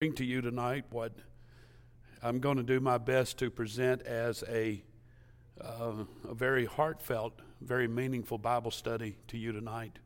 bring 0.00 0.14
to 0.14 0.24
you 0.24 0.40
tonight 0.40 0.86
what 0.88 1.12
I'm 2.22 2.38
going 2.38 2.56
to 2.56 2.62
do 2.62 2.80
my 2.80 2.96
best 2.96 3.36
to 3.40 3.50
present 3.50 4.00
as 4.00 4.42
a, 4.48 4.82
uh, 5.60 5.92
a 6.26 6.32
very 6.32 6.64
heartfelt, 6.64 7.42
very 7.60 7.86
meaningful 7.86 8.38
Bible 8.38 8.70
study 8.70 9.18
to 9.28 9.36
you 9.36 9.52
tonight. 9.52 9.98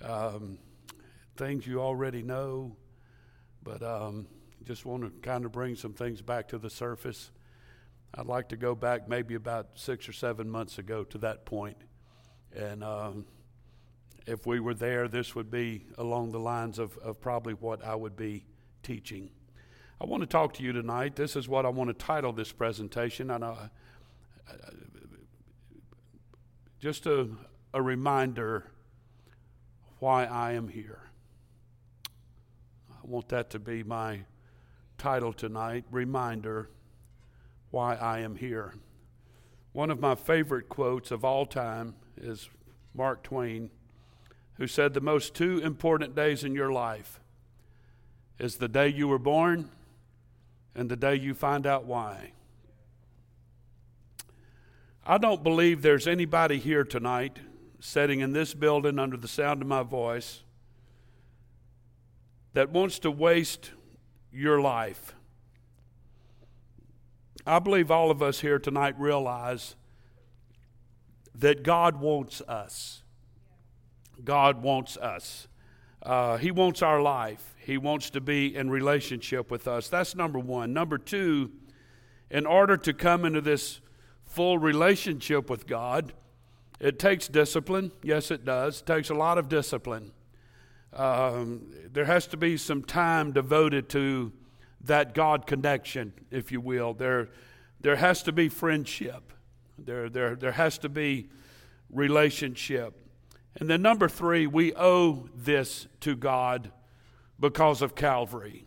Um, 0.00 0.56
things 1.36 1.66
you 1.66 1.78
already 1.78 2.22
know, 2.22 2.74
but 3.62 3.82
um, 3.82 4.28
just 4.64 4.86
want 4.86 5.02
to 5.02 5.10
kind 5.20 5.44
of 5.44 5.52
bring 5.52 5.76
some 5.76 5.92
things 5.92 6.22
back 6.22 6.48
to 6.48 6.56
the 6.56 6.70
surface. 6.70 7.32
I'd 8.14 8.24
like 8.24 8.48
to 8.48 8.56
go 8.56 8.74
back 8.74 9.10
maybe 9.10 9.34
about 9.34 9.72
six 9.74 10.08
or 10.08 10.14
seven 10.14 10.48
months 10.48 10.78
ago 10.78 11.04
to 11.04 11.18
that 11.18 11.44
point. 11.44 11.76
And 12.56 12.82
um, 12.82 13.26
if 14.26 14.46
we 14.46 14.58
were 14.58 14.72
there, 14.72 15.06
this 15.06 15.34
would 15.34 15.50
be 15.50 15.84
along 15.98 16.32
the 16.32 16.40
lines 16.40 16.78
of, 16.78 16.96
of 16.96 17.20
probably 17.20 17.52
what 17.52 17.84
I 17.84 17.94
would 17.94 18.16
be 18.16 18.46
teaching. 18.82 19.30
I 20.00 20.04
want 20.04 20.22
to 20.22 20.26
talk 20.26 20.54
to 20.54 20.62
you 20.62 20.72
tonight. 20.72 21.14
This 21.14 21.36
is 21.36 21.48
what 21.48 21.64
I 21.64 21.68
want 21.68 21.88
to 21.88 21.94
title 21.94 22.32
this 22.32 22.50
presentation. 22.50 23.30
And 23.30 23.44
uh, 23.44 23.54
just 26.80 27.06
a, 27.06 27.28
a 27.72 27.80
reminder 27.80 28.72
why 30.00 30.24
I 30.24 30.52
am 30.52 30.66
here. 30.66 31.10
I 32.90 33.06
want 33.06 33.28
that 33.28 33.50
to 33.50 33.60
be 33.60 33.84
my 33.84 34.24
title 34.98 35.32
tonight 35.32 35.84
Reminder 35.90 36.70
Why 37.70 37.94
I 37.94 38.18
Am 38.20 38.34
Here. 38.34 38.74
One 39.72 39.90
of 39.90 40.00
my 40.00 40.16
favorite 40.16 40.68
quotes 40.68 41.10
of 41.10 41.24
all 41.24 41.46
time 41.46 41.94
is 42.16 42.50
Mark 42.94 43.22
Twain, 43.22 43.70
who 44.54 44.66
said, 44.66 44.92
The 44.92 45.00
most 45.00 45.34
two 45.34 45.58
important 45.58 46.14
days 46.14 46.44
in 46.44 46.54
your 46.54 46.72
life 46.72 47.20
is 48.42 48.56
the 48.56 48.66
day 48.66 48.88
you 48.88 49.06
were 49.06 49.20
born 49.20 49.70
and 50.74 50.90
the 50.90 50.96
day 50.96 51.14
you 51.14 51.32
find 51.32 51.64
out 51.64 51.84
why. 51.84 52.32
I 55.06 55.16
don't 55.16 55.44
believe 55.44 55.82
there's 55.82 56.08
anybody 56.08 56.58
here 56.58 56.82
tonight 56.82 57.38
sitting 57.78 58.18
in 58.18 58.32
this 58.32 58.52
building 58.52 58.98
under 58.98 59.16
the 59.16 59.28
sound 59.28 59.62
of 59.62 59.68
my 59.68 59.84
voice 59.84 60.42
that 62.52 62.70
wants 62.70 62.98
to 63.00 63.12
waste 63.12 63.70
your 64.32 64.60
life. 64.60 65.14
I 67.46 67.60
believe 67.60 67.92
all 67.92 68.10
of 68.10 68.22
us 68.22 68.40
here 68.40 68.58
tonight 68.58 68.98
realize 68.98 69.76
that 71.32 71.62
God 71.62 72.00
wants 72.00 72.40
us. 72.42 73.04
God 74.24 74.62
wants 74.62 74.96
us. 74.96 75.46
Uh, 76.02 76.36
he 76.36 76.50
wants 76.50 76.82
our 76.82 77.00
life. 77.00 77.54
He 77.58 77.78
wants 77.78 78.10
to 78.10 78.20
be 78.20 78.54
in 78.54 78.70
relationship 78.70 79.50
with 79.50 79.68
us. 79.68 79.88
That's 79.88 80.16
number 80.16 80.38
one. 80.38 80.72
Number 80.72 80.98
two, 80.98 81.52
in 82.30 82.44
order 82.44 82.76
to 82.78 82.92
come 82.92 83.24
into 83.24 83.40
this 83.40 83.80
full 84.24 84.58
relationship 84.58 85.48
with 85.48 85.66
God, 85.66 86.12
it 86.80 86.98
takes 86.98 87.28
discipline. 87.28 87.92
Yes, 88.02 88.32
it 88.32 88.44
does. 88.44 88.80
It 88.80 88.86
takes 88.86 89.10
a 89.10 89.14
lot 89.14 89.38
of 89.38 89.48
discipline. 89.48 90.10
Um, 90.92 91.72
there 91.92 92.06
has 92.06 92.26
to 92.28 92.36
be 92.36 92.56
some 92.56 92.82
time 92.82 93.32
devoted 93.32 93.88
to 93.90 94.32
that 94.84 95.14
God 95.14 95.46
connection, 95.46 96.12
if 96.30 96.50
you 96.50 96.60
will. 96.60 96.94
There, 96.94 97.28
there 97.80 97.96
has 97.96 98.24
to 98.24 98.32
be 98.32 98.48
friendship. 98.48 99.32
There, 99.78 100.08
there, 100.08 100.34
there 100.34 100.52
has 100.52 100.78
to 100.78 100.88
be 100.88 101.28
relationship. 101.88 102.98
And 103.56 103.68
then, 103.68 103.82
number 103.82 104.08
three, 104.08 104.46
we 104.46 104.74
owe 104.74 105.28
this 105.34 105.86
to 106.00 106.16
God 106.16 106.72
because 107.38 107.82
of 107.82 107.94
Calvary. 107.94 108.66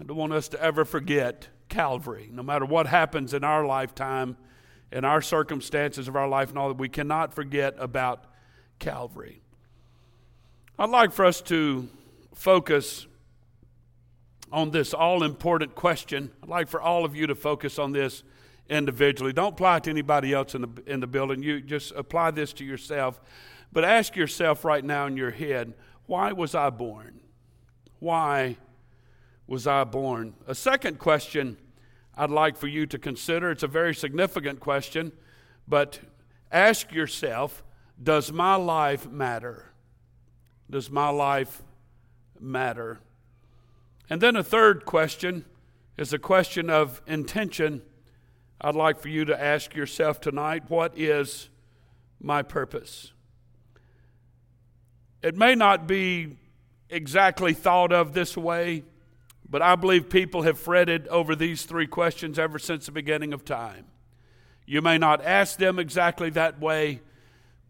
I 0.00 0.04
don't 0.04 0.16
want 0.16 0.32
us 0.32 0.48
to 0.48 0.62
ever 0.62 0.84
forget 0.84 1.48
Calvary. 1.68 2.28
No 2.32 2.42
matter 2.42 2.64
what 2.64 2.86
happens 2.86 3.34
in 3.34 3.44
our 3.44 3.64
lifetime, 3.64 4.36
in 4.90 5.04
our 5.04 5.20
circumstances 5.20 6.08
of 6.08 6.16
our 6.16 6.28
life, 6.28 6.48
and 6.48 6.58
all 6.58 6.68
that, 6.68 6.78
we 6.78 6.88
cannot 6.88 7.34
forget 7.34 7.74
about 7.78 8.24
Calvary. 8.78 9.42
I'd 10.78 10.90
like 10.90 11.12
for 11.12 11.24
us 11.24 11.40
to 11.42 11.88
focus 12.34 13.06
on 14.50 14.70
this 14.70 14.94
all 14.94 15.22
important 15.22 15.74
question. 15.74 16.30
I'd 16.42 16.48
like 16.48 16.68
for 16.68 16.80
all 16.80 17.04
of 17.04 17.14
you 17.14 17.26
to 17.26 17.34
focus 17.34 17.78
on 17.78 17.92
this 17.92 18.22
individually. 18.70 19.32
Don't 19.32 19.54
apply 19.54 19.78
it 19.78 19.84
to 19.84 19.90
anybody 19.90 20.32
else 20.32 20.54
in 20.54 20.62
the, 20.62 20.82
in 20.86 21.00
the 21.00 21.06
building. 21.06 21.42
You 21.42 21.60
just 21.60 21.92
apply 21.92 22.30
this 22.30 22.52
to 22.54 22.64
yourself. 22.64 23.20
But 23.72 23.84
ask 23.84 24.16
yourself 24.16 24.64
right 24.64 24.84
now 24.84 25.06
in 25.06 25.16
your 25.16 25.30
head 25.30 25.74
why 26.06 26.32
was 26.32 26.54
I 26.54 26.70
born? 26.70 27.20
Why 27.98 28.56
was 29.46 29.66
I 29.66 29.84
born? 29.84 30.34
A 30.46 30.54
second 30.54 30.98
question 30.98 31.58
I'd 32.16 32.30
like 32.30 32.56
for 32.56 32.66
you 32.66 32.86
to 32.86 32.98
consider 32.98 33.50
it's 33.50 33.62
a 33.62 33.68
very 33.68 33.94
significant 33.94 34.58
question, 34.58 35.12
but 35.68 36.00
ask 36.50 36.92
yourself 36.92 37.62
does 38.02 38.32
my 38.32 38.54
life 38.54 39.08
matter? 39.08 39.72
Does 40.70 40.90
my 40.90 41.08
life 41.08 41.62
matter? 42.40 43.00
And 44.08 44.20
then 44.20 44.36
a 44.36 44.42
third 44.42 44.84
question 44.84 45.44
is 45.96 46.12
a 46.12 46.18
question 46.18 46.70
of 46.70 47.02
intention. 47.06 47.82
I'd 48.60 48.74
like 48.74 49.00
for 49.00 49.08
you 49.08 49.24
to 49.26 49.40
ask 49.40 49.74
yourself 49.74 50.20
tonight 50.20 50.70
what 50.70 50.96
is 50.96 51.48
my 52.20 52.42
purpose? 52.42 53.12
It 55.22 55.36
may 55.36 55.54
not 55.54 55.86
be 55.86 56.36
exactly 56.90 57.52
thought 57.52 57.92
of 57.92 58.12
this 58.12 58.36
way, 58.36 58.84
but 59.48 59.62
I 59.62 59.74
believe 59.74 60.08
people 60.08 60.42
have 60.42 60.58
fretted 60.58 61.08
over 61.08 61.34
these 61.34 61.64
three 61.64 61.86
questions 61.86 62.38
ever 62.38 62.58
since 62.58 62.86
the 62.86 62.92
beginning 62.92 63.32
of 63.32 63.44
time. 63.44 63.86
You 64.66 64.82
may 64.82 64.98
not 64.98 65.24
ask 65.24 65.58
them 65.58 65.78
exactly 65.78 66.30
that 66.30 66.60
way, 66.60 67.00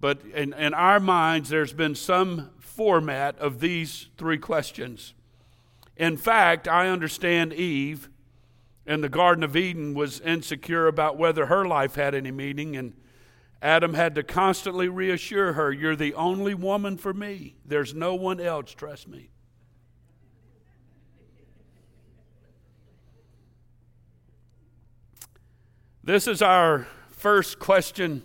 but 0.01 0.21
in, 0.35 0.53
in 0.53 0.75
our 0.75 1.01
minds, 1.01 1.49
there's 1.49 1.73
been 1.73 1.95
some 1.95 2.51
format 2.59 3.39
of 3.39 3.61
these 3.61 4.09
three 4.17 4.39
questions. 4.39 5.15
In 5.97 6.17
fact, 6.17 6.69
I 6.69 6.89
understand 6.89 7.53
Eve 7.53 8.09
in 8.87 9.01
the 9.01 9.09
Garden 9.09 9.45
of 9.45 9.57
Eden 9.57 9.95
was 9.95 10.21
insecure 10.21 10.87
about 10.87 11.17
whether 11.17 11.47
her 11.47 11.67
life 11.67 11.95
had 11.95 12.15
any 12.15 12.31
meaning, 12.31 12.77
and 12.77 12.95
Adam 13.61 13.95
had 13.95 14.15
to 14.15 14.23
constantly 14.23 14.89
reassure 14.89 15.55
her, 15.55 15.73
You're 15.73 15.97
the 15.97 16.15
only 16.15 16.55
woman 16.55 16.97
for 16.97 17.13
me. 17.13 17.57
There's 17.65 17.95
no 17.95 18.15
one 18.15 18.41
else, 18.41 18.73
trust 18.73 19.09
me. 19.09 19.31
This 26.05 26.27
is 26.27 26.41
our 26.41 26.87
first 27.11 27.59
question 27.59 28.23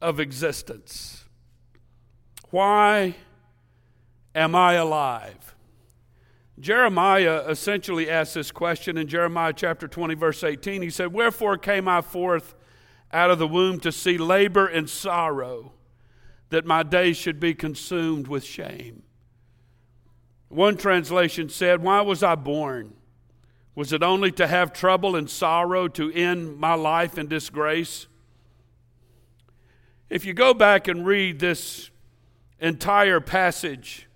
of 0.00 0.20
existence 0.20 1.24
Why 2.50 3.16
am 4.34 4.54
I 4.54 4.74
alive? 4.74 5.54
Jeremiah 6.60 7.42
essentially 7.48 8.08
asked 8.08 8.34
this 8.34 8.52
question 8.52 8.96
in 8.96 9.08
Jeremiah 9.08 9.52
chapter 9.52 9.88
20, 9.88 10.14
verse 10.14 10.44
18. 10.44 10.82
He 10.82 10.90
said, 10.90 11.12
Wherefore 11.12 11.58
came 11.58 11.88
I 11.88 12.00
forth? 12.00 12.54
Out 13.14 13.30
of 13.30 13.38
the 13.38 13.46
womb 13.46 13.78
to 13.80 13.92
see 13.92 14.18
labor 14.18 14.66
and 14.66 14.90
sorrow, 14.90 15.72
that 16.50 16.66
my 16.66 16.82
days 16.82 17.16
should 17.16 17.38
be 17.38 17.54
consumed 17.54 18.26
with 18.26 18.44
shame. 18.44 19.04
One 20.48 20.76
translation 20.76 21.48
said, 21.48 21.82
Why 21.82 22.00
was 22.00 22.22
I 22.22 22.34
born? 22.34 22.94
Was 23.74 23.92
it 23.92 24.02
only 24.02 24.30
to 24.32 24.46
have 24.46 24.72
trouble 24.72 25.16
and 25.16 25.28
sorrow 25.28 25.88
to 25.88 26.12
end 26.12 26.58
my 26.58 26.74
life 26.74 27.16
in 27.18 27.28
disgrace? 27.28 28.06
If 30.10 30.24
you 30.24 30.34
go 30.34 30.54
back 30.54 30.86
and 30.86 31.06
read 31.06 31.40
this 31.40 31.90
entire 32.60 33.20
passage, 33.20 34.08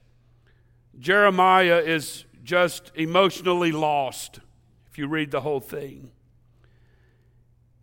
Jeremiah 0.98 1.78
is 1.78 2.24
just 2.44 2.92
emotionally 2.94 3.72
lost 3.72 4.40
if 4.90 4.98
you 4.98 5.08
read 5.08 5.30
the 5.30 5.40
whole 5.40 5.60
thing. 5.60 6.10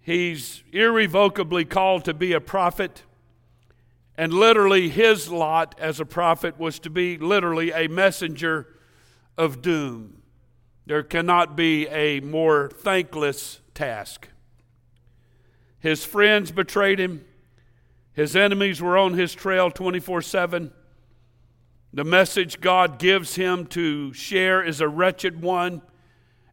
He's 0.06 0.62
irrevocably 0.72 1.66
called 1.66 2.06
to 2.06 2.13
be 2.13 2.34
a 2.34 2.40
prophet. 2.40 3.02
And 4.16 4.31
literally, 4.31 4.88
his 4.88 5.31
lot 5.31 5.74
as 5.80 6.00
a 6.00 6.06
prophet 6.06 6.60
was 6.60 6.78
to 6.81 6.92
be 6.92 7.18
literally 7.18 7.72
a 7.72 7.88
messenger 7.88 8.68
of 9.36 9.63
doom. 9.63 10.22
There 10.86 11.02
cannot 11.02 11.56
be 11.56 11.88
a 11.88 12.19
more 12.19 12.69
thankless 12.69 13.62
task. 13.74 14.30
His 15.80 16.06
friends 16.06 16.52
betrayed 16.52 17.00
him, 17.00 17.25
his 18.13 18.36
enemies 18.36 18.84
were 18.84 19.00
on 19.00 19.16
his 19.16 19.34
trail 19.34 19.72
24 19.72 20.22
7. 20.22 20.72
The 21.92 22.04
message 22.04 22.62
God 22.62 23.00
gives 23.00 23.38
him 23.38 23.66
to 23.69 24.13
share 24.13 24.63
is 24.63 24.81
a 24.81 24.88
wretched 24.88 25.42
one, 25.42 25.81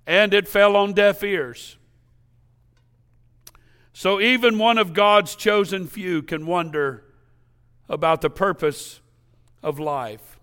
and 0.06 0.32
it 0.32 0.48
fell 0.48 0.74
on 0.74 0.94
deaf 0.94 1.22
ears. 1.22 1.76
So 3.92 4.20
even 4.20 4.58
one 4.58 4.78
of 4.78 4.94
God's 4.94 5.36
chosen 5.36 5.86
few 5.86 6.22
can 6.22 6.46
wonder 6.46 7.04
about 7.88 8.22
the 8.22 8.30
purpose 8.30 9.00
of 9.62 9.78
life. 9.78 10.38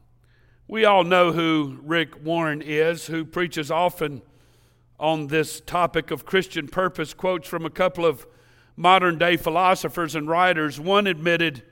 We 0.67 0.85
all 0.85 1.03
know 1.03 1.31
who 1.31 1.79
Rick 1.83 2.23
Warren 2.23 2.61
is, 2.61 3.07
who 3.07 3.25
preaches 3.25 3.71
often 3.71 4.21
on 4.99 5.27
this 5.27 5.61
topic 5.61 6.11
of 6.11 6.25
Christian 6.25 6.67
purpose, 6.67 7.13
quotes 7.13 7.47
from 7.47 7.65
a 7.65 7.71
couple 7.71 8.05
of 8.05 8.27
modern 8.77 9.17
day 9.17 9.35
philosophers 9.35 10.13
and 10.13 10.29
writers. 10.29 10.79
One 10.79 11.07
admitted, 11.07 11.63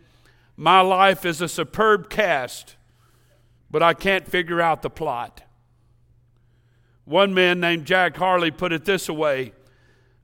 My 0.56 0.82
life 0.82 1.26
is 1.26 1.42
a 1.42 1.48
superb 1.48 2.10
cast, 2.10 2.76
but 3.70 3.84
I 3.84 3.94
can't 3.94 4.28
figure 4.28 4.62
out 4.62 4.82
the 4.82 4.90
plot. 4.90 5.44
One 7.06 7.34
man 7.36 7.60
named 7.60 7.86
Jack 7.86 8.18
Harley 8.18 8.50
put 8.50 8.74
it 8.74 8.86
this 8.86 9.10
way 9.10 9.54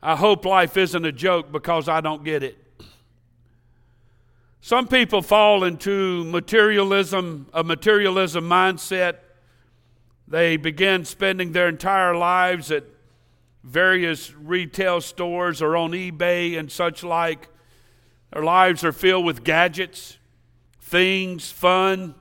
I 0.05 0.17
hope 0.17 0.43
life 0.43 0.75
isn't 0.75 1.05
a 1.05 1.13
joke 1.13 1.49
because 1.49 1.87
I 1.87 2.01
don't 2.01 2.25
get 2.25 2.43
it. 2.43 2.57
Some 4.59 4.85
people 4.89 5.21
fall 5.21 5.63
into 5.63 6.25
materialism, 6.25 7.47
a 7.53 7.63
materialism 7.63 8.43
mindset. 8.43 9.19
They 10.27 10.57
begin 10.57 11.05
spending 11.05 11.53
their 11.53 11.69
entire 11.69 12.17
lives 12.17 12.69
at 12.69 12.83
various 13.63 14.33
retail 14.33 14.99
stores 14.99 15.61
or 15.61 15.77
on 15.77 15.91
eBay 15.91 16.59
and 16.59 16.69
such 16.69 17.05
like. 17.05 17.47
Their 18.33 18.43
lives 18.43 18.83
are 18.83 18.91
filled 18.91 19.23
with 19.23 19.45
gadgets, 19.45 20.17
things, 20.81 21.49
fun. 21.49 22.13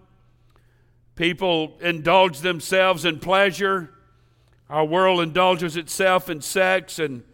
People 1.17 1.79
indulge 1.81 2.43
themselves 2.43 3.05
in 3.05 3.19
pleasure. 3.19 3.93
Our 4.71 4.85
world 4.85 5.21
indulges 5.21 5.77
itself 5.77 6.31
in 6.31 6.43
sex 6.43 7.01
and 7.01 7.25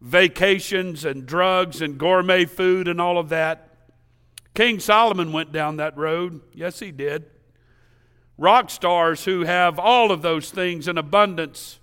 vacations 0.00 1.04
and 1.04 1.26
drugs 1.26 1.80
and 1.80 1.98
gourmet 1.98 2.44
food 2.44 2.88
and 2.88 3.00
all 3.00 3.18
of 3.18 3.28
that. 3.30 3.70
King 4.54 4.80
Solomon 4.80 5.32
went 5.32 5.52
down 5.52 5.76
that 5.76 5.96
road. 5.96 6.40
Yes, 6.52 6.78
he 6.78 6.90
did. 6.90 7.26
Rock 8.38 8.70
stars 8.70 9.24
who 9.24 9.44
have 9.44 9.78
all 9.78 10.10
of 10.10 10.22
those 10.22 10.50
things 10.50 10.88
in 10.88 10.98
abundance, 10.98 11.78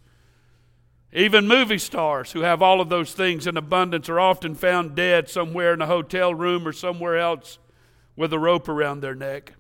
even 1.12 1.48
movie 1.48 1.80
stars 1.80 2.32
who 2.32 2.42
have 2.42 2.62
all 2.62 2.80
of 2.80 2.90
those 2.90 3.14
things 3.14 3.48
in 3.48 3.58
abundance, 3.58 4.08
are 4.10 4.20
often 4.20 4.54
found 4.56 4.96
dead 4.96 5.30
somewhere 5.30 5.74
in 5.74 5.82
a 5.82 5.88
hotel 5.88 6.34
room 6.34 6.68
or 6.68 6.72
somewhere 6.72 7.18
else 7.18 7.58
with 8.16 8.34
a 8.34 8.40
rope 8.40 8.70
around 8.70 9.02
their 9.02 9.16
neck. 9.16 9.54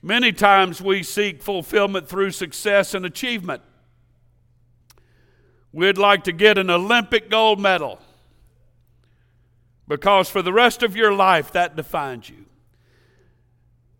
Many 0.00 0.32
times 0.32 0.80
we 0.80 1.02
seek 1.02 1.42
fulfillment 1.42 2.08
through 2.08 2.30
success 2.30 2.94
and 2.94 3.04
achievement. 3.04 3.62
We'd 5.72 5.98
like 5.98 6.24
to 6.24 6.32
get 6.32 6.58
an 6.58 6.70
Olympic 6.70 7.28
gold 7.28 7.60
medal 7.60 7.98
because 9.86 10.28
for 10.28 10.42
the 10.42 10.52
rest 10.52 10.82
of 10.82 10.94
your 10.94 11.12
life, 11.12 11.52
that 11.52 11.76
defines 11.76 12.28
you. 12.28 12.44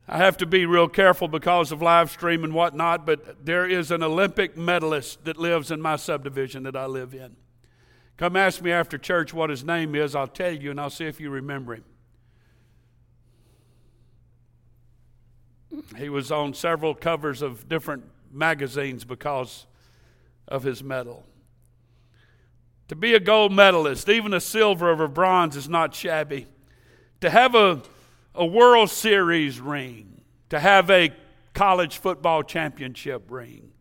I 0.06 0.16
have 0.16 0.38
to 0.38 0.46
be 0.46 0.64
real 0.64 0.88
careful 0.88 1.28
because 1.28 1.70
of 1.70 1.82
live 1.82 2.10
stream 2.10 2.42
and 2.42 2.54
whatnot, 2.54 3.04
but 3.04 3.44
there 3.44 3.66
is 3.66 3.90
an 3.90 4.02
Olympic 4.02 4.56
medalist 4.56 5.24
that 5.26 5.36
lives 5.36 5.70
in 5.70 5.82
my 5.82 5.96
subdivision 5.96 6.62
that 6.62 6.76
I 6.76 6.86
live 6.86 7.12
in. 7.14 7.36
Come 8.16 8.34
ask 8.34 8.62
me 8.62 8.72
after 8.72 8.96
church 8.96 9.34
what 9.34 9.50
his 9.50 9.64
name 9.64 9.94
is. 9.94 10.14
I'll 10.14 10.26
tell 10.26 10.52
you, 10.52 10.70
and 10.70 10.80
I'll 10.80 10.90
see 10.90 11.04
if 11.04 11.20
you 11.20 11.30
remember 11.30 11.74
him. 11.74 11.84
He 15.96 16.08
was 16.08 16.32
on 16.32 16.54
several 16.54 16.94
covers 16.94 17.42
of 17.42 17.68
different 17.68 18.04
magazines 18.32 19.04
because 19.04 19.66
of 20.48 20.62
his 20.62 20.82
medal. 20.82 21.24
To 22.88 22.96
be 22.96 23.14
a 23.14 23.20
gold 23.20 23.52
medalist, 23.52 24.08
even 24.08 24.32
a 24.32 24.40
silver 24.40 24.90
or 24.90 25.04
a 25.04 25.08
bronze, 25.08 25.56
is 25.56 25.68
not 25.68 25.94
shabby. 25.94 26.46
To 27.20 27.28
have 27.28 27.54
a, 27.54 27.82
a 28.34 28.46
World 28.46 28.90
Series 28.90 29.60
ring, 29.60 30.22
to 30.48 30.58
have 30.58 30.90
a 30.90 31.12
college 31.52 31.98
football 31.98 32.42
championship 32.42 33.30
ring, 33.30 33.72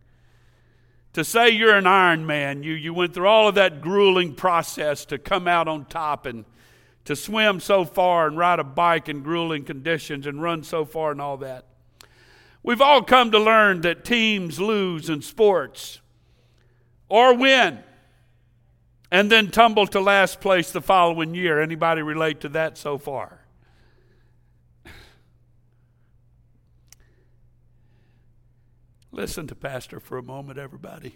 to 1.13 1.23
say 1.23 1.49
you're 1.49 1.75
an 1.75 1.87
Iron 1.87 2.25
Man, 2.25 2.63
you, 2.63 2.73
you 2.73 2.93
went 2.93 3.13
through 3.13 3.27
all 3.27 3.47
of 3.47 3.55
that 3.55 3.81
grueling 3.81 4.35
process 4.35 5.05
to 5.05 5.17
come 5.17 5.47
out 5.47 5.67
on 5.67 5.85
top 5.85 6.25
and 6.25 6.43
to 7.05 7.15
swim 7.15 7.61
so 7.61 7.85
far 7.85 8.27
and 8.27 8.37
ride 8.37 8.59
a 8.59 8.63
bike 8.63 9.07
in 9.07 9.23
grueling 9.23 9.63
conditions 9.63 10.27
and 10.27 10.41
run 10.41 10.61
so 10.63 10.83
far 10.83 11.11
and 11.11 11.21
all 11.21 11.37
that. 11.37 11.65
We've 12.61 12.81
all 12.81 13.01
come 13.01 13.31
to 13.31 13.39
learn 13.39 13.81
that 13.81 14.03
teams 14.03 14.59
lose 14.59 15.09
in 15.09 15.21
sports 15.21 16.01
or 17.07 17.33
win 17.33 17.79
and 19.11 19.31
then 19.31 19.49
tumble 19.49 19.87
to 19.87 19.99
last 19.99 20.41
place 20.41 20.71
the 20.71 20.81
following 20.81 21.33
year. 21.33 21.61
Anybody 21.61 22.01
relate 22.01 22.41
to 22.41 22.49
that 22.49 22.77
so 22.77 22.97
far? 22.97 23.41
Listen 29.11 29.47
to 29.47 29.55
Pastor 29.55 29.99
for 29.99 30.17
a 30.17 30.23
moment, 30.23 30.59
everybody. 30.59 31.15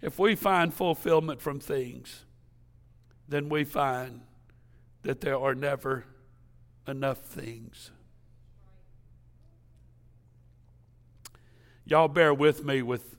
If 0.00 0.18
we 0.18 0.34
find 0.34 0.72
fulfillment 0.72 1.40
from 1.40 1.58
things, 1.58 2.24
then 3.28 3.48
we 3.48 3.64
find 3.64 4.20
that 5.02 5.20
there 5.20 5.38
are 5.38 5.54
never 5.54 6.04
enough 6.86 7.18
things. 7.18 7.90
Y'all 11.84 12.08
bear 12.08 12.34
with 12.34 12.64
me 12.64 12.82
with 12.82 13.15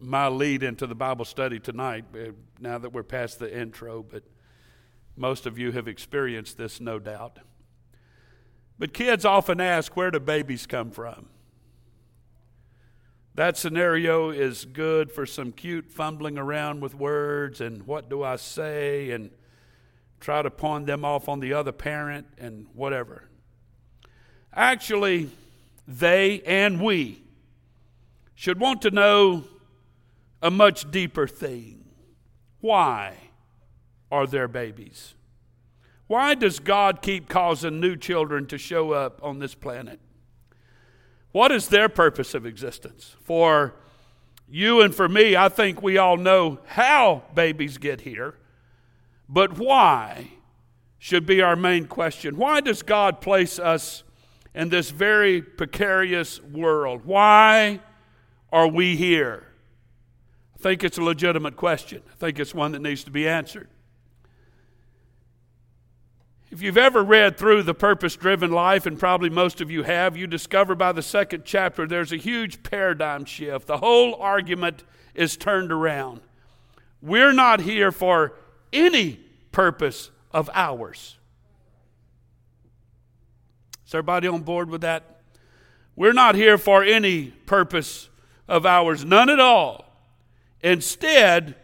my 0.00 0.28
lead 0.28 0.62
into 0.62 0.86
the 0.86 0.94
Bible 0.94 1.24
study 1.24 1.58
tonight, 1.58 2.04
uh, 2.14 2.32
now 2.60 2.78
that 2.78 2.92
we're 2.92 3.02
past 3.02 3.38
the 3.38 3.58
intro, 3.58 4.02
but 4.02 4.22
most 5.16 5.46
of 5.46 5.58
you 5.58 5.72
have 5.72 5.88
experienced 5.88 6.58
this, 6.58 6.80
no 6.80 6.98
doubt. 6.98 7.38
But 8.78 8.92
kids 8.92 9.24
often 9.24 9.60
ask, 9.60 9.96
where 9.96 10.10
do 10.10 10.18
babies 10.18 10.66
come 10.66 10.90
from? 10.90 11.26
That 13.36 13.56
scenario 13.56 14.30
is 14.30 14.64
good 14.64 15.10
for 15.10 15.26
some 15.26 15.52
cute 15.52 15.90
fumbling 15.90 16.38
around 16.38 16.80
with 16.80 16.94
words 16.94 17.60
and 17.60 17.84
what 17.84 18.08
do 18.08 18.22
I 18.22 18.36
say 18.36 19.10
and 19.10 19.30
try 20.20 20.42
to 20.42 20.50
pawn 20.50 20.84
them 20.84 21.04
off 21.04 21.28
on 21.28 21.40
the 21.40 21.52
other 21.52 21.72
parent 21.72 22.26
and 22.38 22.66
whatever. 22.74 23.28
Actually, 24.52 25.30
they 25.86 26.40
and 26.42 26.80
we 26.80 27.22
should 28.34 28.60
want 28.60 28.82
to 28.82 28.90
know 28.90 29.44
a 30.44 30.50
much 30.50 30.90
deeper 30.90 31.26
thing. 31.26 31.82
Why 32.60 33.14
are 34.12 34.26
there 34.26 34.46
babies? 34.46 35.14
Why 36.06 36.34
does 36.34 36.60
God 36.60 37.00
keep 37.00 37.30
causing 37.30 37.80
new 37.80 37.96
children 37.96 38.46
to 38.48 38.58
show 38.58 38.92
up 38.92 39.18
on 39.22 39.38
this 39.38 39.54
planet? 39.54 39.98
What 41.32 41.50
is 41.50 41.68
their 41.68 41.88
purpose 41.88 42.34
of 42.34 42.44
existence? 42.44 43.16
For 43.22 43.74
you 44.46 44.82
and 44.82 44.94
for 44.94 45.08
me, 45.08 45.34
I 45.34 45.48
think 45.48 45.82
we 45.82 45.96
all 45.96 46.18
know 46.18 46.60
how 46.66 47.22
babies 47.34 47.78
get 47.78 48.02
here, 48.02 48.34
but 49.30 49.56
why 49.56 50.28
should 50.98 51.24
be 51.24 51.40
our 51.40 51.56
main 51.56 51.86
question. 51.86 52.36
Why 52.36 52.60
does 52.60 52.82
God 52.82 53.22
place 53.22 53.58
us 53.58 54.04
in 54.54 54.68
this 54.68 54.90
very 54.90 55.40
precarious 55.40 56.42
world? 56.42 57.06
Why 57.06 57.80
are 58.52 58.68
we 58.68 58.96
here? 58.96 59.44
Think 60.58 60.84
it's 60.84 60.98
a 60.98 61.02
legitimate 61.02 61.56
question. 61.56 62.02
I 62.10 62.16
think 62.16 62.38
it's 62.38 62.54
one 62.54 62.72
that 62.72 62.82
needs 62.82 63.04
to 63.04 63.10
be 63.10 63.28
answered. 63.28 63.68
If 66.50 66.62
you've 66.62 66.78
ever 66.78 67.02
read 67.02 67.36
through 67.36 67.64
The 67.64 67.74
Purpose 67.74 68.14
Driven 68.14 68.52
Life, 68.52 68.86
and 68.86 68.96
probably 68.96 69.28
most 69.28 69.60
of 69.60 69.72
you 69.72 69.82
have, 69.82 70.16
you 70.16 70.28
discover 70.28 70.76
by 70.76 70.92
the 70.92 71.02
second 71.02 71.42
chapter 71.44 71.84
there's 71.84 72.12
a 72.12 72.16
huge 72.16 72.62
paradigm 72.62 73.24
shift. 73.24 73.66
The 73.66 73.78
whole 73.78 74.14
argument 74.14 74.84
is 75.14 75.36
turned 75.36 75.72
around. 75.72 76.20
We're 77.02 77.32
not 77.32 77.60
here 77.60 77.90
for 77.90 78.34
any 78.72 79.18
purpose 79.50 80.10
of 80.30 80.48
ours. 80.54 81.18
Is 83.84 83.94
everybody 83.94 84.28
on 84.28 84.42
board 84.42 84.70
with 84.70 84.82
that? 84.82 85.22
We're 85.96 86.12
not 86.12 86.34
here 86.34 86.56
for 86.56 86.82
any 86.82 87.26
purpose 87.46 88.08
of 88.48 88.64
ours, 88.64 89.04
none 89.04 89.28
at 89.28 89.40
all. 89.40 89.83
Instead, 90.64 91.56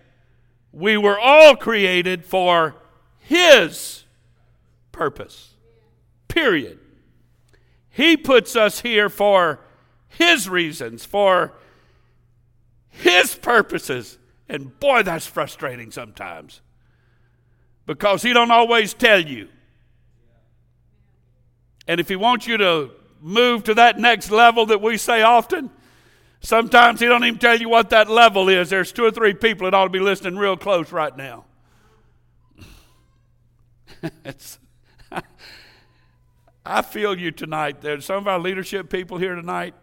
we 0.73 0.95
were 0.99 1.19
all 1.19 1.57
created 1.57 2.23
for 2.23 2.77
His 3.19 4.05
purpose. 4.93 5.55
Period. 6.29 6.79
He 7.89 8.19
puts 8.19 8.55
us 8.55 8.81
here 8.81 9.09
for 9.09 9.61
His 10.07 10.51
reasons, 10.51 11.07
for 11.07 11.55
His 12.91 13.35
purposes. 13.35 14.19
And 14.51 14.79
boy, 14.79 15.03
that's 15.03 15.27
frustrating 15.27 15.91
sometimes 15.91 16.61
because 17.87 18.21
He 18.21 18.35
don't 18.35 18.51
always 18.51 18.93
tell 18.93 19.21
you. 19.21 19.49
And 21.89 22.01
if 22.01 22.09
He 22.11 22.17
wants 22.17 22.47
you 22.47 22.59
to 22.59 22.91
move 23.23 23.65
to 23.65 23.73
that 23.75 23.99
next 23.99 24.31
level 24.31 24.67
that 24.67 24.83
we 24.83 24.99
say 24.99 25.23
often, 25.23 25.71
Sometimes 26.41 27.01
he 27.01 27.07
don't 27.07 27.25
even 27.25 27.39
tell 27.39 27.59
you 27.59 27.69
what 27.69 27.91
that 27.91 28.09
level 28.09 28.49
is. 28.49 28.71
There's 28.71 28.93
two 28.93 29.05
or 29.05 29.11
three 29.11 29.35
people 29.35 29.67
that 29.67 29.75
ought 29.75 29.85
to 29.85 29.91
be 29.91 30.01
listening 30.01 30.37
real 30.37 30.57
close 30.57 30.91
right 30.91 31.15
now. 31.17 31.45
I 36.65 36.83
feel 36.83 37.19
you 37.19 37.31
tonight. 37.31 37.81
There's 37.81 38.05
some 38.05 38.17
of 38.17 38.29
our 38.29 38.39
leadership 38.39 38.91
people 38.91 39.19
here 39.19 39.35
tonight, 39.35 39.75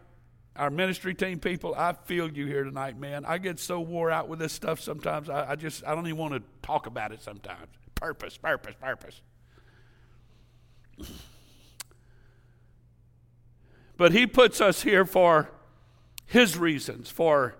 our 0.55 0.69
ministry 0.69 1.13
team 1.13 1.39
people. 1.39 1.75
I 1.75 1.93
feel 1.93 2.31
you 2.31 2.47
here 2.47 2.63
tonight, 2.63 2.97
man. 2.97 3.25
I 3.25 3.37
get 3.37 3.59
so 3.59 3.79
wore 3.79 4.09
out 4.09 4.27
with 4.27 4.39
this 4.39 4.53
stuff 4.53 4.79
sometimes. 4.79 5.29
I, 5.29 5.51
I 5.51 5.55
just 5.55 5.85
I 5.85 5.93
don't 5.93 6.07
even 6.07 6.17
want 6.17 6.33
to 6.33 6.41
talk 6.61 6.87
about 6.87 7.11
it 7.11 7.21
sometimes. 7.21 7.67
Purpose, 7.95 8.37
purpose, 8.37 8.75
purpose. 8.81 9.21
But 13.97 14.11
he 14.11 14.27
puts 14.27 14.61
us 14.61 14.83
here 14.83 15.05
for 15.05 15.49
his 16.27 16.57
reasons, 16.57 17.09
for 17.09 17.55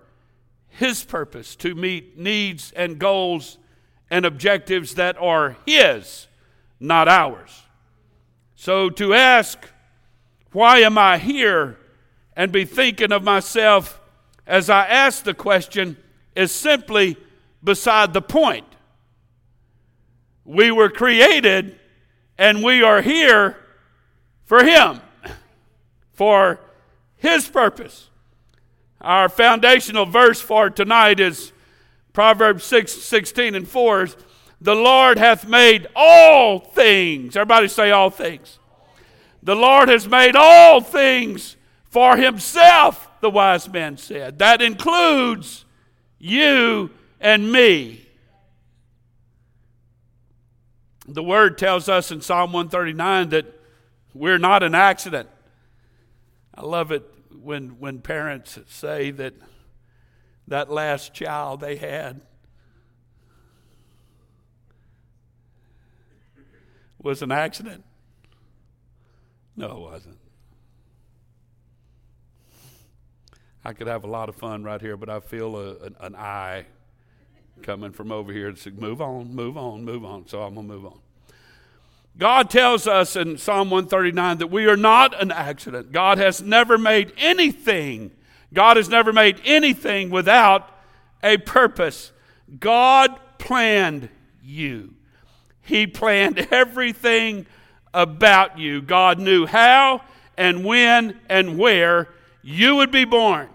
his 0.68 1.04
purpose 1.04 1.56
to 1.56 1.74
meet 1.74 2.18
needs 2.18 2.72
and 2.76 3.00
goals 3.00 3.58
and 4.10 4.26
objectives 4.26 4.94
that 4.96 5.18
are 5.18 5.58
his, 5.66 6.28
not 6.80 7.08
ours. 7.08 7.64
So 8.56 8.90
to 8.92 9.14
ask, 9.14 9.68
why 10.52 10.80
am 10.80 10.98
I 10.98 11.18
here? 11.18 11.78
And 12.36 12.52
be 12.52 12.66
thinking 12.66 13.12
of 13.12 13.24
myself 13.24 14.00
as 14.46 14.70
I 14.70 14.86
ask 14.86 15.24
the 15.24 15.34
question 15.34 15.98
is 16.36 16.52
simply 16.52 17.18
beside 17.64 18.14
the 18.14 18.22
point. 18.22 18.68
We 20.46 20.72
were 20.72 20.90
created 20.90 21.80
and 22.38 22.64
we 22.64 22.84
are 22.84 23.02
here 23.02 23.58
for 24.46 24.64
Him, 24.64 25.02
for 26.14 26.60
His 27.18 27.48
purpose. 27.48 28.10
Our 29.02 29.30
foundational 29.30 30.06
verse 30.06 30.42
for 30.42 30.70
tonight 30.70 31.20
is 31.20 31.52
Proverbs 32.14 32.64
6 32.64 32.92
16 32.92 33.56
and 33.56 33.68
4. 33.68 34.08
The 34.60 34.76
Lord 34.76 35.20
hath 35.20 35.48
made 35.48 35.88
all 35.96 36.60
things. 36.60 37.36
Everybody 37.36 37.68
say 37.68 37.92
all 37.92 38.10
things. 38.10 38.58
The 39.44 39.56
Lord 39.56 39.90
has 39.90 40.08
made 40.08 40.36
all 40.36 40.82
things 40.82 41.58
for 41.86 42.18
himself, 42.18 43.08
the 43.22 43.30
wise 43.30 43.70
man 43.70 43.98
said. 43.98 44.40
That 44.40 44.62
includes 44.62 45.66
you 46.18 46.90
and 47.22 47.52
me. 47.52 48.08
The 51.08 51.24
word 51.24 51.58
tells 51.58 51.88
us 51.88 52.12
in 52.12 52.22
Psalm 52.22 52.52
139 52.52 53.30
that 53.30 53.46
we're 54.14 54.40
not 54.40 54.64
an 54.64 54.76
accident. 54.76 55.30
I 56.56 56.62
love 56.62 56.92
it 56.92 57.04
when, 57.32 57.80
when 57.80 58.02
parents 58.02 58.60
say 58.68 59.12
that 59.12 59.34
that 60.48 60.72
last 60.72 61.14
child 61.14 61.60
they 61.60 61.76
had 61.76 62.22
was 67.02 67.22
an 67.22 67.32
accident. 67.32 67.84
No, 69.56 69.72
it 69.72 69.80
wasn't. 69.80 70.18
I 73.66 73.74
could 73.74 73.88
have 73.88 74.04
a 74.04 74.08
lot 74.08 74.30
of 74.30 74.36
fun 74.36 74.64
right 74.64 74.80
here, 74.80 74.96
but 74.96 75.10
I 75.10 75.20
feel 75.20 75.58
a, 75.58 75.76
an, 75.78 75.96
an 76.00 76.16
eye 76.16 76.66
coming 77.64 77.92
from 77.92 78.12
over 78.12 78.32
here 78.32 78.52
to 78.52 78.58
say, 78.58 78.70
move 78.70 79.02
on, 79.02 79.34
move 79.34 79.58
on, 79.58 79.84
move 79.84 80.06
on. 80.06 80.28
So 80.28 80.42
I'm 80.42 80.54
going 80.56 80.68
to 80.68 80.74
move 80.74 80.86
on. 80.86 81.00
God 82.18 82.50
tells 82.50 82.88
us 82.88 83.16
in 83.16 83.38
Psalm 83.38 83.70
139 83.70 84.40
that 84.40 84.48
we 84.48 84.66
are 84.66 84.78
not 84.78 85.20
an 85.22 85.32
accident. 85.32 85.92
God 85.92 86.18
has 86.18 86.42
never 86.42 86.78
made 86.78 87.14
anything, 87.18 88.12
God 88.54 88.78
has 88.78 88.90
never 88.90 89.14
made 89.14 89.40
anything 89.46 90.10
without 90.10 90.70
a 91.22 91.38
purpose. 91.38 92.12
God 92.60 93.20
planned 93.38 94.10
you, 94.44 94.96
He 95.62 95.86
planned 95.86 96.40
everything 96.52 97.46
about 97.94 98.58
you. 98.58 98.82
God 98.82 99.20
knew 99.20 99.46
how 99.46 100.02
and 100.38 100.66
when 100.66 101.20
and 101.30 101.58
where 101.58 102.10
you 102.42 102.76
would 102.78 102.92
be 102.92 103.06
born. 103.06 103.50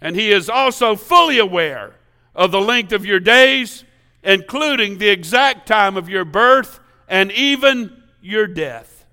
And 0.00 0.14
He 0.14 0.30
is 0.30 0.48
also 0.48 0.94
fully 0.94 1.38
aware 1.38 1.96
of 2.36 2.52
the 2.52 2.60
length 2.60 2.92
of 2.92 3.04
your 3.04 3.20
days, 3.20 3.84
including 4.22 4.98
the 4.98 5.08
exact 5.08 5.66
time 5.66 5.96
of 5.96 6.08
your 6.08 6.24
birth 6.24 6.80
and 7.08 7.30
even 7.32 8.02
your 8.20 8.46
death. 8.46 9.04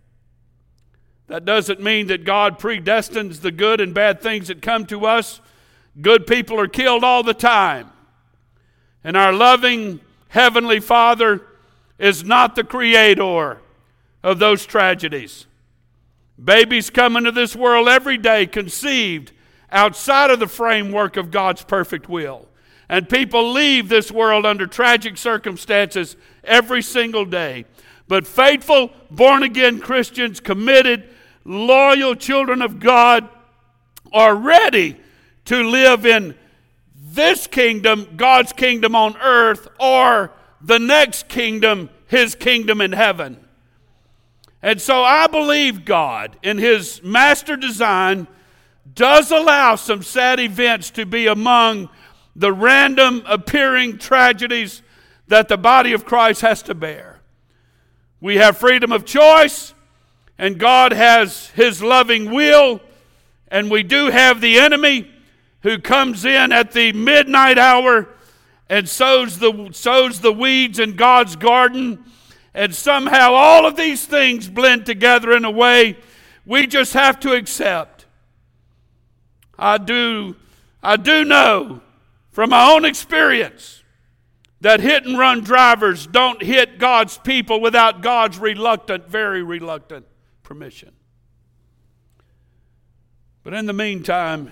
That 1.27 1.45
doesn't 1.45 1.81
mean 1.81 2.07
that 2.07 2.25
God 2.25 2.59
predestines 2.59 3.39
the 3.39 3.51
good 3.51 3.79
and 3.79 3.93
bad 3.93 4.21
things 4.21 4.49
that 4.49 4.61
come 4.61 4.85
to 4.87 5.05
us. 5.05 5.39
Good 6.01 6.27
people 6.27 6.59
are 6.59 6.67
killed 6.67 7.03
all 7.03 7.23
the 7.23 7.33
time. 7.33 7.89
And 9.03 9.15
our 9.15 9.33
loving 9.33 10.01
Heavenly 10.27 10.79
Father 10.79 11.41
is 11.97 12.23
not 12.23 12.55
the 12.55 12.63
creator 12.63 13.59
of 14.23 14.39
those 14.39 14.65
tragedies. 14.65 15.45
Babies 16.43 16.89
come 16.89 17.15
into 17.15 17.31
this 17.31 17.55
world 17.55 17.87
every 17.87 18.17
day 18.17 18.45
conceived 18.45 19.31
outside 19.71 20.31
of 20.31 20.39
the 20.39 20.47
framework 20.47 21.17
of 21.17 21.31
God's 21.31 21.63
perfect 21.63 22.09
will. 22.09 22.47
And 22.91 23.07
people 23.07 23.53
leave 23.53 23.87
this 23.87 24.11
world 24.11 24.45
under 24.45 24.67
tragic 24.67 25.15
circumstances 25.15 26.17
every 26.43 26.81
single 26.81 27.23
day. 27.23 27.63
But 28.09 28.27
faithful, 28.27 28.91
born 29.09 29.43
again 29.43 29.79
Christians, 29.79 30.41
committed, 30.41 31.07
loyal 31.45 32.15
children 32.15 32.61
of 32.61 32.81
God, 32.81 33.29
are 34.11 34.35
ready 34.35 34.97
to 35.45 35.63
live 35.63 36.05
in 36.05 36.35
this 36.93 37.47
kingdom, 37.47 38.09
God's 38.17 38.51
kingdom 38.51 38.93
on 38.93 39.15
earth, 39.21 39.69
or 39.79 40.33
the 40.59 40.79
next 40.79 41.29
kingdom, 41.29 41.89
His 42.07 42.35
kingdom 42.35 42.81
in 42.81 42.91
heaven. 42.91 43.37
And 44.61 44.81
so 44.81 45.01
I 45.01 45.27
believe 45.27 45.85
God, 45.85 46.35
in 46.43 46.57
His 46.57 47.01
master 47.01 47.55
design, 47.55 48.27
does 48.93 49.31
allow 49.31 49.77
some 49.77 50.03
sad 50.03 50.41
events 50.41 50.91
to 50.91 51.05
be 51.05 51.27
among 51.27 51.87
the 52.41 52.51
random 52.51 53.21
appearing 53.27 53.99
tragedies 53.99 54.81
that 55.27 55.47
the 55.47 55.57
body 55.57 55.93
of 55.93 56.05
Christ 56.05 56.41
has 56.41 56.63
to 56.63 56.73
bear. 56.73 57.19
We 58.19 58.37
have 58.37 58.57
freedom 58.57 58.91
of 58.91 59.05
choice, 59.05 59.75
and 60.39 60.57
God 60.57 60.91
has 60.91 61.47
His 61.49 61.83
loving 61.83 62.31
will, 62.31 62.81
and 63.47 63.69
we 63.69 63.83
do 63.83 64.07
have 64.07 64.41
the 64.41 64.57
enemy 64.57 65.09
who 65.61 65.77
comes 65.77 66.25
in 66.25 66.51
at 66.51 66.71
the 66.71 66.91
midnight 66.93 67.59
hour 67.59 68.09
and 68.67 68.89
sows 68.89 69.37
the, 69.37 69.69
sows 69.71 70.21
the 70.21 70.33
weeds 70.33 70.79
in 70.79 70.95
God's 70.95 71.35
garden. 71.35 72.03
And 72.55 72.73
somehow 72.73 73.33
all 73.33 73.67
of 73.67 73.75
these 73.75 74.07
things 74.07 74.49
blend 74.49 74.87
together 74.87 75.31
in 75.33 75.45
a 75.45 75.51
way 75.51 75.97
we 76.45 76.65
just 76.65 76.93
have 76.93 77.19
to 77.19 77.33
accept. 77.33 78.07
I 79.59 79.77
do, 79.77 80.35
I 80.81 80.97
do 80.97 81.23
know 81.23 81.81
from 82.31 82.49
my 82.51 82.71
own 82.71 82.85
experience 82.85 83.83
that 84.61 84.79
hit 84.79 85.05
and 85.05 85.17
run 85.17 85.41
drivers 85.41 86.07
don't 86.07 86.41
hit 86.41 86.77
God's 86.77 87.17
people 87.17 87.59
without 87.59 88.01
God's 88.01 88.37
reluctant, 88.37 89.07
very 89.09 89.43
reluctant 89.43 90.05
permission. 90.43 90.91
But 93.43 93.53
in 93.53 93.65
the 93.65 93.73
meantime, 93.73 94.51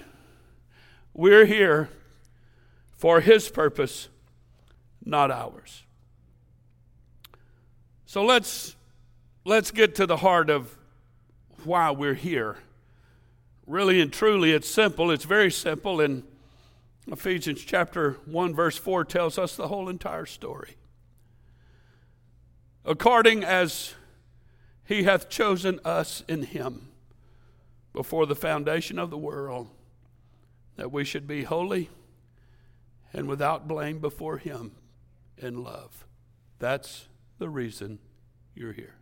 we're 1.14 1.46
here 1.46 1.90
for 2.98 3.22
His 3.22 3.50
purpose, 3.50 4.10
not 5.06 5.32
ours. 5.32 5.84
So 8.08 8.26
let's, 8.26 8.76
let's 9.46 9.70
get 9.70 9.96
to 9.96 10.08
the 10.08 10.18
heart 10.18 10.50
of 10.50 10.76
why 11.64 11.92
we're 11.92 12.16
here. 12.16 12.58
Really 13.68 14.02
and 14.02 14.12
truly, 14.12 14.52
it's 14.52 14.68
simple. 14.68 15.12
It's 15.12 15.26
very 15.26 15.52
simple. 15.52 16.02
And 16.02 16.24
Ephesians 17.08 17.64
chapter 17.64 18.18
1, 18.26 18.54
verse 18.54 18.78
4 18.78 19.04
tells 19.06 19.38
us 19.38 19.56
the 19.56 19.68
whole 19.68 19.90
entire 19.90 20.26
story. 20.26 20.76
According 22.86 23.44
as 23.44 23.96
he 24.86 25.04
hath 25.04 25.30
chosen 25.30 25.80
us 25.86 26.24
in 26.28 26.44
him 26.44 26.90
before 27.94 28.26
the 28.26 28.36
foundation 28.36 29.00
of 29.00 29.10
the 29.10 29.18
world, 29.18 29.70
that 30.76 30.92
we 30.92 31.04
should 31.04 31.28
be 31.28 31.44
holy 31.44 31.90
and 33.14 33.28
without 33.28 33.68
blame 33.68 34.00
before 34.00 34.38
him 34.38 34.72
in 35.38 35.64
love. 35.64 36.06
That's 36.60 37.08
the 37.38 37.50
reason 37.50 38.00
you're 38.56 38.74
here. 38.74 38.96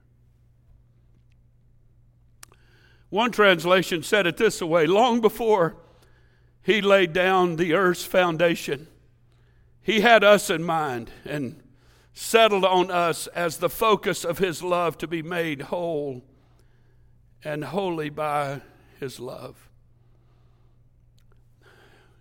One 3.09 3.31
translation 3.31 4.03
said 4.03 4.27
it 4.27 4.37
this 4.37 4.61
way 4.61 4.85
long 4.85 5.21
before 5.21 5.77
he 6.67 6.81
laid 6.81 7.13
down 7.13 7.55
the 7.55 7.73
earth's 7.75 8.03
foundation. 8.03 8.87
He 9.81 10.01
had 10.01 10.21
us 10.21 10.49
in 10.49 10.65
mind 10.65 11.09
and 11.23 11.63
settled 12.13 12.65
on 12.65 12.91
us 12.91 13.27
as 13.27 13.59
the 13.59 13.69
focus 13.69 14.25
of 14.25 14.39
His 14.39 14.61
love 14.61 14.97
to 14.97 15.07
be 15.07 15.21
made 15.21 15.61
whole 15.61 16.25
and 17.41 17.63
holy 17.63 18.09
by 18.09 18.59
His 18.99 19.17
love. 19.17 19.69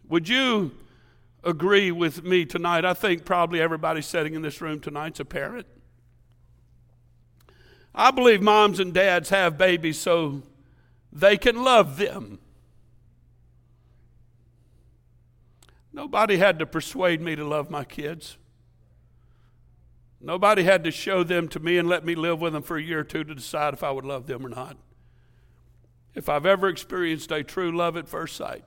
Would 0.08 0.28
you 0.28 0.70
agree 1.42 1.90
with 1.90 2.22
me 2.22 2.44
tonight? 2.44 2.84
I 2.84 2.94
think 2.94 3.24
probably 3.24 3.60
everybody 3.60 4.00
sitting 4.00 4.34
in 4.34 4.42
this 4.42 4.60
room 4.60 4.78
tonight's 4.78 5.18
a 5.18 5.24
parent. 5.24 5.66
I 7.92 8.12
believe 8.12 8.40
moms 8.40 8.78
and 8.78 8.94
dads 8.94 9.30
have 9.30 9.58
babies 9.58 9.98
so 9.98 10.42
they 11.12 11.36
can 11.36 11.64
love 11.64 11.96
them. 11.96 12.38
Nobody 15.96 16.36
had 16.36 16.58
to 16.58 16.66
persuade 16.66 17.22
me 17.22 17.36
to 17.36 17.44
love 17.44 17.70
my 17.70 17.82
kids. 17.82 18.36
Nobody 20.20 20.62
had 20.62 20.84
to 20.84 20.90
show 20.90 21.24
them 21.24 21.48
to 21.48 21.58
me 21.58 21.78
and 21.78 21.88
let 21.88 22.04
me 22.04 22.14
live 22.14 22.38
with 22.38 22.52
them 22.52 22.62
for 22.62 22.76
a 22.76 22.82
year 22.82 23.00
or 23.00 23.04
two 23.04 23.24
to 23.24 23.34
decide 23.34 23.72
if 23.72 23.82
I 23.82 23.90
would 23.90 24.04
love 24.04 24.26
them 24.26 24.44
or 24.44 24.50
not. 24.50 24.76
If 26.14 26.28
I've 26.28 26.44
ever 26.44 26.68
experienced 26.68 27.32
a 27.32 27.42
true 27.42 27.74
love 27.74 27.96
at 27.96 28.08
first 28.08 28.36
sight, 28.36 28.62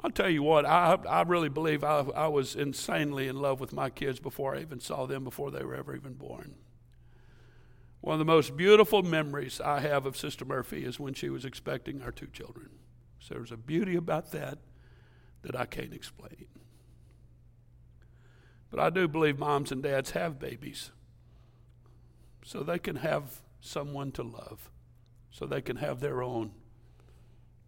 I'll 0.00 0.12
tell 0.12 0.30
you 0.30 0.44
what, 0.44 0.64
I, 0.64 0.96
I 1.08 1.22
really 1.22 1.48
believe 1.48 1.82
I, 1.82 2.02
I 2.14 2.28
was 2.28 2.54
insanely 2.54 3.26
in 3.26 3.34
love 3.34 3.58
with 3.58 3.72
my 3.72 3.90
kids 3.90 4.20
before 4.20 4.54
I 4.54 4.60
even 4.60 4.78
saw 4.78 5.06
them, 5.06 5.24
before 5.24 5.50
they 5.50 5.64
were 5.64 5.74
ever 5.74 5.96
even 5.96 6.12
born. 6.12 6.54
One 8.00 8.14
of 8.14 8.20
the 8.20 8.24
most 8.24 8.56
beautiful 8.56 9.02
memories 9.02 9.60
I 9.60 9.80
have 9.80 10.06
of 10.06 10.16
Sister 10.16 10.44
Murphy 10.44 10.84
is 10.84 11.00
when 11.00 11.14
she 11.14 11.30
was 11.30 11.44
expecting 11.44 12.00
our 12.00 12.12
two 12.12 12.28
children. 12.28 12.70
So 13.18 13.34
there's 13.34 13.50
a 13.50 13.56
beauty 13.56 13.96
about 13.96 14.30
that 14.30 14.58
that 15.42 15.56
I 15.56 15.66
can't 15.66 15.94
explain. 15.94 16.46
But 18.70 18.80
I 18.80 18.90
do 18.90 19.08
believe 19.08 19.38
moms 19.38 19.72
and 19.72 19.82
dads 19.82 20.12
have 20.12 20.38
babies 20.38 20.90
so 22.44 22.62
they 22.62 22.78
can 22.78 22.96
have 22.96 23.40
someone 23.60 24.12
to 24.12 24.22
love, 24.22 24.70
so 25.30 25.46
they 25.46 25.60
can 25.60 25.76
have 25.76 26.00
their 26.00 26.22
own 26.22 26.52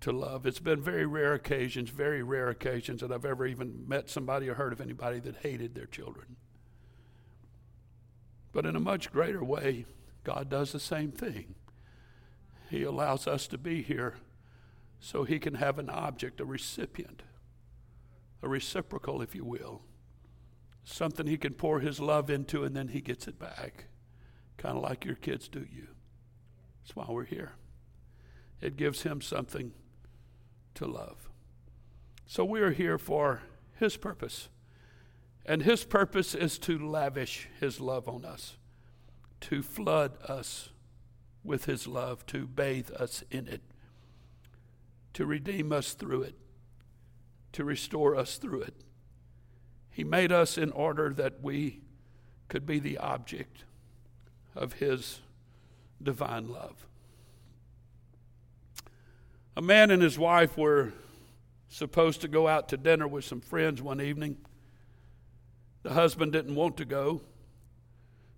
to 0.01 0.13
love. 0.13 0.47
It's 0.47 0.61
been 0.61 0.83
very 0.83 1.07
rare 1.07 1.35
occasions, 1.35 1.91
very 1.91 2.23
rare 2.23 2.49
occasions 2.49 3.01
that 3.01 3.13
I've 3.13 3.25
ever 3.25 3.47
even 3.47 3.85
met 3.87 4.11
somebody 4.11 4.49
or 4.49 4.55
heard 4.55 4.73
of 4.73 4.81
anybody 4.81 5.21
that 5.21 5.37
hated 5.37 5.75
their 5.75 5.87
children. 5.87 6.37
But 8.53 8.67
in 8.67 8.77
a 8.77 8.81
much 8.81 9.13
greater 9.13 9.43
way, 9.43 9.87
God 10.25 10.49
does 10.51 10.73
the 10.73 10.81
same 10.81 11.11
thing. 11.11 11.55
He 12.71 12.83
allows 12.83 13.27
us 13.27 13.47
to 13.49 13.59
be 13.59 13.83
here 13.83 14.17
so 14.99 15.25
He 15.25 15.39
can 15.39 15.55
have 15.55 15.79
an 15.79 15.91
object, 15.91 16.41
a 16.41 16.45
recipient, 16.45 17.23
a 18.43 18.49
reciprocal, 18.49 19.23
if 19.23 19.35
you 19.35 19.45
will. 19.45 19.83
Something 20.85 21.27
He 21.27 21.37
can 21.37 21.55
pour 21.55 21.81
His 21.81 22.01
love 22.01 22.31
into 22.31 22.65
and 22.65 22.77
then 22.77 22.89
He 22.89 23.01
gets 23.01 23.29
it 23.29 23.39
back. 23.39 23.87
Kind 24.57 24.77
of 24.77 24.83
like 24.83 25.05
your 25.05 25.15
kids 25.15 25.49
do 25.49 25.61
you. 25.61 25.89
That's 26.83 26.97
why 26.97 27.07
we're 27.09 27.25
here. 27.25 27.53
It 28.61 28.77
gives 28.77 29.03
Him 29.03 29.21
something 29.21 29.73
to 30.75 30.87
love. 30.87 31.29
So 32.27 32.45
we 32.45 32.61
are 32.61 32.73
here 32.73 32.99
for 32.99 33.43
His 33.79 33.97
purpose. 33.97 34.49
And 35.47 35.63
His 35.63 35.85
purpose 35.85 36.35
is 36.35 36.59
to 36.61 36.79
lavish 36.79 37.49
His 37.61 37.81
love 37.81 38.09
on 38.09 38.25
us 38.25 38.57
to 39.43 39.63
flood 39.63 40.13
us 40.29 40.71
with 41.45 41.67
His 41.67 41.87
love, 41.87 42.25
to 42.27 42.47
bathe 42.47 42.91
us 42.93 43.23
in 43.31 43.49
it, 43.49 43.61
to 45.13 45.27
redeem 45.27 45.73
us 45.73 45.95
through 45.95 46.23
it, 46.23 46.37
to 47.53 47.65
restore 47.65 48.17
us 48.17 48.37
through 48.37 48.63
it. 48.63 48.75
He 49.91 50.05
made 50.05 50.33
us 50.33 50.57
in 50.57 50.73
order 50.73 51.13
that 51.15 51.43
we 51.43 51.81
could 52.49 52.67
be 52.67 52.79
the 52.79 52.99
object 52.99 53.65
of 54.55 54.75
His 54.75 55.21
divine 56.03 56.49
love. 56.49 56.87
A 59.55 59.63
man 59.63 59.91
and 59.91 60.03
his 60.03 60.19
wife 60.19 60.57
were 60.57 60.93
supposed 61.69 62.23
to 62.23 62.29
go 62.29 62.49
out 62.49 62.71
to 62.71 62.77
dinner 62.79 63.07
with 63.07 63.25
some 63.25 63.41
friends 63.41 63.83
one 63.83 64.01
evening. 64.01 64.39
The 65.83 65.93
husband 65.93 66.33
didn't 66.33 66.55
want 66.55 66.79
to 66.79 66.87
go. 66.87 67.21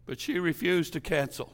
But 0.06 0.20
she 0.20 0.38
refused 0.38 0.92
to 0.94 1.00
cancel. 1.00 1.52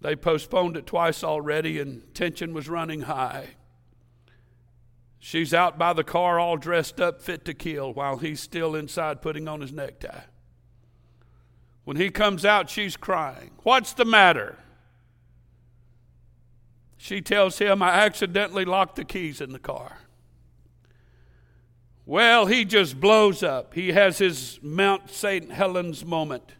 They 0.00 0.14
postponed 0.14 0.76
it 0.76 0.86
twice 0.86 1.24
already, 1.24 1.80
and 1.80 2.12
tension 2.14 2.52
was 2.52 2.68
running 2.68 3.02
high. 3.02 3.50
She's 5.18 5.52
out 5.52 5.78
by 5.78 5.92
the 5.92 6.04
car, 6.04 6.38
all 6.38 6.56
dressed 6.56 7.00
up, 7.00 7.20
fit 7.20 7.44
to 7.46 7.54
kill, 7.54 7.92
while 7.92 8.18
he's 8.18 8.40
still 8.40 8.74
inside 8.74 9.20
putting 9.20 9.48
on 9.48 9.60
his 9.60 9.72
necktie. 9.72 10.20
When 11.84 11.96
he 11.96 12.10
comes 12.10 12.44
out, 12.44 12.70
she's 12.70 12.96
crying. 12.96 13.50
What's 13.62 13.92
the 13.92 14.04
matter? 14.04 14.58
She 16.96 17.20
tells 17.20 17.58
him, 17.58 17.82
I 17.82 17.90
accidentally 17.90 18.64
locked 18.64 18.96
the 18.96 19.04
keys 19.04 19.40
in 19.40 19.52
the 19.52 19.58
car. 19.58 19.98
Well, 22.04 22.46
he 22.46 22.64
just 22.64 23.00
blows 23.00 23.42
up. 23.42 23.74
He 23.74 23.92
has 23.92 24.18
his 24.18 24.58
Mount 24.62 25.10
St. 25.10 25.50
Helens 25.52 26.04
moment 26.04 26.54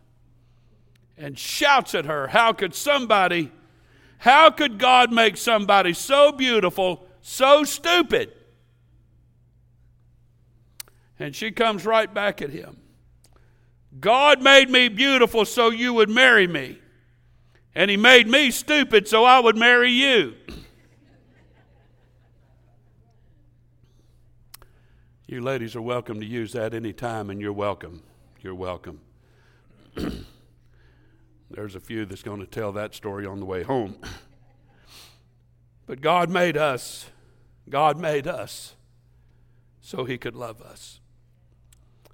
and 1.17 1.39
shouts 1.39 1.95
at 1.95 2.05
her, 2.05 2.29
How 2.29 2.53
could 2.53 2.75
somebody, 2.75 3.51
how 4.19 4.51
could 4.51 4.79
God 4.79 5.13
make 5.13 5.37
somebody 5.37 5.93
so 5.93 6.33
beautiful, 6.33 7.07
so 7.21 7.65
stupid? 7.65 8.33
And 11.19 11.35
she 11.35 11.51
comes 11.51 11.85
right 11.85 12.13
back 12.13 12.41
at 12.41 12.51
him. 12.51 12.77
God 13.99 14.43
made 14.43 14.71
me 14.71 14.89
beautiful 14.89 15.45
so 15.45 15.71
you 15.71 15.95
would 15.95 16.11
marry 16.11 16.47
me. 16.47 16.79
And 17.75 17.91
he 17.91 17.97
made 17.97 18.29
me 18.29 18.51
stupid 18.51 19.09
so 19.09 19.25
I 19.25 19.41
would 19.41 19.57
marry 19.57 19.91
you. 19.91 20.35
You 25.27 25.43
ladies 25.43 25.77
are 25.77 25.83
welcome 25.83 26.21
to 26.21 26.27
use 26.27 26.53
that 26.53 26.73
anytime, 26.73 27.29
and 27.29 27.39
you're 27.39 27.53
welcome. 27.53 28.03
You're 28.41 28.55
welcome. 28.55 29.01
There's 31.51 31.75
a 31.75 31.81
few 31.81 32.07
that's 32.07 32.23
going 32.23 32.41
to 32.41 32.47
tell 32.47 32.73
that 32.73 32.95
story 32.95 33.27
on 33.27 33.39
the 33.39 33.45
way 33.47 33.63
home. 33.63 33.97
But 35.87 36.03
God 36.03 36.29
made 36.29 36.59
us. 36.59 37.07
God 37.67 37.99
made 37.99 38.27
us 38.27 38.75
so 39.81 40.05
He 40.05 40.19
could 40.19 40.37
love 40.37 40.61
us. 40.61 40.98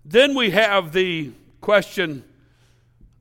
Then 0.05 0.35
we 0.35 0.51
have 0.51 0.93
the 0.93 1.33
question 1.61 2.25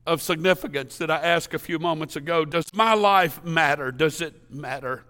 of 0.06 0.20
significance 0.20 0.98
that 0.98 1.10
I 1.10 1.16
asked 1.16 1.54
a 1.54 1.58
few 1.58 1.78
moments 1.78 2.16
ago. 2.16 2.44
Does 2.44 2.72
my 2.74 2.92
life 2.94 3.42
matter? 3.42 3.90
Does 3.90 4.20
it 4.20 4.50
matter? 4.50 5.04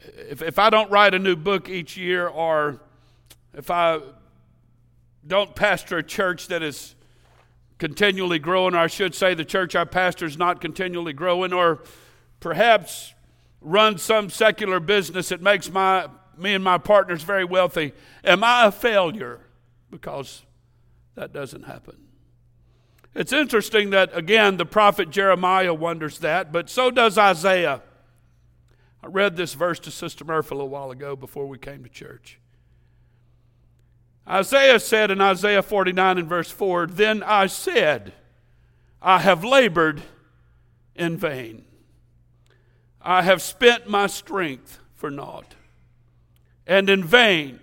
If, 0.00 0.42
if 0.42 0.58
I 0.58 0.68
don't 0.70 0.90
write 0.90 1.14
a 1.14 1.18
new 1.18 1.36
book 1.36 1.68
each 1.68 1.96
year 1.96 2.26
or 2.26 2.80
if 3.54 3.70
I 3.70 4.00
don't 5.26 5.54
pastor 5.54 5.98
a 5.98 6.02
church 6.02 6.48
that 6.48 6.62
is 6.62 6.94
continually 7.78 8.38
growing, 8.38 8.74
or 8.74 8.78
I 8.78 8.86
should 8.86 9.14
say 9.14 9.34
the 9.34 9.44
church 9.44 9.76
I 9.76 9.84
pastor 9.84 10.24
is 10.24 10.36
not 10.36 10.60
continually 10.60 11.12
growing, 11.12 11.52
or 11.52 11.82
perhaps 12.40 13.14
run 13.60 13.98
some 13.98 14.30
secular 14.30 14.80
business 14.80 15.28
that 15.28 15.42
makes 15.42 15.70
my, 15.70 16.08
me 16.36 16.54
and 16.54 16.64
my 16.64 16.78
partners 16.78 17.22
very 17.22 17.44
wealthy, 17.44 17.92
am 18.24 18.42
I 18.44 18.66
a 18.66 18.72
failure? 18.72 19.40
Because 19.90 20.42
that 21.14 21.32
doesn't 21.32 21.64
happen. 21.64 21.96
It's 23.14 23.32
interesting 23.32 23.90
that, 23.90 24.16
again, 24.16 24.58
the 24.58 24.66
prophet 24.66 25.10
Jeremiah 25.10 25.72
wonders 25.72 26.18
that, 26.18 26.52
but 26.52 26.68
so 26.68 26.90
does 26.90 27.16
Isaiah. 27.16 27.82
I 29.02 29.06
read 29.06 29.36
this 29.36 29.54
verse 29.54 29.78
to 29.80 29.90
Sister 29.90 30.24
Murphy 30.24 30.54
a 30.54 30.58
little 30.58 30.68
while 30.68 30.90
ago 30.90 31.16
before 31.16 31.46
we 31.46 31.58
came 31.58 31.82
to 31.84 31.88
church. 31.88 32.38
Isaiah 34.28 34.80
said 34.80 35.10
in 35.10 35.20
Isaiah 35.20 35.62
49 35.62 36.18
and 36.18 36.28
verse 36.28 36.50
4 36.50 36.88
Then 36.88 37.22
I 37.22 37.46
said, 37.46 38.12
I 39.00 39.20
have 39.20 39.44
labored 39.44 40.02
in 40.94 41.16
vain. 41.16 41.64
I 43.00 43.22
have 43.22 43.40
spent 43.40 43.88
my 43.88 44.08
strength 44.08 44.80
for 44.94 45.10
naught, 45.10 45.54
and 46.66 46.90
in 46.90 47.04
vain. 47.04 47.60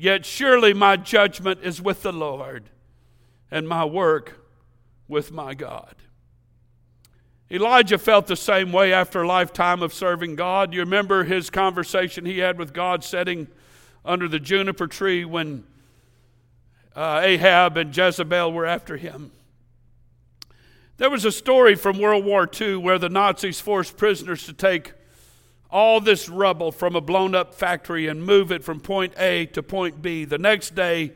Yet 0.00 0.24
surely 0.24 0.72
my 0.72 0.96
judgment 0.96 1.60
is 1.62 1.82
with 1.82 2.00
the 2.00 2.10
Lord, 2.10 2.70
and 3.50 3.68
my 3.68 3.84
work 3.84 4.40
with 5.08 5.30
my 5.30 5.52
God. 5.52 5.94
Elijah 7.50 7.98
felt 7.98 8.26
the 8.26 8.34
same 8.34 8.72
way 8.72 8.94
after 8.94 9.20
a 9.20 9.28
lifetime 9.28 9.82
of 9.82 9.92
serving 9.92 10.36
God. 10.36 10.72
You 10.72 10.80
remember 10.80 11.24
his 11.24 11.50
conversation 11.50 12.24
he 12.24 12.38
had 12.38 12.58
with 12.58 12.72
God 12.72 13.04
sitting 13.04 13.46
under 14.02 14.26
the 14.26 14.40
juniper 14.40 14.86
tree 14.86 15.26
when 15.26 15.64
uh, 16.96 17.20
Ahab 17.22 17.76
and 17.76 17.94
Jezebel 17.94 18.54
were 18.54 18.64
after 18.64 18.96
him. 18.96 19.32
There 20.96 21.10
was 21.10 21.26
a 21.26 21.32
story 21.32 21.74
from 21.74 21.98
World 21.98 22.24
War 22.24 22.48
II 22.58 22.76
where 22.76 22.98
the 22.98 23.10
Nazis 23.10 23.60
forced 23.60 23.98
prisoners 23.98 24.46
to 24.46 24.54
take 24.54 24.94
all 25.70 26.00
this 26.00 26.28
rubble 26.28 26.72
from 26.72 26.96
a 26.96 27.00
blown 27.00 27.34
up 27.34 27.54
factory 27.54 28.06
and 28.06 28.24
move 28.24 28.50
it 28.50 28.64
from 28.64 28.80
point 28.80 29.12
A 29.16 29.46
to 29.46 29.62
point 29.62 30.02
B. 30.02 30.24
The 30.24 30.38
next 30.38 30.74
day, 30.74 31.12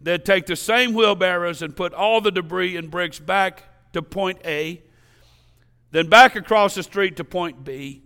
they'd 0.00 0.24
take 0.24 0.46
the 0.46 0.56
same 0.56 0.92
wheelbarrows 0.94 1.62
and 1.62 1.76
put 1.76 1.94
all 1.94 2.20
the 2.20 2.30
debris 2.30 2.76
and 2.76 2.90
bricks 2.90 3.18
back 3.18 3.64
to 3.92 4.02
point 4.02 4.40
A, 4.44 4.82
then 5.90 6.08
back 6.08 6.36
across 6.36 6.74
the 6.74 6.82
street 6.82 7.16
to 7.16 7.24
point 7.24 7.64
B 7.64 8.02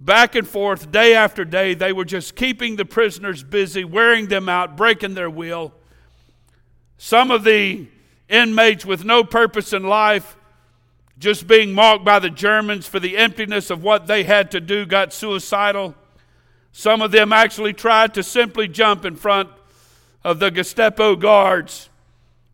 back 0.00 0.34
and 0.34 0.46
forth 0.46 0.90
day 0.90 1.14
after 1.14 1.44
day. 1.44 1.74
They 1.74 1.92
were 1.92 2.04
just 2.04 2.36
keeping 2.36 2.76
the 2.76 2.84
prisoners 2.84 3.42
busy, 3.42 3.84
wearing 3.84 4.28
them 4.28 4.48
out, 4.48 4.76
breaking 4.76 5.14
their 5.14 5.30
will. 5.30 5.72
Some 6.96 7.30
of 7.30 7.44
the 7.44 7.88
inmates 8.28 8.84
with 8.84 9.04
no 9.04 9.24
purpose 9.24 9.72
in 9.72 9.84
life 9.84 10.36
just 11.18 11.46
being 11.46 11.72
mocked 11.72 12.04
by 12.04 12.18
the 12.18 12.30
Germans 12.30 12.86
for 12.86 13.00
the 13.00 13.16
emptiness 13.16 13.70
of 13.70 13.82
what 13.82 14.06
they 14.06 14.24
had 14.24 14.50
to 14.52 14.60
do, 14.60 14.86
got 14.86 15.12
suicidal. 15.12 15.94
Some 16.72 17.02
of 17.02 17.10
them 17.10 17.32
actually 17.32 17.72
tried 17.72 18.14
to 18.14 18.22
simply 18.22 18.68
jump 18.68 19.04
in 19.04 19.16
front 19.16 19.48
of 20.22 20.38
the 20.38 20.50
Gestapo 20.50 21.16
guards 21.16 21.88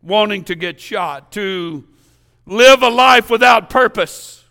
wanting 0.01 0.43
to 0.45 0.55
get 0.55 0.79
shot, 0.79 1.31
to 1.33 1.83
live 2.45 2.81
a 2.81 2.89
life 2.89 3.29
without 3.29 3.69
purpose, 3.69 4.43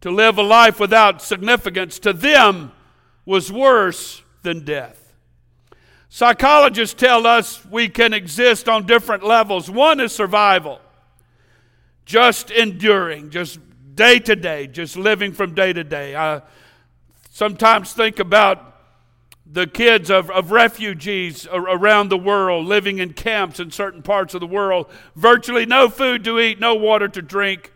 to 0.00 0.10
live 0.10 0.38
a 0.38 0.42
life 0.42 0.80
without 0.80 1.22
significance, 1.22 1.98
to 2.00 2.12
them 2.12 2.72
was 3.24 3.52
worse 3.52 4.22
than 4.42 4.64
death. 4.64 5.14
Psychologists 6.08 6.94
tell 6.94 7.26
us 7.26 7.64
we 7.66 7.88
can 7.88 8.12
exist 8.12 8.68
on 8.68 8.86
different 8.86 9.24
levels. 9.24 9.70
One 9.70 10.00
is 10.00 10.12
survival, 10.12 10.80
just 12.04 12.50
enduring, 12.50 13.30
just 13.30 13.58
day 13.94 14.18
to 14.18 14.36
day, 14.36 14.66
just 14.66 14.96
living 14.96 15.32
from 15.32 15.54
day 15.54 15.72
to 15.72 15.84
day. 15.84 16.16
I 16.16 16.42
sometimes 17.30 17.92
think 17.92 18.18
about 18.18 18.72
the 19.52 19.66
kids 19.66 20.10
of, 20.10 20.30
of 20.30 20.50
refugees 20.50 21.46
around 21.52 22.08
the 22.08 22.16
world 22.16 22.66
living 22.66 22.98
in 22.98 23.12
camps 23.12 23.60
in 23.60 23.70
certain 23.70 24.02
parts 24.02 24.32
of 24.34 24.40
the 24.40 24.46
world, 24.46 24.90
virtually 25.14 25.66
no 25.66 25.88
food 25.88 26.24
to 26.24 26.40
eat, 26.40 26.58
no 26.58 26.74
water 26.74 27.06
to 27.08 27.20
drink. 27.20 27.72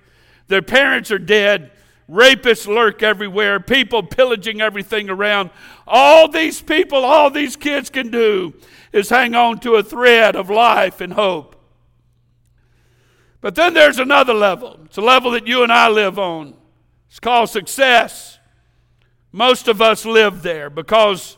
Their 0.48 0.62
parents 0.62 1.10
are 1.10 1.18
dead. 1.18 1.72
Rapists 2.08 2.68
lurk 2.68 3.02
everywhere, 3.02 3.58
people 3.58 4.02
pillaging 4.02 4.60
everything 4.60 5.10
around. 5.10 5.50
All 5.88 6.28
these 6.28 6.62
people, 6.62 7.04
all 7.04 7.30
these 7.30 7.56
kids 7.56 7.90
can 7.90 8.10
do 8.10 8.54
is 8.92 9.08
hang 9.08 9.34
on 9.34 9.58
to 9.60 9.74
a 9.74 9.82
thread 9.82 10.36
of 10.36 10.48
life 10.48 11.00
and 11.00 11.12
hope. 11.12 11.55
But 13.40 13.54
then 13.54 13.74
there's 13.74 13.98
another 13.98 14.34
level. 14.34 14.80
It's 14.84 14.96
a 14.96 15.02
level 15.02 15.32
that 15.32 15.46
you 15.46 15.62
and 15.62 15.72
I 15.72 15.88
live 15.88 16.18
on. 16.18 16.54
It's 17.08 17.20
called 17.20 17.50
success. 17.50 18.38
Most 19.32 19.68
of 19.68 19.82
us 19.82 20.04
live 20.04 20.42
there 20.42 20.70
because 20.70 21.36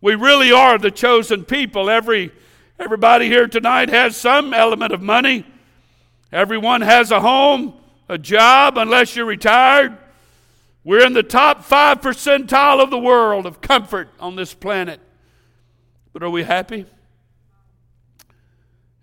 we 0.00 0.14
really 0.14 0.52
are 0.52 0.78
the 0.78 0.90
chosen 0.90 1.44
people. 1.44 1.90
Every, 1.90 2.32
everybody 2.78 3.26
here 3.26 3.46
tonight 3.46 3.88
has 3.88 4.16
some 4.16 4.54
element 4.54 4.92
of 4.92 5.02
money. 5.02 5.44
Everyone 6.30 6.80
has 6.80 7.10
a 7.10 7.20
home, 7.20 7.74
a 8.08 8.18
job, 8.18 8.78
unless 8.78 9.14
you're 9.14 9.26
retired. 9.26 9.96
We're 10.84 11.06
in 11.06 11.12
the 11.12 11.22
top 11.22 11.64
5 11.64 12.00
percentile 12.00 12.82
of 12.82 12.90
the 12.90 12.98
world 12.98 13.46
of 13.46 13.60
comfort 13.60 14.08
on 14.18 14.34
this 14.34 14.54
planet. 14.54 15.00
But 16.12 16.22
are 16.22 16.30
we 16.30 16.42
happy? 16.42 16.86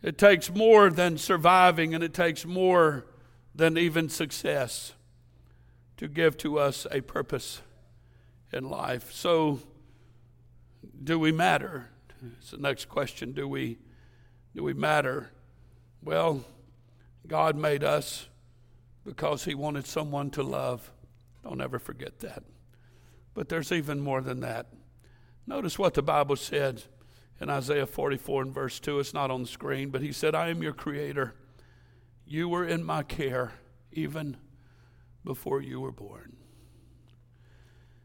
It 0.02 0.18
takes 0.18 0.50
more 0.50 0.90
than 0.90 1.18
surviving, 1.18 1.94
and 1.94 2.04
it 2.04 2.14
takes 2.14 2.46
more 2.46 3.06
than 3.54 3.78
even 3.78 4.08
success 4.10 4.94
to 5.98 6.08
give 6.08 6.38
to 6.38 6.58
us 6.58 6.88
a 6.92 7.02
purpose 7.02 7.62
in 8.54 8.70
life. 8.70 9.12
So, 9.12 9.60
do 11.04 11.20
we 11.20 11.32
matter? 11.32 11.90
It's 12.40 12.52
the 12.52 12.58
next 12.58 12.88
question. 12.88 13.34
Do 13.34 13.48
we, 13.48 13.78
do 14.56 14.64
we 14.64 14.74
matter? 14.74 15.32
Well, 16.02 16.46
God 17.28 17.58
made 17.58 17.84
us 17.84 18.28
because 19.04 19.44
He 19.44 19.54
wanted 19.56 19.86
someone 19.86 20.30
to 20.32 20.44
love. 20.44 20.90
Don't 21.44 21.62
ever 21.62 21.80
forget 21.80 22.20
that. 22.20 22.44
But 23.34 23.50
there's 23.50 23.72
even 23.72 24.00
more 24.00 24.22
than 24.22 24.40
that. 24.40 24.68
Notice 25.46 25.78
what 25.78 25.94
the 25.94 26.02
Bible 26.02 26.36
said 26.36 26.84
in 27.40 27.50
Isaiah 27.50 27.86
44 27.86 28.44
and 28.44 28.54
verse 28.54 28.80
2. 28.80 29.00
It's 29.00 29.14
not 29.14 29.32
on 29.32 29.44
the 29.44 29.48
screen, 29.48 29.90
but 29.90 30.02
He 30.02 30.12
said, 30.12 30.36
I 30.36 30.50
am 30.50 30.62
your 30.62 30.74
creator. 30.74 31.34
You 32.26 32.50
were 32.50 32.66
in 32.66 32.84
my 32.84 33.04
care 33.04 33.54
even 33.92 34.38
before 35.24 35.62
you 35.62 35.82
were 35.82 35.92
born. 35.92 36.36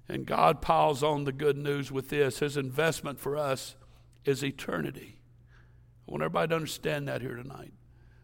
And 0.09 0.27
God 0.27 0.61
piles 0.61 1.03
on 1.03 1.25
the 1.25 1.33
good 1.33 1.57
news 1.57 1.91
with 1.91 2.11
this. 2.11 2.41
His 2.41 2.57
investment 2.57 3.19
for 3.19 3.37
us 3.37 3.75
is 4.25 4.45
eternity. 4.45 5.19
I 6.07 6.11
want 6.13 6.23
everybody 6.23 6.49
to 6.49 6.57
understand 6.57 7.09
that 7.09 7.23
here 7.23 7.37
tonight. 7.37 7.73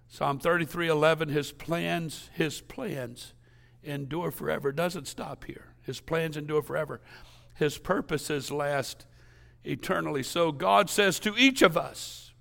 Psalm 0.09 0.39
33 0.39 0.89
11, 0.89 1.29
his 1.29 1.53
plans, 1.53 2.31
his 2.35 2.61
plans 2.61 3.33
endure 3.83 4.31
forever. 4.31 4.71
It 4.71 4.77
doesn't 4.77 5.07
stop 5.07 5.45
here. 5.45 5.75
His 5.83 6.01
plans 6.01 6.37
endure 6.37 6.63
forever. 6.63 7.01
His 7.55 7.79
purposes 7.79 8.51
last 8.51 9.07
eternally. 9.65 10.23
So 10.23 10.53
God 10.53 10.89
says 10.91 11.19
to 11.21 11.37
each 11.37 11.63
of 11.63 11.77
us, 11.77 12.33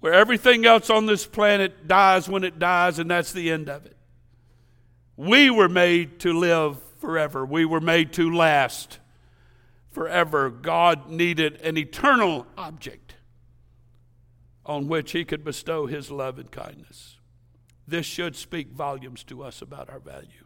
where 0.00 0.14
everything 0.14 0.64
else 0.64 0.90
on 0.90 1.06
this 1.06 1.26
planet 1.26 1.88
dies 1.88 2.28
when 2.28 2.44
it 2.44 2.58
dies, 2.58 2.98
and 2.98 3.10
that's 3.10 3.32
the 3.32 3.50
end 3.50 3.68
of 3.68 3.84
it. 3.84 3.96
We 5.16 5.50
were 5.50 5.68
made 5.68 6.20
to 6.20 6.32
live 6.32 6.78
forever. 6.98 7.44
We 7.44 7.64
were 7.64 7.80
made 7.80 8.12
to 8.14 8.32
last 8.32 9.00
forever. 9.90 10.50
God 10.50 11.10
needed 11.10 11.60
an 11.62 11.76
eternal 11.76 12.46
object 12.56 13.16
on 14.64 14.86
which 14.86 15.12
He 15.12 15.24
could 15.24 15.42
bestow 15.42 15.86
His 15.86 16.10
love 16.10 16.38
and 16.38 16.50
kindness. 16.50 17.16
This 17.88 18.06
should 18.06 18.36
speak 18.36 18.70
volumes 18.70 19.24
to 19.24 19.42
us 19.42 19.62
about 19.62 19.90
our 19.90 19.98
value. 19.98 20.44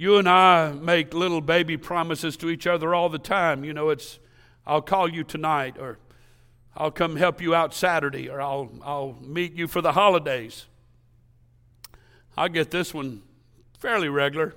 You 0.00 0.16
and 0.16 0.26
I 0.26 0.72
make 0.72 1.12
little 1.12 1.42
baby 1.42 1.76
promises 1.76 2.34
to 2.38 2.48
each 2.48 2.66
other 2.66 2.94
all 2.94 3.10
the 3.10 3.18
time. 3.18 3.64
You 3.64 3.74
know, 3.74 3.90
it's, 3.90 4.18
I'll 4.66 4.80
call 4.80 5.06
you 5.06 5.24
tonight, 5.24 5.76
or 5.78 5.98
I'll 6.74 6.90
come 6.90 7.16
help 7.16 7.42
you 7.42 7.54
out 7.54 7.74
Saturday, 7.74 8.26
or 8.26 8.40
I'll, 8.40 8.70
I'll 8.82 9.18
meet 9.20 9.52
you 9.52 9.68
for 9.68 9.82
the 9.82 9.92
holidays. 9.92 10.64
I 12.34 12.48
get 12.48 12.70
this 12.70 12.94
one 12.94 13.20
fairly 13.78 14.08
regular. 14.08 14.54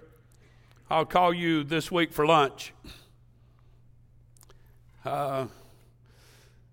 I'll 0.90 1.04
call 1.04 1.34
you 1.34 1.66
this 1.66 1.92
week 1.92 2.14
for 2.14 2.26
lunch. 2.26 2.72
Uh, 5.04 5.48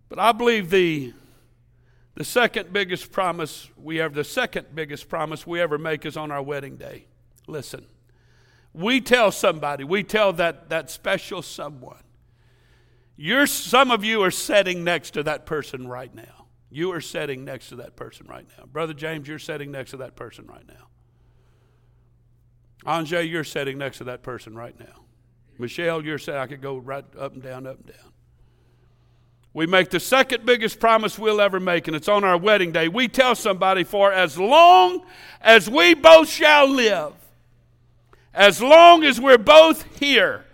but 0.08 0.20
I 0.20 0.30
believe 0.30 0.70
the 0.70 1.12
the 2.14 2.24
second 2.24 2.72
biggest 2.72 3.10
promise 3.10 3.68
we 3.76 3.96
have, 3.96 4.14
the 4.14 4.22
second 4.22 4.68
biggest 4.76 5.08
promise 5.08 5.44
we 5.44 5.60
ever 5.60 5.76
make 5.76 6.06
is 6.06 6.16
on 6.16 6.30
our 6.30 6.42
wedding 6.42 6.76
day. 6.76 7.06
Listen, 7.48 7.84
we 8.72 9.00
tell 9.00 9.32
somebody, 9.32 9.84
we 9.84 10.02
tell 10.02 10.32
that, 10.34 10.70
that 10.70 10.90
special 10.90 11.42
someone. 11.42 12.02
You're, 13.16 13.46
some 13.46 13.90
of 13.90 14.04
you 14.04 14.22
are 14.22 14.30
sitting 14.30 14.84
next 14.84 15.10
to 15.12 15.22
that 15.24 15.44
person 15.44 15.86
right 15.86 16.14
now. 16.14 16.46
You 16.70 16.92
are 16.92 17.00
sitting 17.00 17.44
next 17.44 17.68
to 17.70 17.76
that 17.76 17.96
person 17.96 18.26
right 18.28 18.46
now. 18.56 18.64
Brother 18.66 18.94
James, 18.94 19.28
you're 19.28 19.38
sitting 19.38 19.72
next 19.72 19.90
to 19.90 19.98
that 19.98 20.16
person 20.16 20.46
right 20.46 20.66
now. 20.66 20.86
Anjay, 22.86 23.28
you're 23.28 23.44
sitting 23.44 23.76
next 23.76 23.98
to 23.98 24.04
that 24.04 24.22
person 24.22 24.54
right 24.54 24.78
now. 24.78 25.04
Michelle, 25.58 26.02
you're 26.02 26.18
sitting, 26.18 26.40
I 26.40 26.46
could 26.46 26.62
go 26.62 26.78
right 26.78 27.04
up 27.18 27.34
and 27.34 27.42
down, 27.42 27.66
up 27.66 27.76
and 27.78 27.86
down. 27.86 28.12
We 29.52 29.66
make 29.66 29.90
the 29.90 30.00
second 30.00 30.46
biggest 30.46 30.78
promise 30.78 31.18
we'll 31.18 31.40
ever 31.40 31.58
make, 31.58 31.88
and 31.88 31.96
it's 31.96 32.08
on 32.08 32.22
our 32.22 32.38
wedding 32.38 32.70
day. 32.70 32.88
We 32.88 33.08
tell 33.08 33.34
somebody, 33.34 33.82
for 33.82 34.12
as 34.12 34.38
long 34.38 35.04
as 35.40 35.68
we 35.68 35.94
both 35.94 36.28
shall 36.28 36.68
live, 36.68 37.12
as 38.32 38.62
long 38.62 39.04
as 39.04 39.20
we're 39.20 39.38
both 39.38 39.98
here, 39.98 40.44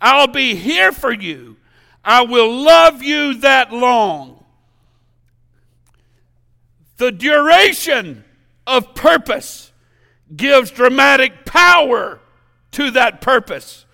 I'll 0.00 0.26
be 0.26 0.54
here 0.54 0.92
for 0.92 1.12
you. 1.12 1.56
I 2.04 2.22
will 2.22 2.50
love 2.50 3.02
you 3.02 3.34
that 3.38 3.72
long. 3.72 4.44
The 6.96 7.12
duration 7.12 8.24
of 8.66 8.94
purpose 8.94 9.72
gives 10.34 10.70
dramatic 10.70 11.44
power 11.44 12.20
to 12.72 12.90
that 12.92 13.20
purpose. 13.20 13.86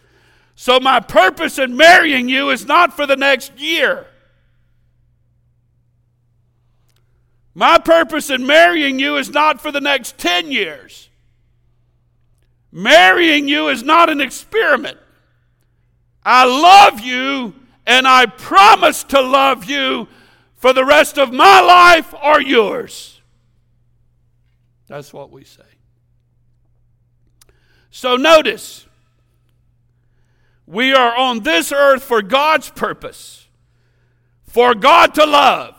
So, 0.54 0.80
my 0.80 1.00
purpose 1.00 1.58
in 1.58 1.76
marrying 1.76 2.28
you 2.28 2.50
is 2.50 2.66
not 2.66 2.94
for 2.94 3.06
the 3.06 3.16
next 3.16 3.58
year. 3.60 4.06
My 7.54 7.78
purpose 7.78 8.30
in 8.30 8.46
marrying 8.46 8.98
you 8.98 9.16
is 9.16 9.30
not 9.30 9.60
for 9.60 9.72
the 9.72 9.80
next 9.80 10.18
10 10.18 10.50
years. 10.52 11.07
Marrying 12.70 13.48
you 13.48 13.68
is 13.68 13.82
not 13.82 14.10
an 14.10 14.20
experiment. 14.20 14.98
I 16.24 16.44
love 16.44 17.00
you 17.00 17.54
and 17.86 18.06
I 18.06 18.26
promise 18.26 19.02
to 19.04 19.20
love 19.20 19.64
you 19.64 20.08
for 20.56 20.72
the 20.72 20.84
rest 20.84 21.18
of 21.18 21.32
my 21.32 21.60
life 21.60 22.14
or 22.22 22.40
yours. 22.40 23.20
That's 24.88 25.12
what 25.12 25.30
we 25.30 25.44
say. 25.44 25.62
So 27.90 28.16
notice, 28.16 28.86
we 30.66 30.92
are 30.92 31.16
on 31.16 31.40
this 31.40 31.72
earth 31.72 32.02
for 32.02 32.20
God's 32.20 32.68
purpose, 32.68 33.48
for 34.42 34.74
God 34.74 35.14
to 35.14 35.24
love. 35.24 35.74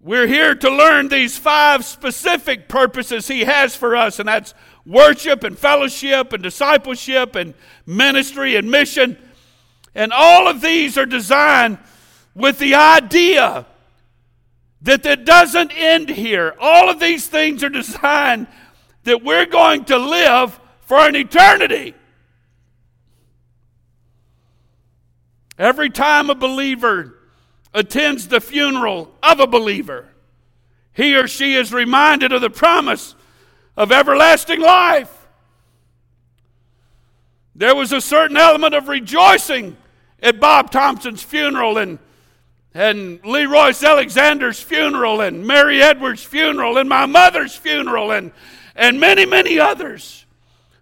We're 0.00 0.26
here 0.26 0.54
to 0.54 0.70
learn 0.70 1.08
these 1.08 1.38
five 1.38 1.84
specific 1.84 2.68
purposes 2.68 3.28
He 3.28 3.40
has 3.40 3.76
for 3.76 3.94
us, 3.94 4.18
and 4.18 4.28
that's 4.28 4.54
worship 4.88 5.44
and 5.44 5.56
fellowship 5.56 6.32
and 6.32 6.42
discipleship 6.42 7.36
and 7.36 7.54
ministry 7.86 8.56
and 8.56 8.70
mission. 8.70 9.18
And 9.94 10.12
all 10.12 10.48
of 10.48 10.60
these 10.60 10.96
are 10.96 11.06
designed 11.06 11.78
with 12.34 12.58
the 12.58 12.74
idea 12.74 13.66
that 14.82 15.04
it 15.04 15.24
doesn't 15.24 15.72
end 15.76 16.08
here. 16.08 16.54
All 16.58 16.88
of 16.88 16.98
these 16.98 17.26
things 17.26 17.62
are 17.62 17.68
designed 17.68 18.46
that 19.04 19.22
we're 19.22 19.46
going 19.46 19.84
to 19.86 19.98
live 19.98 20.58
for 20.80 20.98
an 20.98 21.16
eternity. 21.16 21.94
Every 25.58 25.90
time 25.90 26.30
a 26.30 26.34
believer 26.34 27.18
attends 27.74 28.28
the 28.28 28.40
funeral 28.40 29.12
of 29.22 29.40
a 29.40 29.46
believer, 29.46 30.08
he 30.92 31.16
or 31.16 31.26
she 31.26 31.56
is 31.56 31.72
reminded 31.72 32.32
of 32.32 32.40
the 32.40 32.50
promise 32.50 33.16
of 33.78 33.92
everlasting 33.92 34.60
life. 34.60 35.28
There 37.54 37.76
was 37.76 37.92
a 37.92 38.00
certain 38.00 38.36
element 38.36 38.74
of 38.74 38.88
rejoicing 38.88 39.76
at 40.20 40.40
Bob 40.40 40.72
Thompson's 40.72 41.22
funeral 41.22 41.78
and, 41.78 42.00
and 42.74 43.24
Lee 43.24 43.46
Royce 43.46 43.84
Alexander's 43.84 44.60
funeral 44.60 45.20
and 45.20 45.46
Mary 45.46 45.80
Edwards' 45.80 46.24
funeral 46.24 46.76
and 46.76 46.88
my 46.88 47.06
mother's 47.06 47.54
funeral 47.54 48.10
and, 48.10 48.32
and 48.74 48.98
many, 48.98 49.24
many 49.24 49.60
others. 49.60 50.26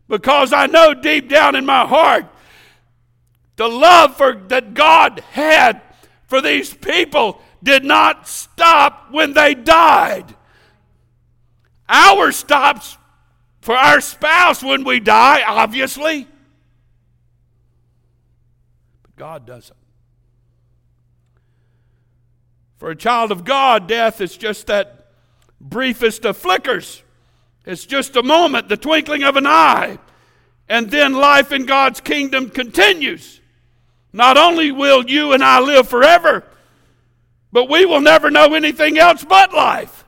Because 0.09 0.55
I 0.55 0.65
know 0.65 0.95
deep 0.95 1.29
down 1.29 1.55
in 1.55 1.67
my 1.67 1.87
heart 1.87 2.25
the 3.57 3.69
love 3.69 4.17
for, 4.17 4.35
that 4.49 4.73
God 4.73 5.21
had 5.33 5.83
for 6.29 6.41
these 6.41 6.73
people 6.73 7.43
did 7.63 7.85
not 7.85 8.27
stop 8.27 9.09
when 9.11 9.35
they 9.35 9.55
died. 9.55 10.35
Ours 11.89 12.37
stops 12.37 12.99
for 13.61 13.77
our 13.77 14.01
spouse 14.01 14.63
when 14.63 14.85
we 14.85 15.01
die, 15.01 15.43
obviously. 15.47 16.27
But 19.03 19.17
God 19.17 19.47
doesn't. 19.47 19.77
For 22.79 22.91
a 22.91 22.97
child 22.97 23.33
of 23.33 23.45
God, 23.45 23.89
death 23.89 24.21
is 24.21 24.37
just 24.37 24.67
that 24.67 25.11
briefest 25.61 26.25
of 26.25 26.37
flickers. 26.37 27.03
It's 27.65 27.87
just 27.87 28.17
a 28.17 28.23
moment, 28.23 28.69
the 28.69 28.77
twinkling 28.77 29.25
of 29.25 29.37
an 29.37 29.47
eye. 29.47 29.99
And 30.69 30.91
then 30.91 31.13
life 31.13 31.53
in 31.53 31.67
God's 31.67 32.01
kingdom 32.01 32.51
continues. 32.51 33.41
Not 34.13 34.37
only 34.37 34.73
will 34.73 35.05
you 35.05 35.33
and 35.33 35.43
I 35.43 35.61
live 35.61 35.89
forever, 35.89 36.45
but 37.53 37.69
we 37.69 37.85
will 37.85 38.01
never 38.01 38.31
know 38.31 38.55
anything 38.55 38.99
else 38.99 39.25
but 39.25 39.53
life. 39.53 40.06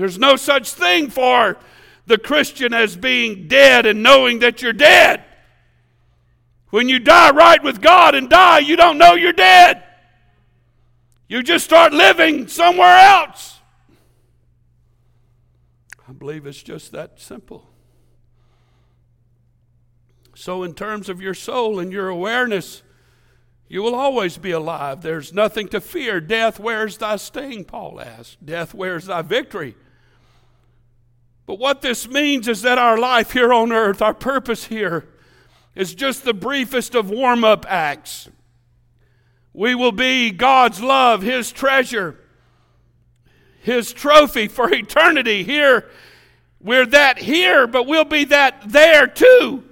There's 0.00 0.18
no 0.18 0.36
such 0.36 0.72
thing 0.72 1.10
for 1.10 1.58
the 2.06 2.16
Christian 2.16 2.72
as 2.72 2.96
being 2.96 3.48
dead 3.48 3.84
and 3.84 4.02
knowing 4.02 4.38
that 4.38 4.62
you're 4.62 4.72
dead. 4.72 5.22
When 6.70 6.88
you 6.88 6.98
die 6.98 7.32
right 7.32 7.62
with 7.62 7.82
God 7.82 8.14
and 8.14 8.30
die, 8.30 8.60
you 8.60 8.76
don't 8.76 8.96
know 8.96 9.12
you're 9.12 9.34
dead. 9.34 9.82
You 11.28 11.42
just 11.42 11.66
start 11.66 11.92
living 11.92 12.48
somewhere 12.48 12.96
else. 12.96 13.58
I 16.08 16.12
believe 16.12 16.46
it's 16.46 16.62
just 16.62 16.92
that 16.92 17.20
simple. 17.20 17.68
So, 20.34 20.62
in 20.62 20.72
terms 20.72 21.10
of 21.10 21.20
your 21.20 21.34
soul 21.34 21.78
and 21.78 21.92
your 21.92 22.08
awareness, 22.08 22.82
you 23.68 23.82
will 23.82 23.94
always 23.94 24.38
be 24.38 24.52
alive. 24.52 25.02
There's 25.02 25.34
nothing 25.34 25.68
to 25.68 25.80
fear. 25.82 26.22
Death, 26.22 26.58
where's 26.58 26.96
thy 26.96 27.16
sting? 27.16 27.66
Paul 27.66 28.00
asked. 28.00 28.46
Death, 28.46 28.72
where's 28.72 29.04
thy 29.04 29.20
victory? 29.20 29.76
But 31.50 31.58
what 31.58 31.82
this 31.82 32.08
means 32.08 32.46
is 32.46 32.62
that 32.62 32.78
our 32.78 32.96
life 32.96 33.32
here 33.32 33.52
on 33.52 33.72
earth, 33.72 34.00
our 34.00 34.14
purpose 34.14 34.66
here, 34.66 35.08
is 35.74 35.96
just 35.96 36.22
the 36.22 36.32
briefest 36.32 36.94
of 36.94 37.10
warm 37.10 37.42
up 37.42 37.66
acts. 37.68 38.28
We 39.52 39.74
will 39.74 39.90
be 39.90 40.30
God's 40.30 40.80
love, 40.80 41.22
His 41.22 41.50
treasure, 41.50 42.16
His 43.62 43.92
trophy 43.92 44.46
for 44.46 44.72
eternity 44.72 45.42
here. 45.42 45.90
We're 46.60 46.86
that 46.86 47.18
here, 47.18 47.66
but 47.66 47.84
we'll 47.84 48.04
be 48.04 48.26
that 48.26 48.62
there 48.68 49.08
too. 49.08 49.64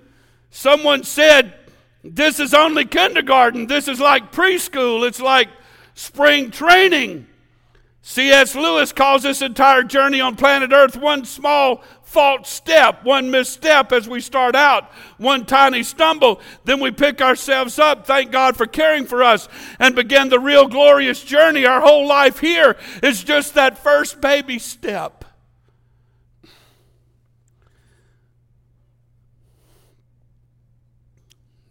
Someone 0.51 1.05
said, 1.05 1.55
This 2.03 2.41
is 2.41 2.55
only 2.55 2.87
kindergarten. 2.87 3.69
This 3.69 3.87
is 3.87 4.01
like 4.01 4.33
preschool. 4.33 5.07
It's 5.07 5.21
like 5.21 5.49
spring 5.95 6.51
training. 6.51 7.29
C.S. 8.01 8.55
Lewis 8.55 8.93
calls 8.93 9.23
this 9.23 9.43
entire 9.43 9.83
journey 9.83 10.21
on 10.21 10.37
planet 10.37 10.73
Earth 10.73 10.97
one 10.97 11.25
small 11.25 11.83
false 12.03 12.49
step, 12.49 13.05
one 13.05 13.31
misstep 13.31 13.93
as 13.93 14.09
we 14.09 14.21
start 14.21 14.55
out, 14.55 14.91
one 15.19 15.45
tiny 15.45 15.83
stumble. 15.83 16.41
Then 16.65 16.81
we 16.81 16.91
pick 16.91 17.21
ourselves 17.21 17.79
up, 17.79 18.07
thank 18.07 18.31
God 18.33 18.57
for 18.57 18.67
caring 18.67 19.05
for 19.05 19.23
us, 19.23 19.47
and 19.79 19.95
begin 19.95 20.31
the 20.31 20.39
real 20.39 20.69
glorious 20.69 21.23
journey. 21.23 21.67
Our 21.67 21.83
whole 21.83 22.07
life 22.07 22.39
here 22.39 22.77
is 23.03 23.23
just 23.23 23.55
that 23.55 23.77
first 23.79 24.21
baby 24.23 24.59
step. 24.59 25.27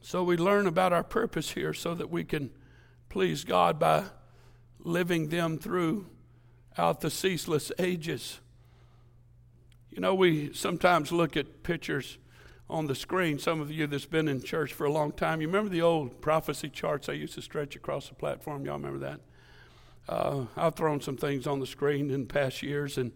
So 0.01 0.23
we 0.23 0.37
learn 0.37 0.67
about 0.67 0.93
our 0.93 1.03
purpose 1.03 1.51
here 1.51 1.73
so 1.73 1.95
that 1.95 2.09
we 2.09 2.23
can 2.23 2.51
please 3.09 3.43
God 3.43 3.79
by 3.79 4.05
living 4.79 5.29
them 5.29 5.57
throughout 6.77 7.01
the 7.01 7.09
ceaseless 7.09 7.71
ages. 7.79 8.39
You 9.89 9.99
know, 9.99 10.13
we 10.13 10.53
sometimes 10.53 11.11
look 11.11 11.35
at 11.35 11.63
pictures 11.63 12.19
on 12.69 12.85
the 12.85 12.93
screen. 12.93 13.39
Some 13.39 13.61
of 13.61 13.71
you 13.71 13.87
that's 13.87 14.05
been 14.05 14.27
in 14.27 14.43
church 14.43 14.73
for 14.73 14.85
a 14.85 14.91
long 14.91 15.11
time, 15.11 15.41
you 15.41 15.47
remember 15.47 15.71
the 15.71 15.81
old 15.81 16.21
prophecy 16.21 16.69
charts 16.69 17.09
I 17.09 17.13
used 17.13 17.33
to 17.33 17.41
stretch 17.41 17.75
across 17.75 18.09
the 18.09 18.13
platform? 18.13 18.63
Y'all 18.63 18.75
remember 18.75 18.99
that? 18.99 19.21
Uh, 20.07 20.45
I've 20.55 20.75
thrown 20.75 21.01
some 21.01 21.17
things 21.17 21.47
on 21.47 21.59
the 21.59 21.65
screen 21.65 22.11
in 22.11 22.27
past 22.27 22.61
years, 22.61 22.99
and 22.99 23.11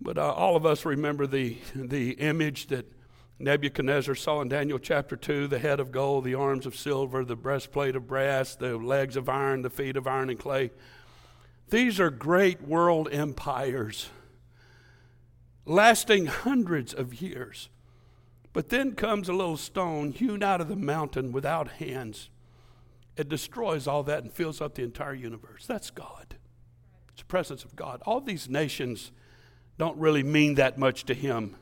but 0.00 0.16
uh, 0.16 0.32
all 0.32 0.56
of 0.56 0.64
us 0.64 0.86
remember 0.86 1.26
the 1.26 1.58
the 1.74 2.12
image 2.12 2.68
that 2.68 2.90
Nebuchadnezzar 3.38 4.14
saw 4.14 4.40
in 4.40 4.48
Daniel 4.48 4.78
chapter 4.78 5.16
2 5.16 5.48
the 5.48 5.58
head 5.58 5.80
of 5.80 5.92
gold, 5.92 6.24
the 6.24 6.34
arms 6.34 6.64
of 6.64 6.74
silver, 6.74 7.26
the 7.26 7.36
breastplate 7.36 7.94
of 7.94 8.06
brass, 8.06 8.56
the 8.56 8.78
legs 8.78 9.16
of 9.16 9.28
iron, 9.28 9.60
the 9.60 9.68
feet 9.68 9.98
of 9.98 10.06
iron 10.06 10.30
and 10.30 10.38
clay. 10.38 10.70
These 11.70 11.98
are 12.00 12.10
great 12.10 12.62
world 12.62 13.08
empires 13.10 14.08
lasting 15.66 16.26
hundreds 16.26 16.92
of 16.92 17.22
years. 17.22 17.70
But 18.52 18.68
then 18.68 18.92
comes 18.94 19.28
a 19.28 19.32
little 19.32 19.56
stone 19.56 20.12
hewn 20.12 20.42
out 20.42 20.60
of 20.60 20.68
the 20.68 20.76
mountain 20.76 21.32
without 21.32 21.68
hands. 21.68 22.28
It 23.16 23.30
destroys 23.30 23.86
all 23.86 24.02
that 24.02 24.22
and 24.22 24.32
fills 24.32 24.60
up 24.60 24.74
the 24.74 24.82
entire 24.82 25.14
universe. 25.14 25.66
That's 25.66 25.90
God. 25.90 26.36
It's 27.08 27.22
the 27.22 27.26
presence 27.26 27.64
of 27.64 27.74
God. 27.74 28.02
All 28.04 28.20
these 28.20 28.48
nations 28.48 29.10
don't 29.78 29.96
really 29.96 30.22
mean 30.22 30.56
that 30.56 30.76
much 30.76 31.04
to 31.04 31.14
him 31.14 31.56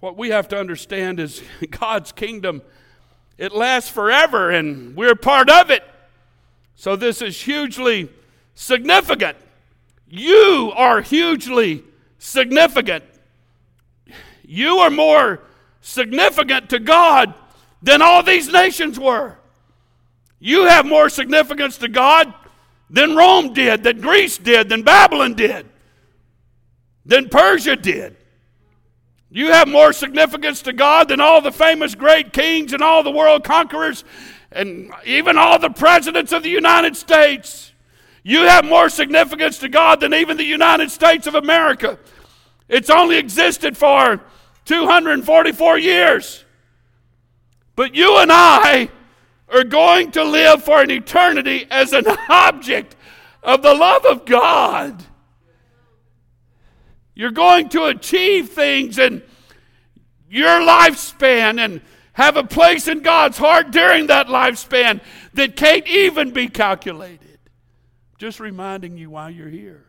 what 0.00 0.16
we 0.16 0.30
have 0.30 0.48
to 0.48 0.58
understand 0.58 1.20
is 1.20 1.42
God's 1.70 2.10
kingdom, 2.10 2.62
it 3.38 3.52
lasts 3.52 3.90
forever 3.90 4.50
and 4.50 4.96
we're 4.96 5.14
part 5.14 5.48
of 5.48 5.70
it. 5.70 5.84
So 6.74 6.96
this 6.96 7.22
is 7.22 7.40
hugely 7.40 8.10
significant. 8.60 9.38
You 10.06 10.70
are 10.76 11.00
hugely 11.00 11.82
significant. 12.18 13.04
You 14.44 14.78
are 14.78 14.90
more 14.90 15.40
significant 15.80 16.68
to 16.70 16.78
God 16.78 17.32
than 17.82 18.02
all 18.02 18.22
these 18.22 18.52
nations 18.52 19.00
were. 19.00 19.38
You 20.38 20.66
have 20.66 20.84
more 20.84 21.08
significance 21.08 21.78
to 21.78 21.88
God 21.88 22.34
than 22.90 23.16
Rome 23.16 23.54
did, 23.54 23.82
than 23.82 24.00
Greece 24.02 24.36
did, 24.36 24.68
than 24.68 24.82
Babylon 24.82 25.34
did, 25.34 25.66
than 27.06 27.30
Persia 27.30 27.76
did. 27.76 28.16
You 29.30 29.52
have 29.52 29.68
more 29.68 29.94
significance 29.94 30.60
to 30.62 30.74
God 30.74 31.08
than 31.08 31.20
all 31.20 31.40
the 31.40 31.52
famous 31.52 31.94
great 31.94 32.34
kings 32.34 32.74
and 32.74 32.82
all 32.82 33.02
the 33.02 33.10
world 33.10 33.42
conquerors 33.42 34.04
and 34.52 34.92
even 35.06 35.38
all 35.38 35.58
the 35.58 35.70
presidents 35.70 36.32
of 36.32 36.42
the 36.42 36.50
United 36.50 36.94
States. 36.96 37.69
You 38.22 38.42
have 38.42 38.64
more 38.64 38.88
significance 38.88 39.58
to 39.58 39.68
God 39.68 40.00
than 40.00 40.12
even 40.12 40.36
the 40.36 40.44
United 40.44 40.90
States 40.90 41.26
of 41.26 41.34
America. 41.34 41.98
It's 42.68 42.90
only 42.90 43.16
existed 43.16 43.76
for 43.76 44.20
244 44.66 45.78
years. 45.78 46.44
But 47.76 47.94
you 47.94 48.18
and 48.18 48.30
I 48.30 48.90
are 49.48 49.64
going 49.64 50.12
to 50.12 50.22
live 50.22 50.62
for 50.62 50.82
an 50.82 50.90
eternity 50.90 51.66
as 51.70 51.92
an 51.92 52.04
object 52.28 52.94
of 53.42 53.62
the 53.62 53.74
love 53.74 54.04
of 54.04 54.24
God. 54.26 55.04
You're 57.14 57.30
going 57.30 57.68
to 57.70 57.84
achieve 57.84 58.50
things 58.50 58.98
in 58.98 59.22
your 60.28 60.60
lifespan 60.60 61.58
and 61.58 61.80
have 62.12 62.36
a 62.36 62.44
place 62.44 62.86
in 62.86 63.00
God's 63.00 63.38
heart 63.38 63.70
during 63.70 64.06
that 64.06 64.28
lifespan 64.28 65.00
that 65.34 65.56
can't 65.56 65.86
even 65.86 66.30
be 66.30 66.48
calculated. 66.48 67.29
Just 68.20 68.38
reminding 68.38 68.98
you 68.98 69.08
why 69.08 69.30
you're 69.30 69.48
here. 69.48 69.86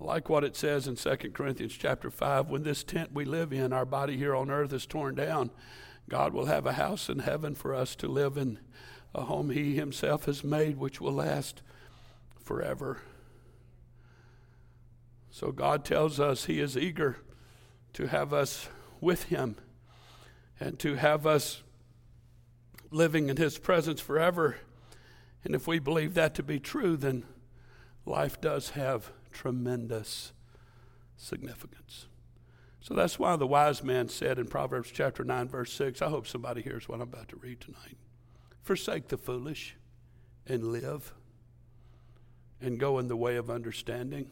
I 0.00 0.04
like 0.04 0.30
what 0.30 0.44
it 0.44 0.56
says 0.56 0.88
in 0.88 0.96
2 0.96 1.16
Corinthians 1.34 1.76
chapter 1.78 2.10
5 2.10 2.48
when 2.48 2.62
this 2.62 2.82
tent 2.82 3.12
we 3.12 3.26
live 3.26 3.52
in, 3.52 3.74
our 3.74 3.84
body 3.84 4.16
here 4.16 4.34
on 4.34 4.50
earth 4.50 4.72
is 4.72 4.86
torn 4.86 5.14
down, 5.14 5.50
God 6.08 6.32
will 6.32 6.46
have 6.46 6.64
a 6.64 6.72
house 6.72 7.10
in 7.10 7.18
heaven 7.18 7.54
for 7.54 7.74
us 7.74 7.94
to 7.96 8.08
live 8.08 8.38
in, 8.38 8.60
a 9.14 9.24
home 9.24 9.50
He 9.50 9.74
Himself 9.74 10.24
has 10.24 10.42
made 10.42 10.78
which 10.78 10.98
will 10.98 11.12
last 11.12 11.60
forever. 12.42 13.02
So 15.30 15.52
God 15.52 15.84
tells 15.84 16.18
us 16.18 16.46
He 16.46 16.60
is 16.60 16.78
eager 16.78 17.18
to 17.92 18.06
have 18.06 18.32
us 18.32 18.70
with 19.02 19.24
Him 19.24 19.56
and 20.58 20.78
to 20.78 20.94
have 20.94 21.26
us 21.26 21.62
living 22.90 23.28
in 23.28 23.36
His 23.36 23.58
presence 23.58 24.00
forever. 24.00 24.56
And 25.44 25.54
if 25.54 25.66
we 25.66 25.78
believe 25.78 26.14
that 26.14 26.34
to 26.34 26.42
be 26.42 26.58
true, 26.58 26.96
then 26.96 27.24
life 28.04 28.40
does 28.40 28.70
have 28.70 29.12
tremendous 29.32 30.32
significance. 31.16 32.06
So 32.80 32.94
that's 32.94 33.18
why 33.18 33.36
the 33.36 33.46
wise 33.46 33.84
man 33.84 34.08
said 34.08 34.38
in 34.38 34.46
Proverbs 34.46 34.90
chapter 34.92 35.22
9, 35.22 35.48
verse 35.48 35.72
6, 35.74 36.00
I 36.00 36.08
hope 36.08 36.26
somebody 36.26 36.62
hears 36.62 36.88
what 36.88 36.96
I'm 36.96 37.02
about 37.02 37.28
to 37.28 37.36
read 37.36 37.60
tonight. 37.60 37.98
Forsake 38.62 39.08
the 39.08 39.18
foolish 39.18 39.76
and 40.46 40.72
live 40.72 41.12
and 42.60 42.78
go 42.80 42.98
in 42.98 43.08
the 43.08 43.16
way 43.16 43.36
of 43.36 43.50
understanding. 43.50 44.30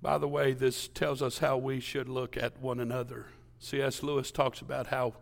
By 0.00 0.18
the 0.18 0.28
way, 0.28 0.52
this 0.52 0.88
tells 0.88 1.22
us 1.22 1.38
how 1.38 1.56
we 1.56 1.80
should 1.80 2.08
look 2.08 2.36
at 2.36 2.60
one 2.60 2.80
another. 2.80 3.26
C.S. 3.58 4.02
Lewis 4.02 4.30
talks 4.30 4.60
about 4.60 4.88
how 4.88 5.14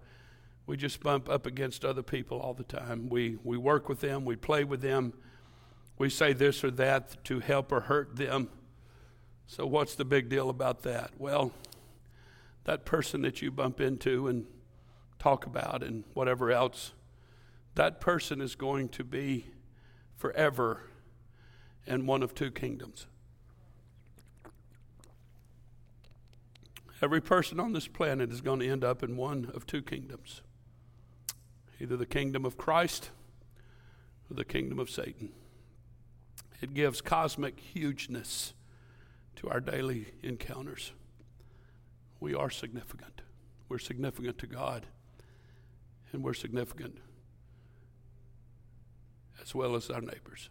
we 0.66 0.76
just 0.76 1.00
bump 1.00 1.29
up 1.29 1.46
against 1.46 1.85
other 1.85 2.02
people 2.02 2.40
all 2.40 2.55
the 2.55 2.64
time. 2.64 3.09
We, 3.09 3.38
we 3.44 3.57
work 3.57 3.88
with 3.88 4.00
them, 4.00 4.24
we 4.24 4.37
play 4.37 4.64
with 4.64 4.81
them, 4.81 5.12
we 5.96 6.11
say 6.11 6.33
this 6.33 6.64
or 6.64 6.70
that 6.72 7.24
to 7.24 7.40
help 7.40 7.70
or 7.72 7.83
hurt 7.83 8.16
them. 8.16 8.48
So, 9.46 9.64
what's 9.64 9.94
the 9.94 10.05
big 10.05 10.29
deal 10.29 10.50
about 10.50 10.83
that? 10.83 11.12
Well, 11.18 11.52
that 12.64 12.85
person 12.85 13.22
that 13.22 13.40
you 13.40 13.52
bump 13.52 13.81
into 13.81 14.26
and 14.26 14.44
talk 15.20 15.46
about 15.46 15.85
and 15.85 16.02
whatever 16.14 16.50
else, 16.50 16.92
that 17.76 18.00
person 18.00 18.40
is 18.40 18.57
going 18.57 18.88
to 18.88 19.05
be 19.05 19.46
forever 20.16 20.90
in 21.87 22.07
one 22.07 22.24
of 22.24 22.35
two 22.35 22.50
kingdoms. 22.50 23.07
Every 27.00 27.20
person 27.20 27.61
on 27.61 27.72
this 27.72 27.87
planet 27.87 28.33
is 28.33 28.40
going 28.40 28.59
to 28.61 28.68
end 28.68 28.83
up 28.83 29.02
in 29.05 29.16
one 29.16 29.52
of 29.55 29.64
two 29.66 29.83
kingdoms 29.83 30.42
either 31.80 31.96
the 31.96 32.06
kingdom 32.06 32.44
of 32.44 32.56
Christ 32.56 33.10
or 34.30 34.34
the 34.34 34.44
kingdom 34.44 34.78
of 34.78 34.90
Satan. 34.90 35.30
It 36.60 36.74
gives 36.74 37.00
cosmic 37.00 37.60
hugeness 37.60 38.54
to 39.36 39.48
our 39.48 39.60
daily 39.60 40.06
encounters. 40.22 40.92
We 42.18 42.34
are 42.34 42.50
significant. 42.50 43.22
We're 43.68 43.78
significant 43.78 44.38
to 44.38 44.46
God, 44.46 44.86
and 46.12 46.22
we're 46.22 46.34
significant 46.34 46.98
as 49.40 49.54
well 49.54 49.76
as 49.76 49.90
our 49.90 50.00
neighbors. 50.00 50.48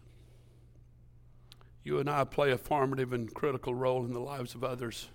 You 1.82 1.98
and 1.98 2.08
I 2.08 2.24
play 2.24 2.50
a 2.50 2.58
formative 2.58 3.12
and 3.12 3.32
critical 3.32 3.74
role 3.74 4.04
in 4.04 4.12
the 4.12 4.20
lives 4.20 4.54
of 4.54 4.64
others 4.64 5.08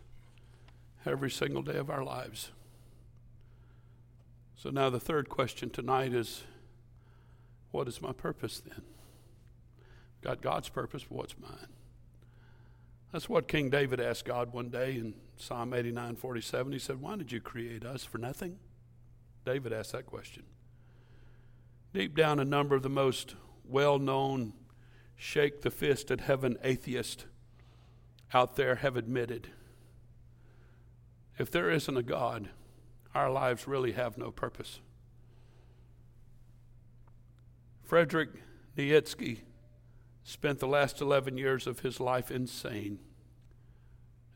every 1.06 1.32
single 1.32 1.62
day 1.62 1.78
of 1.78 1.90
our 1.90 2.04
lives. 2.04 2.52
So, 4.62 4.70
now 4.70 4.92
the 4.92 5.00
third 5.00 5.28
question 5.28 5.72
tonight 5.72 6.14
is 6.14 6.44
what 7.72 7.88
is 7.88 8.00
my 8.00 8.12
purpose 8.12 8.60
then? 8.60 8.84
Got 10.22 10.44
God's 10.44 10.70
purpose, 10.70 11.04
but 11.04 11.18
what's 11.18 11.36
mine? 11.40 11.66
That's 13.12 13.28
what 13.28 13.48
King 13.48 13.72
David 13.72 14.00
asked 14.00 14.26
God 14.26 14.54
one 14.54 14.70
day 14.70 14.98
in 14.98 15.16
Psalm 15.36 15.74
89 15.74 16.16
47. 16.16 16.74
He 16.74 16.78
said, 16.78 17.02
Why 17.02 17.16
did 17.16 17.32
you 17.32 17.42
create 17.42 17.84
us 17.84 18.06
for 18.06 18.20
nothing? 18.20 18.60
David 19.48 19.74
asked 19.74 19.94
that 19.94 20.06
question. 20.06 20.44
Deep 21.92 22.16
down, 22.16 22.40
a 22.40 22.46
number 22.46 22.76
of 22.76 22.84
the 22.84 22.88
most 22.90 23.34
well 23.66 23.98
known 23.98 24.54
shake 25.16 25.62
the 25.62 25.72
fist 25.72 26.12
at 26.12 26.22
heaven 26.22 26.56
atheists 26.64 27.26
out 28.32 28.58
there 28.58 28.76
have 28.76 28.96
admitted 28.96 29.48
if 31.40 31.50
there 31.50 31.72
isn't 31.72 31.98
a 31.98 32.04
God, 32.04 32.50
our 33.14 33.30
lives 33.30 33.68
really 33.68 33.92
have 33.94 34.18
no 34.18 34.32
purpose. 34.32 34.80
Frederick 37.84 38.30
Nietzsche 38.78 39.44
spent 40.24 40.60
the 40.60 40.68
last 40.68 41.02
11 41.02 41.38
years 41.38 41.68
of 41.68 41.82
his 41.82 42.00
life 42.00 42.32
insane 42.32 43.00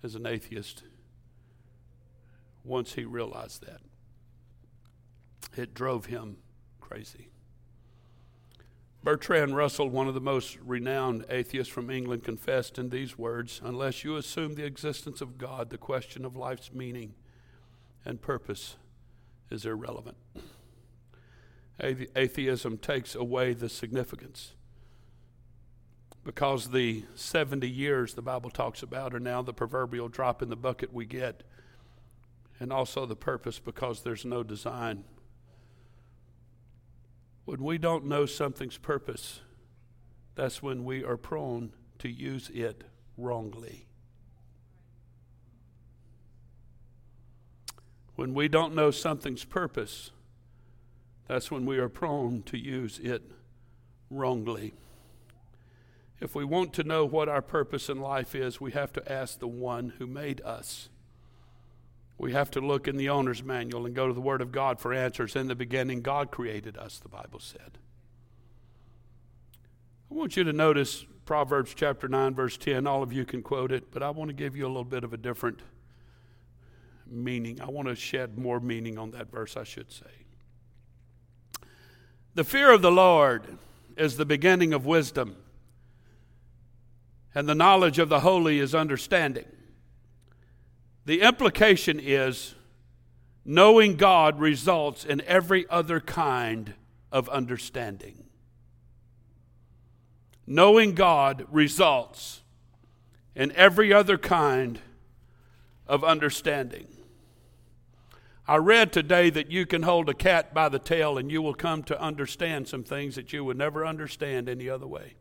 as 0.04 0.16
an 0.16 0.28
atheist 0.28 0.84
once 2.64 2.94
he 2.94 3.06
realized 3.06 3.66
that. 3.66 3.82
It 5.56 5.74
drove 5.74 6.08
him 6.08 6.38
crazy. 6.82 7.30
Bertrand 9.04 9.56
Russell, 9.56 9.90
one 9.90 10.08
of 10.08 10.16
the 10.16 10.20
most 10.20 10.58
renowned 10.66 11.26
atheists 11.30 11.72
from 11.72 11.92
England, 11.92 12.24
confessed 12.24 12.80
in 12.80 12.90
these 12.90 13.18
words 13.18 13.62
Unless 13.64 14.04
you 14.04 14.18
assume 14.18 14.56
the 14.56 14.66
existence 14.66 15.22
of 15.22 15.38
God, 15.38 15.70
the 15.70 15.78
question 15.78 16.26
of 16.26 16.36
life's 16.36 16.74
meaning 16.74 17.14
and 18.06 18.22
purpose 18.22 18.76
is 19.50 19.66
irrelevant. 19.66 20.18
Atheism 21.80 22.78
takes 22.78 23.16
away 23.16 23.54
the 23.54 23.68
significance 23.68 24.54
because 26.24 26.70
the 26.72 27.04
70 27.16 27.70
years 27.70 28.14
the 28.14 28.22
Bible 28.22 28.50
talks 28.50 28.82
about 28.82 29.14
are 29.14 29.20
now 29.20 29.42
the 29.42 29.54
proverbial 29.54 30.08
drop 30.08 30.42
in 30.42 30.50
the 30.50 30.56
bucket 30.56 30.94
we 30.94 31.06
get, 31.06 31.44
and 32.60 32.72
also 32.72 33.06
the 33.06 33.16
purpose 33.16 33.60
because 33.60 34.02
there's 34.02 34.26
no 34.26 34.42
design 34.42 35.04
when 37.46 37.64
we 37.64 37.78
don't 37.78 38.06
know 38.06 38.26
something's 38.26 38.78
purpose, 38.78 39.42
that's 40.34 40.62
when 40.62 40.84
we 40.84 41.04
are 41.04 41.16
prone 41.16 41.72
to 42.00 42.10
use 42.10 42.50
it 42.50 42.84
wrongly. 43.18 43.86
When 48.26 48.34
we 48.34 48.48
don't 48.48 48.74
know 48.74 48.90
something's 48.90 49.44
purpose, 49.44 50.10
that's 51.28 51.52
when 51.52 51.64
we 51.64 51.78
are 51.78 51.88
prone 51.88 52.42
to 52.48 52.58
use 52.58 52.98
it 52.98 53.22
wrongly. 54.10 54.74
If 56.20 56.34
we 56.34 56.44
want 56.44 56.74
to 56.74 56.84
know 56.84 57.06
what 57.06 57.30
our 57.30 57.44
purpose 57.44 57.88
in 57.88 58.02
life 58.02 58.34
is, 58.34 58.60
we 58.60 58.72
have 58.72 58.92
to 58.94 59.12
ask 59.12 59.38
the 59.38 59.48
one 59.48 59.94
who 60.00 60.08
made 60.08 60.42
us. 60.42 60.90
We 62.18 62.32
have 62.32 62.50
to 62.50 62.62
look 62.62 62.88
in 62.88 62.98
the 62.98 63.10
owner's 63.10 63.44
manual 63.44 63.86
and 63.86 63.94
go 63.94 64.08
to 64.08 64.14
the 64.16 64.20
Word 64.20 64.42
of 64.42 64.52
God 64.52 64.80
for 64.80 64.92
answers. 64.92 65.36
In 65.36 65.48
the 65.48 65.54
beginning, 65.54 66.02
God 66.02 66.32
created 66.32 66.78
us, 66.78 66.98
the 66.98 67.10
Bible 67.10 67.40
said. 67.40 67.78
I 70.10 70.16
want 70.16 70.36
you 70.36 70.44
to 70.46 70.52
notice 70.52 71.06
Proverbs 71.26 71.76
chapter 71.76 72.08
9, 72.08 72.34
verse 72.34 72.58
10. 72.58 72.88
All 72.88 73.04
of 73.04 73.14
you 73.14 73.24
can 73.24 73.44
quote 73.44 73.72
it, 73.72 73.92
but 73.92 74.02
I 74.02 74.10
want 74.10 74.30
to 74.30 74.36
give 74.36 74.56
you 74.56 74.66
a 74.66 74.70
little 74.70 74.84
bit 74.84 75.04
of 75.04 75.14
a 75.14 75.18
different 75.18 75.60
meaning. 77.10 77.62
I 77.62 77.70
want 77.70 77.88
to 77.88 77.96
shed 77.96 78.38
more 78.38 78.60
meaning 78.60 78.98
on 78.98 79.12
that 79.12 79.32
verse, 79.32 79.58
I 79.58 79.64
should 79.64 79.92
say. 79.92 80.06
The 82.34 82.44
fear 82.44 82.72
of 82.72 82.82
the 82.82 82.92
Lord 82.92 83.58
is 83.98 84.18
the 84.18 84.26
beginning 84.26 84.74
of 84.74 84.86
wisdom, 84.86 85.38
and 87.34 87.48
the 87.48 87.56
knowledge 87.56 88.00
of 88.00 88.10
the 88.10 88.22
holy 88.22 88.60
is 88.60 88.76
understanding. 88.76 89.46
The 91.06 91.22
implication 91.22 92.00
is 92.00 92.56
knowing 93.46 93.96
God 93.96 94.40
results 94.40 95.06
in 95.06 95.22
every 95.22 95.66
other 95.70 96.00
kind 96.00 96.74
of 97.12 97.30
understanding. 97.30 98.26
Knowing 100.48 100.94
God 100.94 101.46
results 101.52 102.42
in 103.36 103.52
every 103.54 103.94
other 103.94 104.18
kind 104.18 104.80
of 105.88 106.04
understanding. 106.04 106.88
I 108.48 108.58
read 108.58 108.94
today 108.94 109.32
that 109.32 109.50
you 109.50 109.66
can 109.66 109.82
hold 109.82 110.08
a 110.08 110.14
cat 110.14 110.54
by 110.54 110.70
the 110.70 110.78
tail 110.78 111.18
and 111.18 111.32
you 111.32 111.42
will 111.42 111.56
come 111.56 111.82
to 111.84 112.00
understand 112.00 112.68
some 112.68 112.84
things 112.84 113.16
that 113.16 113.34
you 113.34 113.44
would 113.44 113.58
never 113.58 113.86
understand 113.86 114.48
any 114.48 114.70
other 114.70 114.86
way. 114.86 115.16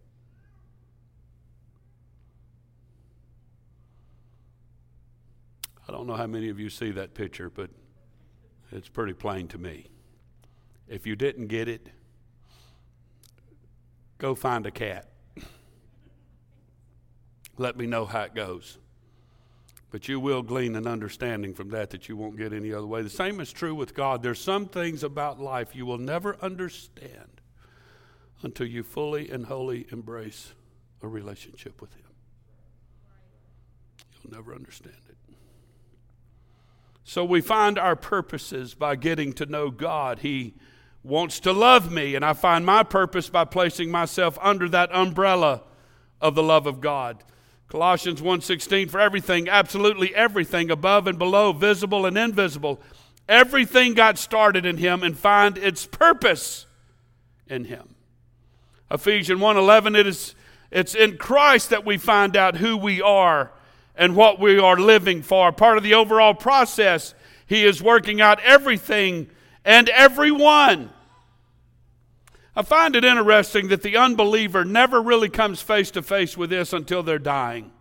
I 5.89 5.93
don't 5.93 6.07
know 6.07 6.17
how 6.17 6.27
many 6.27 6.51
of 6.51 6.61
you 6.61 6.69
see 6.69 6.91
that 6.93 7.15
picture, 7.15 7.49
but 7.49 7.71
it's 8.73 8.89
pretty 8.89 9.15
plain 9.15 9.49
to 9.49 9.59
me. 9.59 9.87
If 10.87 11.07
you 11.07 11.17
didn't 11.17 11.47
get 11.47 11.67
it, 11.67 11.89
go 14.19 14.35
find 14.35 14.67
a 14.67 14.71
cat. 14.71 15.09
Let 17.57 17.77
me 17.79 17.87
know 17.87 18.05
how 18.05 18.23
it 18.23 18.35
goes. 18.35 18.79
But 19.95 20.09
you 20.09 20.19
will 20.19 20.43
glean 20.43 20.75
an 20.75 20.89
understanding 20.89 21.55
from 21.55 21.69
that 21.69 21.91
that 21.91 22.09
you 22.09 22.17
won't 22.17 22.37
get 22.37 22.53
any 22.53 22.73
other 22.73 22.85
way. 22.85 23.03
The 23.03 23.09
same 23.09 23.39
is 23.39 23.53
true 23.53 23.77
with 23.77 23.95
God. 23.95 24.25
There's 24.25 24.41
some 24.41 24.67
things 24.67 25.05
about 25.05 25.39
life 25.39 25.77
you 25.77 25.87
will 25.87 25.99
never 25.99 26.37
understand 26.43 27.41
until 28.43 28.67
you 28.67 28.83
fully 28.83 29.31
and 29.31 29.47
wholly 29.47 29.87
embrace 29.93 30.53
a 31.01 31.07
relationship 31.07 31.81
with 31.81 31.95
Him. 31.95 32.11
You'll 34.25 34.33
never 34.33 34.53
understand 34.53 34.97
it. 35.09 35.17
So 37.05 37.25
we 37.25 37.41
find 37.41 37.79
our 37.79 37.95
purposes 37.95 38.75
by 38.75 38.97
getting 38.97 39.33
to 39.35 39.47
know 39.47 39.71
God. 39.71 40.19
He 40.19 40.55
wants 41.05 41.39
to 41.39 41.53
love 41.53 41.93
me, 41.93 42.17
and 42.17 42.25
I 42.25 42.33
find 42.33 42.67
my 42.67 42.83
purpose 42.83 43.29
by 43.29 43.45
placing 43.45 43.93
myself 43.93 44.41
under 44.43 44.69
that 44.71 44.93
umbrella 44.93 45.63
of 46.21 46.35
the 46.35 46.43
love 46.43 46.67
of 46.67 46.81
God. 46.81 47.23
Colossians 47.69 48.21
1:16 48.21 48.89
for 48.89 49.01
everything, 49.01 49.49
absolutely 49.49 50.15
everything 50.15 50.71
above 50.71 51.07
and 51.07 51.19
below, 51.19 51.53
visible 51.53 52.07
and 52.07 52.17
invisible, 52.17 52.81
everything 53.29 53.95
got 53.95 54.19
started 54.19 54.65
in 54.65 54.77
him 54.77 55.03
and 55.03 55.19
find 55.19 55.59
its 55.59 55.87
purpose 55.87 56.67
in 57.49 57.65
him. 57.65 57.95
Ephesians 58.91 59.41
1:11 59.41 59.97
it 59.97 60.07
is 60.07 60.35
it's 60.71 60.95
in 60.95 61.17
Christ 61.17 61.71
that 61.71 61.85
we 61.85 61.99
find 61.99 62.37
out 62.37 62.57
who 62.57 62.77
we 62.77 63.01
are 63.01 63.53
and 63.95 64.17
what 64.17 64.41
we 64.41 64.59
are 64.59 64.77
living 64.77 65.23
for. 65.23 65.53
Part 65.53 65.77
of 65.77 65.85
the 65.85 65.95
overall 65.95 66.35
process, 66.35 67.15
he 67.47 67.65
is 67.65 67.83
working 67.83 68.21
out 68.21 68.41
everything 68.41 69.31
and 69.65 69.89
everyone. 69.89 70.91
I 72.57 72.63
find 72.63 72.95
it 72.95 73.05
interesting 73.05 73.69
that 73.69 73.83
the 73.83 73.97
unbeliever 73.97 74.65
never 74.65 75.03
really 75.03 75.29
comes 75.29 75.61
face 75.61 75.91
to 75.93 76.03
face 76.03 76.37
with 76.37 76.51
this 76.51 76.73
until 76.73 77.03
they're 77.03 77.19
dying. 77.19 77.73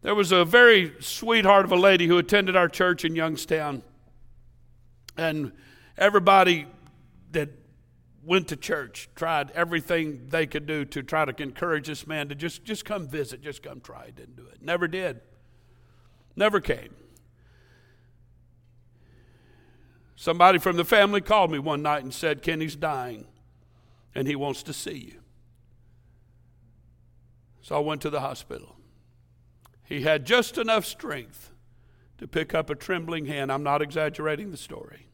There 0.00 0.14
was 0.14 0.32
a 0.32 0.44
very 0.44 0.94
sweetheart 1.00 1.66
of 1.66 1.72
a 1.72 1.76
lady 1.76 2.06
who 2.06 2.16
attended 2.16 2.56
our 2.56 2.68
church 2.68 3.04
in 3.04 3.14
Youngstown. 3.14 3.82
And 5.18 5.52
everybody 5.98 6.66
that 7.32 7.50
went 8.24 8.48
to 8.48 8.56
church 8.56 9.10
tried 9.14 9.50
everything 9.50 10.28
they 10.28 10.46
could 10.46 10.66
do 10.66 10.84
to 10.86 11.02
try 11.02 11.26
to 11.26 11.42
encourage 11.42 11.88
this 11.88 12.06
man 12.06 12.28
to 12.28 12.34
just, 12.34 12.64
just 12.64 12.86
come 12.86 13.06
visit, 13.06 13.42
just 13.42 13.62
come 13.62 13.80
try. 13.80 14.10
Didn't 14.10 14.36
do 14.36 14.46
it. 14.46 14.62
Never 14.62 14.88
did. 14.88 15.20
Never 16.36 16.60
came. 16.60 16.94
Somebody 20.16 20.58
from 20.58 20.76
the 20.76 20.84
family 20.84 21.20
called 21.20 21.50
me 21.50 21.58
one 21.58 21.82
night 21.82 22.02
and 22.02 22.14
said, 22.14 22.42
Kenny's 22.42 22.74
dying 22.76 23.26
and 24.14 24.26
he 24.26 24.36
wants 24.36 24.62
to 24.64 24.72
see 24.72 24.96
you. 24.96 25.20
So 27.60 27.76
I 27.76 27.80
went 27.80 28.00
to 28.02 28.10
the 28.10 28.20
hospital. 28.20 28.76
He 29.84 30.02
had 30.02 30.24
just 30.24 30.58
enough 30.58 30.84
strength 30.84 31.52
to 32.18 32.26
pick 32.26 32.54
up 32.54 32.70
a 32.70 32.74
trembling 32.74 33.26
hand. 33.26 33.52
I'm 33.52 33.62
not 33.62 33.82
exaggerating 33.82 34.50
the 34.50 34.56
story. 34.56 35.06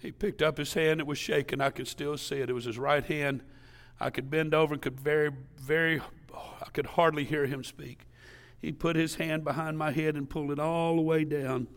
He 0.00 0.12
picked 0.12 0.42
up 0.42 0.58
his 0.58 0.74
hand, 0.74 1.00
it 1.00 1.06
was 1.06 1.18
shaking. 1.18 1.60
I 1.60 1.70
could 1.70 1.88
still 1.88 2.16
see 2.16 2.36
it. 2.36 2.50
It 2.50 2.52
was 2.52 2.64
his 2.64 2.78
right 2.78 3.04
hand. 3.04 3.42
I 4.00 4.10
could 4.10 4.30
bend 4.30 4.54
over 4.54 4.74
and 4.74 4.82
could 4.82 5.00
very, 5.00 5.32
very, 5.60 6.00
oh, 6.32 6.54
I 6.60 6.70
could 6.70 6.86
hardly 6.86 7.24
hear 7.24 7.46
him 7.46 7.64
speak. 7.64 8.06
He 8.60 8.72
put 8.72 8.96
his 8.96 9.16
hand 9.16 9.44
behind 9.44 9.76
my 9.78 9.90
head 9.90 10.14
and 10.14 10.30
pulled 10.30 10.52
it 10.52 10.58
all 10.58 10.96
the 10.96 11.02
way 11.02 11.24
down 11.24 11.68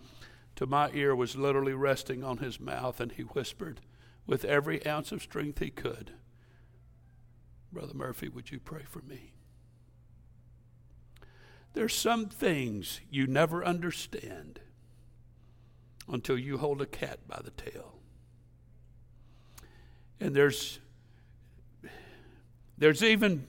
to 0.56 0.66
my 0.68 0.92
ear 0.94 1.16
was 1.16 1.36
literally 1.36 1.74
resting 1.74 2.24
on 2.24 2.38
his 2.38 2.60
mouth, 2.60 3.00
and 3.00 3.12
he 3.12 3.24
whispered 3.24 3.82
with 4.26 4.46
every 4.46 4.86
ounce 4.86 5.12
of 5.12 5.22
strength 5.22 5.60
he 5.60 5.70
could, 5.70 6.12
Brother 7.72 7.94
Murphy, 7.94 8.28
would 8.28 8.52
you 8.52 8.60
pray 8.60 8.84
for 8.84 9.02
me? 9.02 9.34
There's 11.74 11.96
some 11.96 12.28
things 12.28 13.00
you 13.10 13.28
never 13.28 13.64
understand 13.64 14.60
until 16.08 16.38
you 16.38 16.58
hold 16.58 16.82
a 16.82 16.86
cat 16.86 17.20
by 17.28 17.40
the 17.44 17.52
tail. 17.52 17.96
And 20.20 20.36
there's 20.36 20.80
there's 22.78 23.04
even 23.04 23.48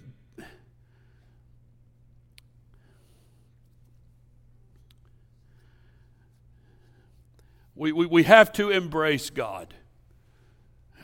we, 7.75 7.93
we, 7.93 8.07
we 8.07 8.23
have 8.23 8.53
to 8.53 8.71
embrace 8.71 9.31
God. 9.31 9.75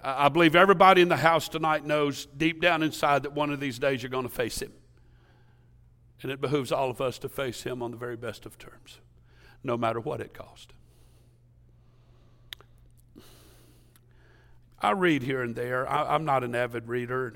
I 0.02 0.28
believe 0.28 0.54
everybody 0.54 1.02
in 1.02 1.08
the 1.08 1.16
house 1.16 1.48
tonight 1.48 1.84
knows 1.84 2.26
deep 2.26 2.60
down 2.60 2.82
inside 2.82 3.22
that 3.24 3.32
one 3.32 3.50
of 3.50 3.60
these 3.60 3.78
days 3.78 4.02
you're 4.02 4.10
going 4.10 4.28
to 4.28 4.34
face 4.34 4.60
Him. 4.60 4.72
And 6.22 6.32
it 6.32 6.40
behooves 6.40 6.72
all 6.72 6.90
of 6.90 7.00
us 7.00 7.18
to 7.20 7.28
face 7.28 7.62
Him 7.62 7.82
on 7.82 7.90
the 7.90 7.96
very 7.96 8.16
best 8.16 8.46
of 8.46 8.58
terms, 8.58 8.98
no 9.62 9.76
matter 9.76 10.00
what 10.00 10.20
it 10.20 10.34
costs. 10.34 10.72
I 14.80 14.92
read 14.92 15.22
here 15.22 15.42
and 15.42 15.56
there. 15.56 15.88
I, 15.88 16.14
am 16.14 16.24
not 16.24 16.44
an 16.44 16.54
avid 16.54 16.86
reader, 16.88 17.34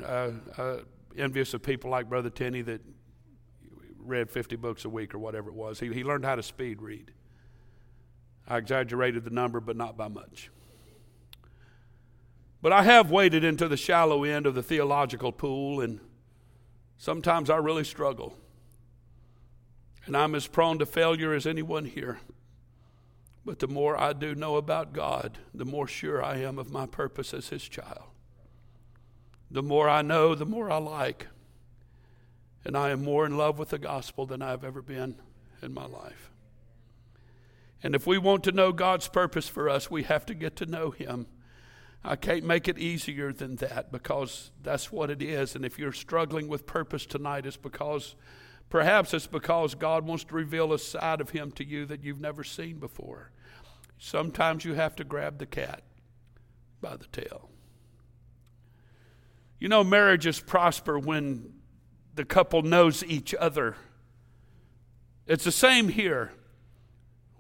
uh, 0.57 0.61
uh, 0.61 0.77
envious 1.17 1.55
of 1.55 1.63
people 1.63 1.91
like 1.91 2.09
Brother 2.09 2.31
Tenney 2.31 2.63
that 2.63 2.81
read 3.99 4.31
50 4.31 4.57
books 4.57 4.85
a 4.85 4.89
week 4.89 5.15
or 5.15 5.19
whatever 5.19 5.49
it 5.49 5.55
was. 5.55 5.81
He, 5.81 5.93
he 5.93 6.05
learned 6.05 6.25
how 6.25 6.37
to 6.37 6.43
speed 6.43 6.81
read. 6.81 7.13
I 8.47 8.59
exaggerated 8.59 9.25
the 9.25 9.31
number, 9.31 9.61
but 9.61 9.77
not 9.77 9.97
by 9.97 10.09
much. 10.09 10.51
But 12.63 12.73
I 12.73 12.85
have 12.85 13.11
waded 13.11 13.43
into 13.43 13.67
the 13.67 13.77
shallow 13.77 14.23
end 14.23 14.47
of 14.47 14.55
the 14.55 14.63
theological 14.63 15.33
pool, 15.33 15.81
and 15.81 15.99
sometimes 16.97 17.51
I 17.51 17.57
really 17.57 17.83
struggle. 17.83 18.37
And 20.07 20.17
I'm 20.17 20.37
as 20.37 20.47
prone 20.47 20.79
to 20.79 20.87
failure 20.87 21.35
as 21.35 21.45
anyone 21.45 21.85
here. 21.85 22.21
But 23.45 23.59
the 23.59 23.67
more 23.67 24.01
I 24.01 24.13
do 24.13 24.37
know 24.37 24.55
about 24.57 24.93
God, 24.93 25.39
the 25.53 25.65
more 25.65 25.89
sure 25.89 26.25
I 26.25 26.37
am 26.37 26.57
of 26.59 26.71
my 26.71 26.87
purpose 26.87 27.35
as 27.35 27.49
His 27.49 27.65
child. 27.65 28.05
The 29.51 29.63
more 29.63 29.89
I 29.89 30.03
know, 30.03 30.37
the 30.37 30.47
more 30.47 30.71
I 30.71 30.79
like. 30.79 31.27
And 32.65 32.77
I 32.77 32.91
am 32.91 33.03
more 33.03 33.27
in 33.27 33.37
love 33.37 33.59
with 33.59 33.71
the 33.71 33.79
gospel 33.79 34.25
than 34.25 34.41
I've 34.41 34.63
ever 34.63 34.81
been 34.81 35.17
in 35.61 35.75
my 35.75 35.87
life. 35.87 36.31
And 37.83 37.97
if 37.97 38.07
we 38.07 38.19
want 38.19 38.45
to 38.45 38.53
know 38.53 38.71
God's 38.71 39.09
purpose 39.09 39.49
for 39.49 39.69
us, 39.69 39.91
we 39.91 40.05
have 40.05 40.25
to 40.27 40.35
get 40.35 40.55
to 40.57 40.67
know 40.67 40.93
Him 40.93 41.27
I 42.05 42.17
can't 42.17 42.45
make 42.45 42.67
it 42.67 42.79
easier 42.79 43.33
than 43.33 43.57
that 43.57 43.93
because 43.93 44.51
that's 44.63 44.91
what 44.91 45.09
it 45.09 45.23
is. 45.23 45.55
And 45.55 45.65
if 45.65 45.79
you're 45.79 45.93
struggling 45.93 46.49
with 46.49 46.67
purpose 46.67 47.07
tonight, 47.07 47.47
it's 47.47 47.57
because 47.57 48.17
perhaps 48.71 49.15
it's 49.15 49.29
because 49.29 49.75
God 49.77 50.05
wants 50.05 50.25
to 50.25 50.35
reveal 50.35 50.73
a 50.73 50.79
side 50.79 51.21
of 51.21 51.31
Him 51.31 51.53
to 51.53 51.65
you 51.65 51.87
that 51.87 52.03
you've 52.03 52.21
never 52.21 52.43
seen 52.43 52.79
before. 52.79 53.31
Sometimes 53.99 54.65
you 54.65 54.75
have 54.75 54.97
to 54.97 55.05
grab 55.05 55.39
the 55.39 55.47
cat 55.47 55.83
by 56.81 56.97
the 56.97 57.07
tail. 57.07 57.49
You 59.61 59.69
know, 59.69 59.85
marriages 59.85 60.41
prosper 60.41 60.99
when 60.99 61.53
the 62.17 62.25
couple 62.25 62.63
knows 62.63 63.05
each 63.05 63.33
other. 63.33 63.77
It's 65.29 65.45
the 65.45 65.53
same 65.53 65.89
here. 65.89 66.33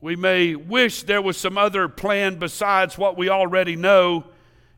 We 0.00 0.14
may 0.14 0.54
wish 0.54 1.02
there 1.02 1.20
was 1.20 1.36
some 1.36 1.58
other 1.58 1.88
plan 1.88 2.36
besides 2.36 2.96
what 2.96 3.16
we 3.16 3.28
already 3.28 3.74
know 3.74 4.26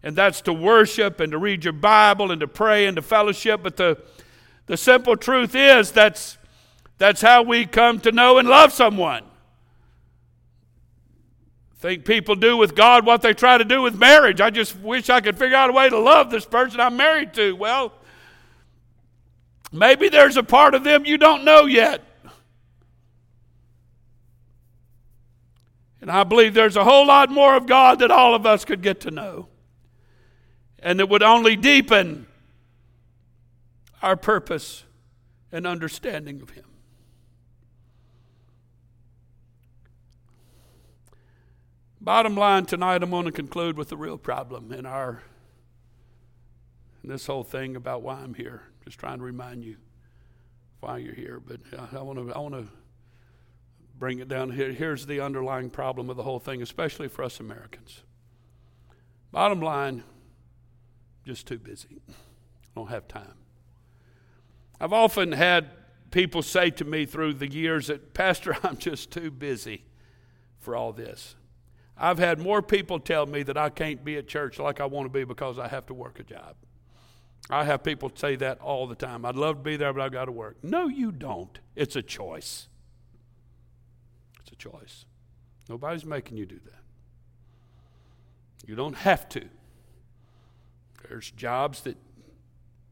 and 0.05 0.15
that's 0.15 0.43
to 0.43 0.53
worship 0.53 1.19
and 1.19 1.33
to 1.33 1.39
read 1.39 1.65
your 1.65 1.73
Bible 1.73 2.31
and 2.31 2.43
to 2.43 2.47
pray 2.47 2.87
and 2.87 2.95
to 2.97 3.03
fellowship. 3.03 3.63
But 3.63 3.79
the, 3.79 3.99
the 4.67 4.77
simple 4.77 5.17
truth 5.17 5.55
is 5.55 5.93
that's, 5.93 6.37
that's 6.99 7.23
how 7.23 7.43
we 7.43 7.65
come 7.65 7.99
to 8.01 8.13
know 8.13 8.37
and 8.37 8.47
love 8.47 8.71
someone. 8.71 9.23
think 11.79 12.05
people 12.05 12.35
do 12.35 12.55
with 12.59 12.75
God 12.75 13.07
what 13.07 13.23
they 13.23 13.33
try 13.33 13.57
to 13.57 13.65
do 13.65 13.81
with 13.81 13.95
marriage. 13.95 14.43
I 14.43 14.51
just 14.51 14.79
wish 14.79 15.09
I 15.09 15.23
could 15.23 15.39
figure 15.39 15.57
out 15.57 15.71
a 15.71 15.73
way 15.73 15.89
to 15.89 15.99
love 15.99 16.31
this 16.31 16.45
person 16.45 16.81
I'm 16.81 16.99
married 16.99 17.33
to. 17.35 17.57
Well, 17.57 17.95
maybe 19.73 20.11
there's 20.11 20.37
a 20.37 20.43
part 20.43 20.75
of 20.75 20.85
them 20.85 21.07
you 21.07 21.17
don't 21.17 21.47
know 21.47 21.65
yet. 21.65 22.03
And 26.03 26.11
I 26.11 26.25
believe 26.25 26.53
there's 26.53 26.77
a 26.77 26.85
whole 26.85 27.07
lot 27.07 27.31
more 27.31 27.57
of 27.57 27.67
God 27.67 28.01
that 28.01 28.11
all 28.11 28.35
of 28.35 28.45
us 28.45 28.67
could 28.67 28.83
get 28.83 29.01
to 29.01 29.11
know 29.11 29.49
and 30.85 31.01
it 31.01 31.09
would 31.09 31.23
only 31.23 31.57
deepen 31.57 32.27
our 34.03 34.17
purpose 34.17 34.85
and 35.51 35.67
understanding 35.67 36.43
of 36.43 36.51
Him. 36.51 36.67
Bottom 42.01 42.37
line 42.37 42.67
tonight, 42.67 43.03
I'm 43.03 43.11
going 43.11 43.25
to 43.25 43.33
conclude 43.33 43.79
with 43.79 43.89
the 43.89 43.97
real 43.97 44.19
problem 44.19 44.71
in 44.73 44.85
our 44.85 45.23
in 47.03 47.09
this 47.09 47.27
whole 47.27 47.45
thing 47.45 47.77
about 47.77 48.03
why 48.03 48.17
I'm 48.17 48.35
here. 48.35 48.63
Just 48.85 48.99
trying 48.99 49.19
to 49.19 49.25
remind 49.25 49.65
you 49.65 49.77
why 50.81 50.99
you're 50.99 51.15
here, 51.15 51.41
but 51.41 51.61
uh, 51.77 51.99
I 51.99 52.03
want 52.03 52.19
to 52.19 52.35
I 52.35 52.39
want 52.41 52.55
to 52.55 52.67
bring 53.99 54.19
it 54.19 54.29
down 54.29 54.51
here. 54.51 54.71
Here's 54.73 55.07
the 55.07 55.21
underlying 55.21 55.71
problem 55.71 56.11
of 56.11 56.19
the 56.19 56.25
whole 56.25 56.41
thing, 56.41 56.61
especially 56.61 57.09
for 57.09 57.23
us 57.23 57.41
Americans. 57.41 58.03
Bottom 59.33 59.61
line, 59.61 60.05
just 61.25 61.47
too 61.47 61.59
busy. 61.59 62.01
I 62.09 62.13
don't 62.75 62.89
have 62.89 63.09
time. 63.09 63.35
I've 64.81 64.93
often 64.93 65.33
had 65.33 65.71
people 66.11 66.43
say 66.43 66.71
to 66.71 66.85
me 66.85 67.07
through 67.07 67.35
the 67.35 67.51
years 67.51 67.89
that, 67.89 68.15
Pastor, 68.15 68.57
I'm 68.63 68.77
just 68.77 69.11
too 69.11 69.31
busy 69.31 69.85
for 70.59 70.77
all 70.77 70.93
this. 70.93 71.37
I've 71.97 72.19
had 72.19 72.39
more 72.39 72.61
people 72.61 72.99
tell 72.99 73.27
me 73.27 73.43
that 73.45 73.57
I 73.57 73.71
can't 73.71 74.05
be 74.05 74.17
at 74.17 74.27
church 74.27 74.59
like 74.59 74.81
I 74.81 74.87
want 74.87 75.07
to 75.07 75.11
be 75.11 75.25
because 75.25 75.59
I 75.59 75.69
have 75.69 75.87
to 75.87 75.95
work 75.95 76.19
a 76.19 76.25
job. 76.25 76.57
I 77.51 77.65
have 77.65 77.85
people 77.85 78.11
say 78.15 78.37
that 78.37 78.61
all 78.61 78.87
the 78.87 78.95
time. 78.95 79.25
I'd 79.25 79.37
love 79.37 79.57
to 79.57 79.63
be 79.63 79.77
there, 79.77 79.93
but 79.93 80.03
I've 80.03 80.13
got 80.13 80.25
to 80.25 80.33
work. 80.33 80.57
No, 80.63 80.89
you 80.89 81.13
don't. 81.13 81.59
It's 81.77 81.95
a 81.95 82.03
choice. 82.03 82.69
It's 84.41 84.53
a 84.53 84.57
choice. 84.57 85.05
Nobody's 85.69 86.05
making 86.05 86.37
you 86.37 86.47
do 86.47 86.59
that. 86.65 86.83
You 88.67 88.75
don't 88.75 88.97
have 88.97 89.29
to. 89.31 89.45
There's 91.09 91.31
jobs 91.31 91.83
that 91.83 91.97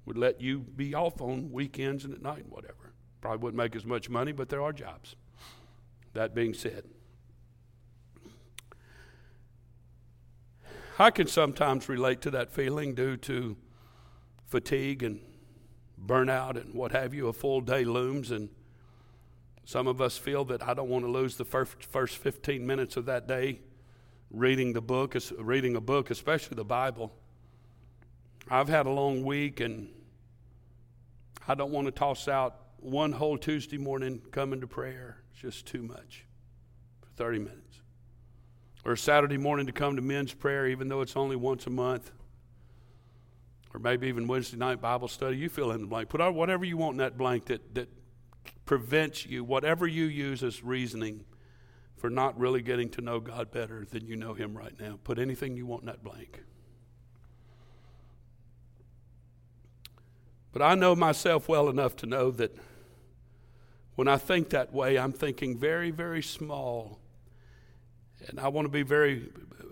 would 0.04 0.18
let 0.18 0.40
you 0.40 0.60
be 0.60 0.94
off 0.94 1.20
on 1.20 1.50
weekends 1.52 2.04
and 2.04 2.12
at 2.12 2.22
night 2.22 2.44
and 2.44 2.50
whatever. 2.50 2.92
Probably 3.20 3.38
wouldn't 3.38 3.58
make 3.58 3.76
as 3.76 3.84
much 3.84 4.10
money, 4.10 4.32
but 4.32 4.48
there 4.48 4.62
are 4.62 4.72
jobs. 4.72 5.16
That 6.12 6.34
being 6.34 6.54
said, 6.54 6.84
I 10.98 11.10
can 11.10 11.26
sometimes 11.26 11.88
relate 11.88 12.20
to 12.22 12.30
that 12.32 12.52
feeling 12.52 12.94
due 12.94 13.16
to 13.18 13.56
fatigue 14.46 15.02
and 15.02 15.20
burnout 16.04 16.60
and 16.60 16.74
what 16.74 16.92
have 16.92 17.14
you. 17.14 17.28
A 17.28 17.32
full 17.32 17.60
day 17.60 17.84
looms, 17.84 18.30
and 18.30 18.50
some 19.64 19.86
of 19.86 20.00
us 20.00 20.18
feel 20.18 20.44
that 20.46 20.62
I 20.62 20.74
don't 20.74 20.88
want 20.88 21.04
to 21.04 21.10
lose 21.10 21.36
the 21.36 21.44
first, 21.44 21.82
first 21.84 22.18
15 22.18 22.66
minutes 22.66 22.96
of 22.96 23.06
that 23.06 23.26
day 23.26 23.60
reading 24.30 24.72
the 24.72 24.82
book, 24.82 25.16
reading 25.38 25.76
a 25.76 25.80
book, 25.80 26.10
especially 26.10 26.56
the 26.56 26.64
Bible. 26.64 27.12
I've 28.52 28.68
had 28.68 28.84
a 28.84 28.90
long 28.90 29.24
week, 29.24 29.60
and 29.60 29.88
I 31.48 31.54
don't 31.54 31.70
want 31.70 31.86
to 31.86 31.90
toss 31.90 32.28
out 32.28 32.54
one 32.80 33.10
whole 33.10 33.38
Tuesday 33.38 33.78
morning 33.78 34.20
coming 34.30 34.60
to 34.60 34.66
prayer. 34.66 35.22
It's 35.32 35.40
just 35.40 35.64
too 35.64 35.82
much 35.82 36.26
for 37.00 37.08
30 37.16 37.38
minutes. 37.38 37.80
Or 38.84 38.94
Saturday 38.94 39.38
morning 39.38 39.64
to 39.68 39.72
come 39.72 39.96
to 39.96 40.02
men's 40.02 40.34
prayer, 40.34 40.66
even 40.66 40.88
though 40.88 41.00
it's 41.00 41.16
only 41.16 41.34
once 41.34 41.66
a 41.66 41.70
month. 41.70 42.12
Or 43.72 43.80
maybe 43.80 44.08
even 44.08 44.28
Wednesday 44.28 44.58
night 44.58 44.82
Bible 44.82 45.08
study. 45.08 45.38
You 45.38 45.48
fill 45.48 45.70
in 45.70 45.80
the 45.80 45.86
blank. 45.86 46.10
Put 46.10 46.20
out 46.20 46.34
whatever 46.34 46.66
you 46.66 46.76
want 46.76 46.92
in 46.92 46.98
that 46.98 47.16
blank 47.16 47.46
that, 47.46 47.74
that 47.74 47.88
prevents 48.66 49.24
you, 49.24 49.44
whatever 49.44 49.86
you 49.86 50.04
use 50.04 50.42
as 50.42 50.62
reasoning 50.62 51.24
for 51.96 52.10
not 52.10 52.38
really 52.38 52.60
getting 52.60 52.90
to 52.90 53.00
know 53.00 53.18
God 53.18 53.50
better 53.50 53.86
than 53.90 54.06
you 54.06 54.14
know 54.14 54.34
Him 54.34 54.54
right 54.54 54.78
now. 54.78 54.98
Put 55.02 55.18
anything 55.18 55.56
you 55.56 55.64
want 55.64 55.84
in 55.84 55.86
that 55.86 56.04
blank. 56.04 56.42
But 60.52 60.62
I 60.62 60.74
know 60.74 60.94
myself 60.94 61.48
well 61.48 61.68
enough 61.68 61.96
to 61.96 62.06
know 62.06 62.30
that 62.32 62.54
when 63.94 64.08
I 64.08 64.16
think 64.16 64.50
that 64.50 64.72
way, 64.72 64.98
I'm 64.98 65.12
thinking 65.12 65.58
very, 65.58 65.90
very 65.90 66.22
small. 66.22 66.98
And 68.28 68.38
I 68.38 68.48
want 68.48 68.66
to 68.66 68.70
be 68.70 68.82
very 68.82 69.28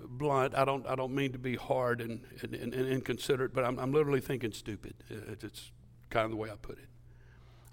blunt. 0.09 0.55
I 0.55 0.65
don't, 0.65 0.87
I 0.87 0.95
don't 0.95 1.15
mean 1.15 1.33
to 1.33 1.39
be 1.39 1.57
hard 1.57 2.01
and, 2.01 2.21
and, 2.43 2.55
and 2.55 2.75
inconsiderate, 2.75 3.55
but 3.55 3.65
I'm, 3.65 3.79
I'm 3.79 3.93
literally 3.93 4.21
thinking 4.21 4.53
stupid. 4.53 4.95
It's 5.09 5.71
kind 6.11 6.25
of 6.25 6.31
the 6.31 6.37
way 6.37 6.51
I 6.51 6.57
put 6.61 6.79
it. 6.79 6.89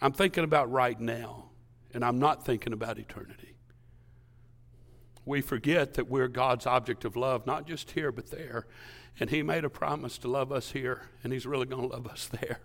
I'm 0.01 0.13
thinking 0.13 0.43
about 0.43 0.71
right 0.71 0.99
now, 0.99 1.49
and 1.93 2.05
I'm 2.05 2.19
not 2.19 2.45
thinking 2.45 2.71
about 2.71 2.99
eternity. 2.99 3.55
We 5.25 5.41
forget 5.41 5.95
that 5.95 6.07
we're 6.07 6.27
God's 6.27 6.65
object 6.65 7.03
of 7.03 7.15
love, 7.15 7.45
not 7.45 7.67
just 7.67 7.91
here, 7.91 8.11
but 8.11 8.31
there. 8.31 8.67
And 9.19 9.29
He 9.29 9.41
made 9.41 9.65
a 9.65 9.69
promise 9.69 10.17
to 10.19 10.27
love 10.27 10.51
us 10.51 10.71
here, 10.71 11.01
and 11.23 11.33
He's 11.33 11.45
really 11.45 11.65
going 11.65 11.89
to 11.89 11.95
love 11.95 12.07
us 12.07 12.29
there. 12.41 12.59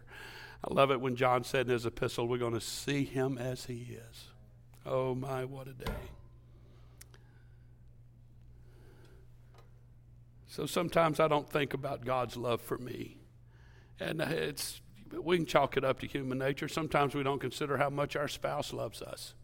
I 0.64 0.72
love 0.72 0.90
it 0.90 1.00
when 1.00 1.16
John 1.16 1.44
said 1.44 1.66
in 1.66 1.72
his 1.72 1.86
epistle, 1.86 2.28
we're 2.28 2.38
going 2.38 2.54
to 2.54 2.60
see 2.60 3.04
him 3.04 3.36
as 3.36 3.64
he 3.64 3.96
is. 4.10 4.28
Oh 4.86 5.14
my, 5.14 5.44
what 5.44 5.66
a 5.66 5.72
day. 5.72 5.92
So 10.46 10.66
sometimes 10.66 11.18
I 11.18 11.28
don't 11.28 11.48
think 11.48 11.72
about 11.72 12.04
God's 12.04 12.36
love 12.36 12.60
for 12.60 12.76
me. 12.76 13.16
And 13.98 14.20
uh, 14.20 14.26
it's 14.28 14.82
we 15.10 15.36
can 15.36 15.46
chalk 15.46 15.76
it 15.76 15.84
up 15.84 16.00
to 16.00 16.06
human 16.06 16.38
nature. 16.38 16.68
Sometimes 16.68 17.14
we 17.14 17.22
don't 17.22 17.40
consider 17.40 17.76
how 17.76 17.90
much 17.90 18.16
our 18.16 18.28
spouse 18.28 18.72
loves 18.72 19.02
us. 19.02 19.34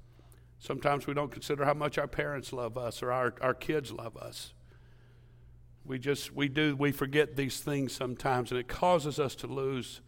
Sometimes 0.59 1.07
we 1.07 1.15
don't 1.15 1.31
consider 1.31 1.65
how 1.65 1.75
much 1.75 1.99
our 1.99 2.09
parents 2.09 2.53
love 2.53 2.77
us 2.77 3.03
or 3.03 3.13
our, 3.13 3.35
our 3.41 3.55
kids 3.55 3.93
love 3.93 4.17
us. 4.17 4.53
We 5.85 5.99
just 5.99 6.35
we 6.35 6.49
do 6.49 6.77
we 6.77 6.93
forget 6.93 7.37
these 7.37 7.61
things 7.61 7.95
sometimes 7.95 8.51
and 8.51 8.61
it 8.61 8.69
causes 8.69 9.19
us 9.19 9.35
to 9.37 9.47
lose 9.47 10.03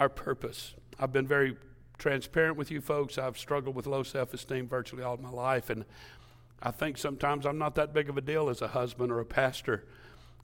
our 0.00 0.08
purpose. 0.08 0.74
I've 0.98 1.12
been 1.12 1.26
very 1.26 1.56
transparent 1.98 2.56
with 2.56 2.70
you 2.70 2.80
folks. 2.80 3.18
I've 3.18 3.38
struggled 3.38 3.76
with 3.76 3.86
low 3.86 4.02
self 4.02 4.34
esteem 4.34 4.66
virtually 4.66 5.04
all 5.04 5.18
my 5.18 5.30
life. 5.30 5.70
And 5.70 5.84
I 6.62 6.70
think 6.72 6.98
sometimes 6.98 7.46
I'm 7.46 7.58
not 7.58 7.74
that 7.76 7.92
big 7.92 8.08
of 8.08 8.16
a 8.16 8.22
deal 8.22 8.48
as 8.48 8.62
a 8.62 8.68
husband 8.68 9.12
or 9.12 9.20
a 9.20 9.24
pastor 9.24 9.86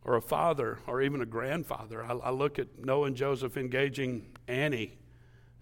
or 0.05 0.15
a 0.15 0.23
father 0.23 0.79
or 0.87 1.03
even 1.03 1.23
a 1.23 1.27
grandfather. 1.27 2.05
I, 2.05 2.13
I 2.13 2.31
look 2.31 2.59
at 2.59 2.85
Noah 2.85 3.07
and 3.07 3.17
Joseph 3.17 3.57
engaging 3.57 4.27
Annie, 4.47 4.99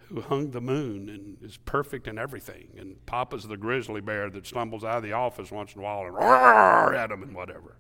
who 0.09 0.21
hung 0.21 0.51
the 0.51 0.61
moon 0.61 1.09
and 1.09 1.39
is 1.41 1.57
perfect 1.57 2.09
in 2.09 2.19
everything. 2.19 2.69
And 2.77 3.05
Papa's 3.07 3.47
the 3.47 3.57
grizzly 3.57 4.01
bear 4.01 4.29
that 4.31 4.47
stumbles 4.47 4.85
out 4.85 4.99
of 4.99 5.03
the 5.05 5.13
office 5.13 5.51
once 5.53 5.73
in 5.75 5.81
a 5.81 5.85
while 5.85 6.03
and 6.03 6.15
roar 6.15 6.95
at 6.95 7.11
him 7.11 7.23
and 7.23 7.35
whatever. 7.35 7.77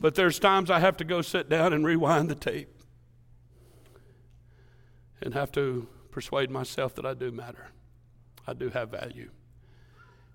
But 0.00 0.14
there's 0.14 0.38
times 0.38 0.70
I 0.70 0.78
have 0.78 0.96
to 0.98 1.04
go 1.04 1.22
sit 1.22 1.48
down 1.48 1.72
and 1.72 1.84
rewind 1.84 2.28
the 2.28 2.34
tape 2.34 2.74
and 5.20 5.34
have 5.34 5.50
to 5.52 5.88
persuade 6.10 6.50
myself 6.50 6.94
that 6.94 7.06
I 7.06 7.14
do 7.14 7.32
matter. 7.32 7.68
I 8.46 8.54
do 8.54 8.70
have 8.70 8.90
value. 8.90 9.30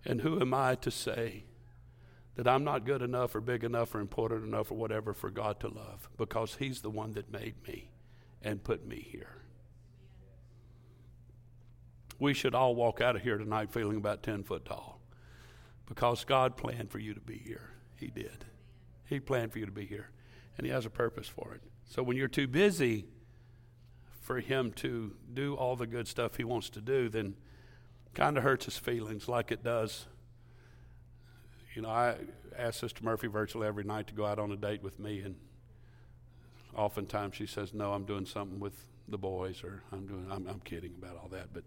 And 0.06 0.22
who 0.22 0.40
am 0.42 0.54
I 0.54 0.76
to 0.76 0.92
say 0.92 1.46
that 2.36 2.48
I'm 2.48 2.64
not 2.64 2.86
good 2.86 3.02
enough 3.02 3.36
or 3.36 3.42
big 3.42 3.64
enough 3.64 3.96
or 3.96 4.00
important 4.00 4.44
enough 4.44 4.72
or 4.72 4.76
whatever 4.76 5.14
for 5.14 5.30
God 5.30 5.60
to 5.62 5.70
love? 5.70 6.10
Because 6.18 6.56
He's 6.56 6.82
the 6.82 6.90
one 6.90 7.14
that 7.14 7.32
made 7.32 7.56
me 7.66 7.90
and 8.42 8.64
put 8.64 8.86
me 8.86 9.08
here. 9.10 9.38
We 12.20 12.34
should 12.34 12.54
all 12.54 12.76
walk 12.76 13.02
out 13.02 13.16
of 13.16 13.22
here 13.22 13.38
tonight 13.38 13.72
feeling 13.72 13.98
about 13.98 14.24
10 14.24 14.44
foot 14.44 14.66
tall 14.66 15.00
because 15.86 16.24
God 16.24 16.58
planned 16.58 16.92
for 16.92 17.00
you 17.00 17.14
to 17.14 17.20
be 17.20 17.38
here. 17.38 17.72
He 17.96 18.08
did. 18.08 18.46
He 19.06 19.20
planned 19.20 19.52
for 19.52 19.60
you 19.60 19.66
to 19.66 19.72
be 19.72 19.86
here, 19.86 20.10
and 20.58 20.66
He 20.66 20.72
has 20.72 20.86
a 20.86 20.90
purpose 20.90 21.28
for 21.28 21.54
it. 21.54 21.62
So 21.86 22.04
when 22.04 22.18
you're 22.18 22.28
too 22.28 22.48
busy 22.48 23.06
for 24.22 24.40
Him 24.40 24.72
to 24.74 25.16
do 25.34 25.56
all 25.56 25.76
the 25.76 25.88
good 25.88 26.08
stuff 26.08 26.38
He 26.38 26.44
wants 26.44 26.70
to 26.72 26.82
do, 26.82 27.10
then 27.10 27.36
kind 28.14 28.38
of 28.38 28.44
hurts 28.44 28.66
His 28.66 28.78
feelings 28.78 29.28
like 29.28 29.52
it 29.52 29.64
does. 29.64 30.06
You 31.76 31.82
know, 31.82 31.90
I 31.90 32.18
ask 32.58 32.80
Sister 32.80 33.04
Murphy 33.04 33.28
virtually 33.28 33.68
every 33.68 33.84
night 33.84 34.08
to 34.08 34.14
go 34.14 34.26
out 34.26 34.40
on 34.40 34.52
a 34.52 34.58
date 34.58 34.84
with 34.84 35.00
me, 35.00 35.20
and 35.22 35.36
oftentimes 36.76 37.36
she 37.36 37.48
says, 37.48 37.74
"No, 37.74 37.94
I'm 37.94 38.06
doing 38.06 38.26
something 38.26 38.60
with 38.60 38.86
the 39.08 39.18
boys," 39.18 39.64
or 39.64 39.82
"I'm 39.92 40.06
doing." 40.06 40.28
I'm, 40.30 40.48
I'm 40.48 40.60
kidding 40.60 40.94
about 41.00 41.18
all 41.18 41.30
that, 41.30 41.48
but 41.52 41.64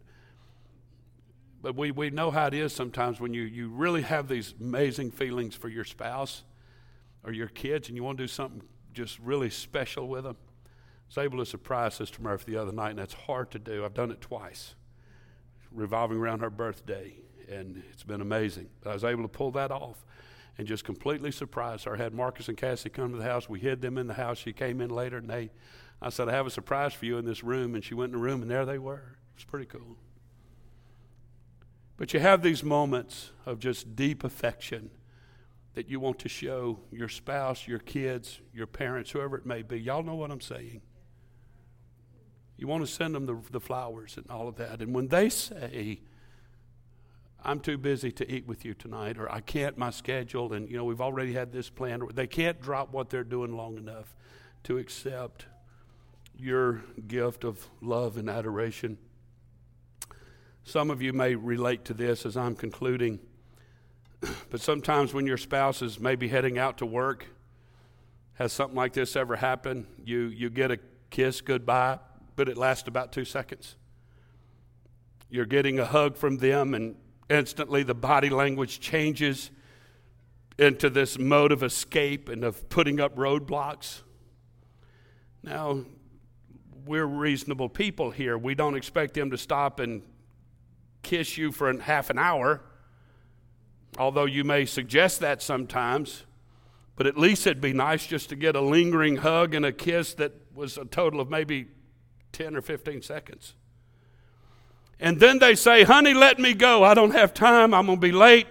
but 1.62 1.74
we, 1.74 1.90
we 1.90 2.10
know 2.10 2.30
how 2.30 2.46
it 2.46 2.54
is 2.54 2.72
sometimes 2.72 3.18
when 3.18 3.34
you, 3.34 3.42
you 3.42 3.68
really 3.68 4.02
have 4.02 4.28
these 4.28 4.54
amazing 4.60 5.10
feelings 5.10 5.54
for 5.54 5.68
your 5.68 5.84
spouse 5.84 6.44
or 7.26 7.32
your 7.32 7.48
kids 7.48 7.88
and 7.88 7.96
you 7.96 8.04
want 8.04 8.16
to 8.16 8.24
do 8.24 8.28
something 8.28 8.62
just 8.94 9.18
really 9.18 9.50
special 9.50 10.08
with 10.08 10.24
them. 10.24 10.36
I 10.38 11.20
was 11.20 11.24
able 11.24 11.38
to 11.38 11.46
surprise 11.46 11.94
Sister 11.94 12.22
Murphy 12.22 12.52
the 12.52 12.62
other 12.62 12.72
night, 12.72 12.90
and 12.90 12.98
that's 12.98 13.14
hard 13.14 13.50
to 13.50 13.58
do. 13.58 13.84
I've 13.84 13.94
done 13.94 14.10
it 14.10 14.20
twice, 14.20 14.74
revolving 15.70 16.18
around 16.18 16.40
her 16.40 16.50
birthday, 16.50 17.14
and 17.48 17.82
it's 17.92 18.02
been 18.02 18.20
amazing. 18.20 18.68
But 18.80 18.90
I 18.90 18.94
was 18.94 19.04
able 19.04 19.22
to 19.22 19.28
pull 19.28 19.50
that 19.52 19.70
off 19.70 20.04
and 20.58 20.66
just 20.66 20.84
completely 20.84 21.30
surprise 21.30 21.84
her. 21.84 21.94
I 21.94 21.98
had 21.98 22.14
Marcus 22.14 22.48
and 22.48 22.56
Cassie 22.56 22.88
come 22.88 23.12
to 23.12 23.18
the 23.18 23.24
house. 23.24 23.48
We 23.48 23.60
hid 23.60 23.82
them 23.82 23.98
in 23.98 24.06
the 24.06 24.14
house. 24.14 24.38
She 24.38 24.52
came 24.52 24.80
in 24.80 24.90
later, 24.90 25.18
and 25.18 25.28
they, 25.28 25.50
I 26.00 26.08
said, 26.08 26.28
I 26.28 26.32
have 26.32 26.46
a 26.46 26.50
surprise 26.50 26.94
for 26.94 27.04
you 27.04 27.18
in 27.18 27.24
this 27.24 27.44
room. 27.44 27.74
And 27.74 27.84
she 27.84 27.94
went 27.94 28.12
in 28.12 28.18
the 28.18 28.24
room, 28.24 28.42
and 28.42 28.50
there 28.50 28.64
they 28.64 28.78
were. 28.78 29.16
It 29.32 29.36
was 29.36 29.44
pretty 29.44 29.66
cool. 29.66 29.96
But 31.98 32.14
you 32.14 32.20
have 32.20 32.42
these 32.42 32.64
moments 32.64 33.30
of 33.44 33.58
just 33.58 33.94
deep 33.94 34.24
affection 34.24 34.90
that 35.76 35.90
you 35.90 36.00
want 36.00 36.18
to 36.18 36.28
show 36.28 36.78
your 36.90 37.08
spouse, 37.08 37.68
your 37.68 37.78
kids, 37.78 38.40
your 38.54 38.66
parents, 38.66 39.10
whoever 39.10 39.36
it 39.36 39.44
may 39.44 39.60
be. 39.60 39.78
Y'all 39.78 40.02
know 40.02 40.14
what 40.14 40.30
I'm 40.30 40.40
saying. 40.40 40.80
You 42.56 42.66
want 42.66 42.84
to 42.84 42.90
send 42.90 43.14
them 43.14 43.26
the, 43.26 43.38
the 43.50 43.60
flowers 43.60 44.16
and 44.16 44.24
all 44.30 44.48
of 44.48 44.56
that. 44.56 44.80
And 44.80 44.94
when 44.94 45.08
they 45.08 45.28
say, 45.28 46.00
I'm 47.44 47.60
too 47.60 47.76
busy 47.76 48.10
to 48.12 48.32
eat 48.32 48.46
with 48.46 48.64
you 48.64 48.72
tonight, 48.72 49.18
or 49.18 49.30
I 49.30 49.42
can't, 49.42 49.76
my 49.76 49.90
schedule, 49.90 50.54
and 50.54 50.66
you 50.70 50.78
know, 50.78 50.84
we've 50.84 51.02
already 51.02 51.34
had 51.34 51.52
this 51.52 51.68
planned, 51.68 52.02
they 52.14 52.26
can't 52.26 52.58
drop 52.58 52.90
what 52.90 53.10
they're 53.10 53.22
doing 53.22 53.54
long 53.54 53.76
enough 53.76 54.16
to 54.64 54.78
accept 54.78 55.44
your 56.38 56.82
gift 57.06 57.44
of 57.44 57.68
love 57.82 58.16
and 58.16 58.30
adoration. 58.30 58.96
Some 60.64 60.90
of 60.90 61.02
you 61.02 61.12
may 61.12 61.34
relate 61.34 61.84
to 61.84 61.92
this 61.92 62.24
as 62.24 62.34
I'm 62.34 62.54
concluding. 62.56 63.20
But 64.50 64.60
sometimes 64.60 65.12
when 65.12 65.26
your 65.26 65.36
spouse 65.36 65.82
is 65.82 66.00
maybe 66.00 66.28
heading 66.28 66.58
out 66.58 66.78
to 66.78 66.86
work, 66.86 67.26
has 68.34 68.52
something 68.52 68.76
like 68.76 68.92
this 68.92 69.16
ever 69.16 69.36
happened? 69.36 69.86
You, 70.04 70.26
you 70.26 70.50
get 70.50 70.70
a 70.70 70.78
kiss 71.10 71.40
goodbye, 71.40 71.98
but 72.36 72.48
it 72.48 72.56
lasts 72.56 72.86
about 72.86 73.12
two 73.12 73.24
seconds. 73.24 73.76
You're 75.30 75.46
getting 75.46 75.78
a 75.78 75.84
hug 75.84 76.16
from 76.16 76.38
them, 76.38 76.74
and 76.74 76.96
instantly 77.28 77.82
the 77.82 77.94
body 77.94 78.30
language 78.30 78.78
changes 78.80 79.50
into 80.58 80.88
this 80.88 81.18
mode 81.18 81.52
of 81.52 81.62
escape 81.62 82.28
and 82.28 82.44
of 82.44 82.68
putting 82.68 83.00
up 83.00 83.16
roadblocks. 83.16 84.02
Now, 85.42 85.84
we're 86.86 87.06
reasonable 87.06 87.68
people 87.68 88.10
here. 88.10 88.38
We 88.38 88.54
don't 88.54 88.76
expect 88.76 89.14
them 89.14 89.30
to 89.30 89.38
stop 89.38 89.80
and 89.80 90.02
kiss 91.02 91.36
you 91.36 91.52
for 91.52 91.78
half 91.80 92.10
an 92.10 92.18
hour 92.18 92.62
although 93.98 94.24
you 94.24 94.44
may 94.44 94.64
suggest 94.64 95.20
that 95.20 95.42
sometimes, 95.42 96.24
but 96.96 97.06
at 97.06 97.18
least 97.18 97.46
it'd 97.46 97.60
be 97.60 97.72
nice 97.72 98.06
just 98.06 98.28
to 98.30 98.36
get 98.36 98.56
a 98.56 98.60
lingering 98.60 99.16
hug 99.16 99.54
and 99.54 99.64
a 99.64 99.72
kiss 99.72 100.14
that 100.14 100.32
was 100.54 100.78
a 100.78 100.84
total 100.84 101.20
of 101.20 101.30
maybe 101.30 101.66
10 102.32 102.56
or 102.56 102.62
15 102.62 103.02
seconds. 103.02 103.54
And 104.98 105.20
then 105.20 105.38
they 105.38 105.54
say, 105.54 105.84
Honey, 105.84 106.14
let 106.14 106.38
me 106.38 106.54
go. 106.54 106.82
I 106.82 106.94
don't 106.94 107.12
have 107.12 107.34
time. 107.34 107.74
I'm 107.74 107.86
going 107.86 107.98
to 107.98 108.06
be 108.06 108.12
late. 108.12 108.46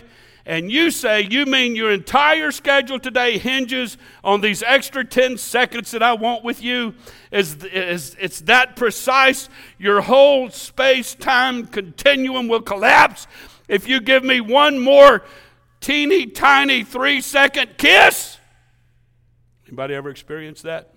And 0.46 0.72
you 0.72 0.92
say, 0.92 1.22
You 1.22 1.46
mean 1.48 1.76
your 1.76 1.92
entire 1.92 2.52
schedule 2.52 3.00
today 3.00 3.40
hinges 3.40 3.98
on 4.24 4.42
these 4.42 4.62
extra 4.62 5.04
10 5.04 5.38
seconds 5.38 5.90
that 5.92 6.04
I 6.04 6.14
want 6.14 6.44
with 6.44 6.62
you? 6.62 6.94
Is, 7.32 7.64
is, 7.64 8.16
it's 8.20 8.42
that 8.42 8.76
precise. 8.76 9.50
Your 9.80 10.02
whole 10.02 10.52
space 10.52 11.16
time 11.16 11.66
continuum 11.66 12.48
will 12.48 12.62
collapse 12.62 13.26
if 13.68 13.88
you 13.88 14.00
give 14.00 14.24
me 14.24 14.42
one 14.42 14.80
more 14.80 15.24
teeny 15.80 16.26
tiny 16.26 16.84
three 16.84 17.22
second 17.22 17.78
kiss. 17.78 18.38
Anybody 19.68 19.96
ever 19.96 20.10
experienced 20.10 20.64
that? 20.64 20.94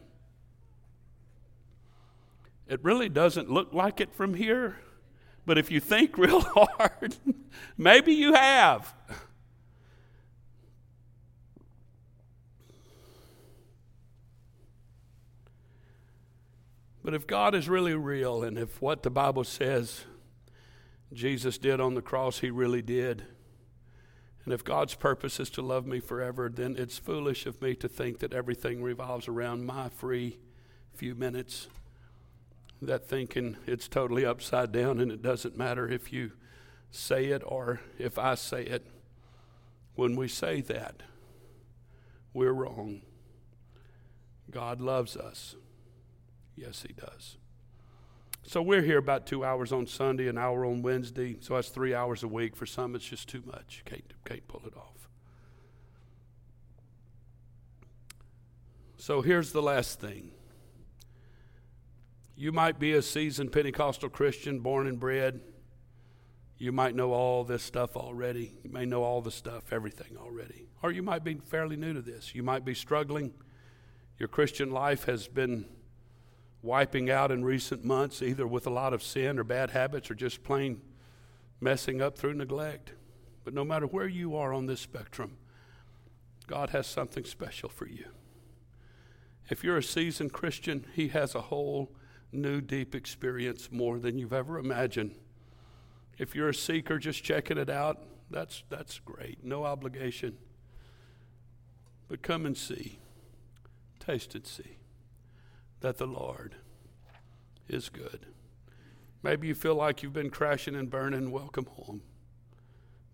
It 2.69 2.85
really 2.85 3.09
doesn't 3.09 3.51
look 3.51 3.73
like 3.73 4.01
it 4.01 4.13
from 4.13 4.35
here. 4.35 4.77
But 5.47 5.57
if 5.57 5.71
you 5.71 5.81
think 5.81 6.19
real 6.19 6.41
hard, 6.41 7.17
maybe 7.79 8.13
you 8.13 8.35
have. 8.35 8.95
But 17.03 17.15
if 17.15 17.27
God 17.27 17.55
is 17.55 17.71
really 17.71 17.95
real, 17.95 18.43
and 18.43 18.59
if 18.59 18.83
what 18.83 19.03
the 19.03 19.09
Bible 19.09 19.45
says 19.45 20.05
Jesus 21.13 21.59
did 21.59 21.81
on 21.81 21.95
the 21.95 22.03
cross, 22.03 22.41
he 22.41 22.51
really 22.51 22.83
did, 22.83 23.25
and 24.49 24.55
if 24.55 24.65
God's 24.65 24.95
purpose 24.95 25.39
is 25.41 25.51
to 25.51 25.61
love 25.61 25.87
me 25.87 26.01
forever, 26.01 26.49
then 26.49 26.75
it's 26.79 26.97
foolish 26.97 27.45
of 27.45 27.61
me 27.61 27.75
to 27.75 27.87
think 27.87 28.21
that 28.21 28.33
everything 28.33 28.83
revolves 28.83 29.29
around 29.29 29.67
my 29.67 29.91
free 29.91 30.39
few 30.95 31.15
minutes 31.15 31.69
that 32.81 33.07
thinking 33.07 33.59
it's 33.67 33.89
totally 33.89 34.25
upside 34.25 34.73
down 34.73 35.01
and 35.01 35.13
it 35.13 35.21
doesn't 35.21 35.59
matter 35.59 35.87
if 35.87 36.15
you 36.15 36.33
say 36.91 37.27
it 37.27 37.43
or 37.45 37.81
if 37.99 38.19
I 38.19 38.37
say 38.37 38.63
it. 38.63 38.87
When 39.97 40.17
we 40.17 40.29
say 40.29 40.63
that, 40.63 41.03
we're 42.33 42.55
wrong. 42.55 43.03
God 44.51 44.81
loves 44.81 45.15
us. 45.15 45.57
Yes, 46.57 46.87
He 46.89 46.95
does. 46.95 47.37
So 48.43 48.63
we're 48.63 48.83
here 48.83 48.99
about 48.99 49.27
two 49.27 49.45
hours 49.45 49.73
on 49.73 49.87
Sunday, 49.87 50.29
an 50.29 50.39
hour 50.39 50.65
on 50.65 50.83
Wednesday. 50.83 51.37
So 51.41 51.55
that's 51.55 51.69
three 51.69 51.95
hours 51.95 52.23
a 52.23 52.29
week. 52.29 52.57
For 52.57 52.67
some, 52.67 52.95
it's 52.95 53.05
just 53.05 53.29
too 53.29 53.43
much. 53.45 53.83
Can't, 53.85 54.13
can't 54.25 54.47
pull 54.49 54.63
it 54.67 54.77
off. 54.77 55.09
So 58.97 59.23
here's 59.23 59.53
the 59.53 59.63
last 59.63 60.01
thing 60.01 60.33
you 62.37 62.53
might 62.53 62.79
be 62.79 62.93
a 62.93 63.03
seasoned 63.03 63.51
Pentecostal 63.51 64.09
Christian, 64.09 64.61
born 64.61 64.87
and 64.87 65.01
bred. 65.01 65.41
You 66.57 66.73
might 66.73 66.95
know 66.95 67.13
all 67.13 67.43
this 67.43 67.63
stuff 67.63 67.97
already. 67.97 68.55
You 68.63 68.71
may 68.71 68.87
know 68.87 69.03
all 69.03 69.21
the 69.21 69.31
stuff, 69.31 69.73
everything 69.73 70.17
already. 70.17 70.69
Or 70.83 70.93
you 70.93 71.03
might 71.03 71.25
be 71.25 71.35
fairly 71.35 71.77
new 71.77 71.95
to 71.95 72.01
this. 72.01 72.35
You 72.35 72.45
might 72.45 72.65
be 72.65 72.75
struggling. 72.75 73.33
Your 74.19 74.29
Christian 74.29 74.71
life 74.71 75.05
has 75.05 75.27
been 75.27 75.67
wiping 76.63 77.11
out 77.11 77.31
in 77.31 77.45
recent 77.45 77.85
months, 77.85 78.23
either 78.23 78.47
with 78.47 78.67
a 78.67 78.71
lot 78.71 78.93
of 78.93 79.03
sin 79.03 79.39
or 79.39 79.45
bad 79.45 79.71
habits 79.71 80.11
or 80.11 80.15
just 80.15 80.43
plain 80.43 80.81
messing 81.61 82.03
up 82.03 82.19
through 82.19 82.35
neglect. 82.35 82.93
But 83.45 83.55
no 83.55 83.65
matter 83.65 83.87
where 83.87 84.09
you 84.09 84.37
are 84.37 84.53
on 84.53 84.67
this 84.67 84.81
spectrum, 84.81 85.37
God 86.47 86.71
has 86.71 86.87
something 86.87 87.25
special 87.25 87.69
for 87.69 87.87
you. 87.87 88.07
If 89.49 89.65
you're 89.65 89.79
a 89.79 89.83
seasoned 89.83 90.33
Christian, 90.33 90.87
He 90.95 91.09
has 91.09 91.35
a 91.35 91.43
whole 91.43 91.93
new, 92.33 92.61
deep 92.61 92.95
experience 92.95 93.71
more 93.71 93.99
than 93.99 94.19
you've 94.19 94.33
ever 94.33 94.59
imagined. 94.59 95.15
If 96.19 96.35
you're 96.35 96.51
a 96.51 96.55
seeker 96.55 96.99
just 96.99 97.23
checking 97.23 97.57
it 97.57 97.71
out, 97.71 98.03
that's, 98.31 98.65
that's 98.69 98.99
great. 98.99 99.45
No 99.45 99.65
obligation. 99.65 100.37
But 102.09 102.23
come 102.23 102.45
and 102.45 102.57
see, 102.57 102.99
taste 104.01 104.35
and 104.35 104.47
see 104.47 104.78
that 105.81 105.99
the 105.99 106.07
Lord 106.07 106.57
is 107.69 107.89
good. 107.89 108.27
Maybe 109.23 109.49
you 109.49 109.55
feel 109.55 109.75
like 109.75 110.03
you've 110.03 110.13
been 110.13 110.31
crashing 110.31 110.75
and 110.75 110.91
burning. 110.91 111.31
Welcome 111.31 111.67
home. 111.67 112.03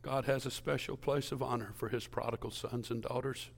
God 0.02 0.26
has 0.26 0.44
a 0.44 0.50
special 0.50 0.96
place 0.96 1.32
of 1.32 1.42
honor 1.42 1.72
for 1.74 1.88
his 1.88 2.06
prodigal 2.06 2.50
sons 2.50 2.90
and 2.90 3.02
daughters. 3.02 3.50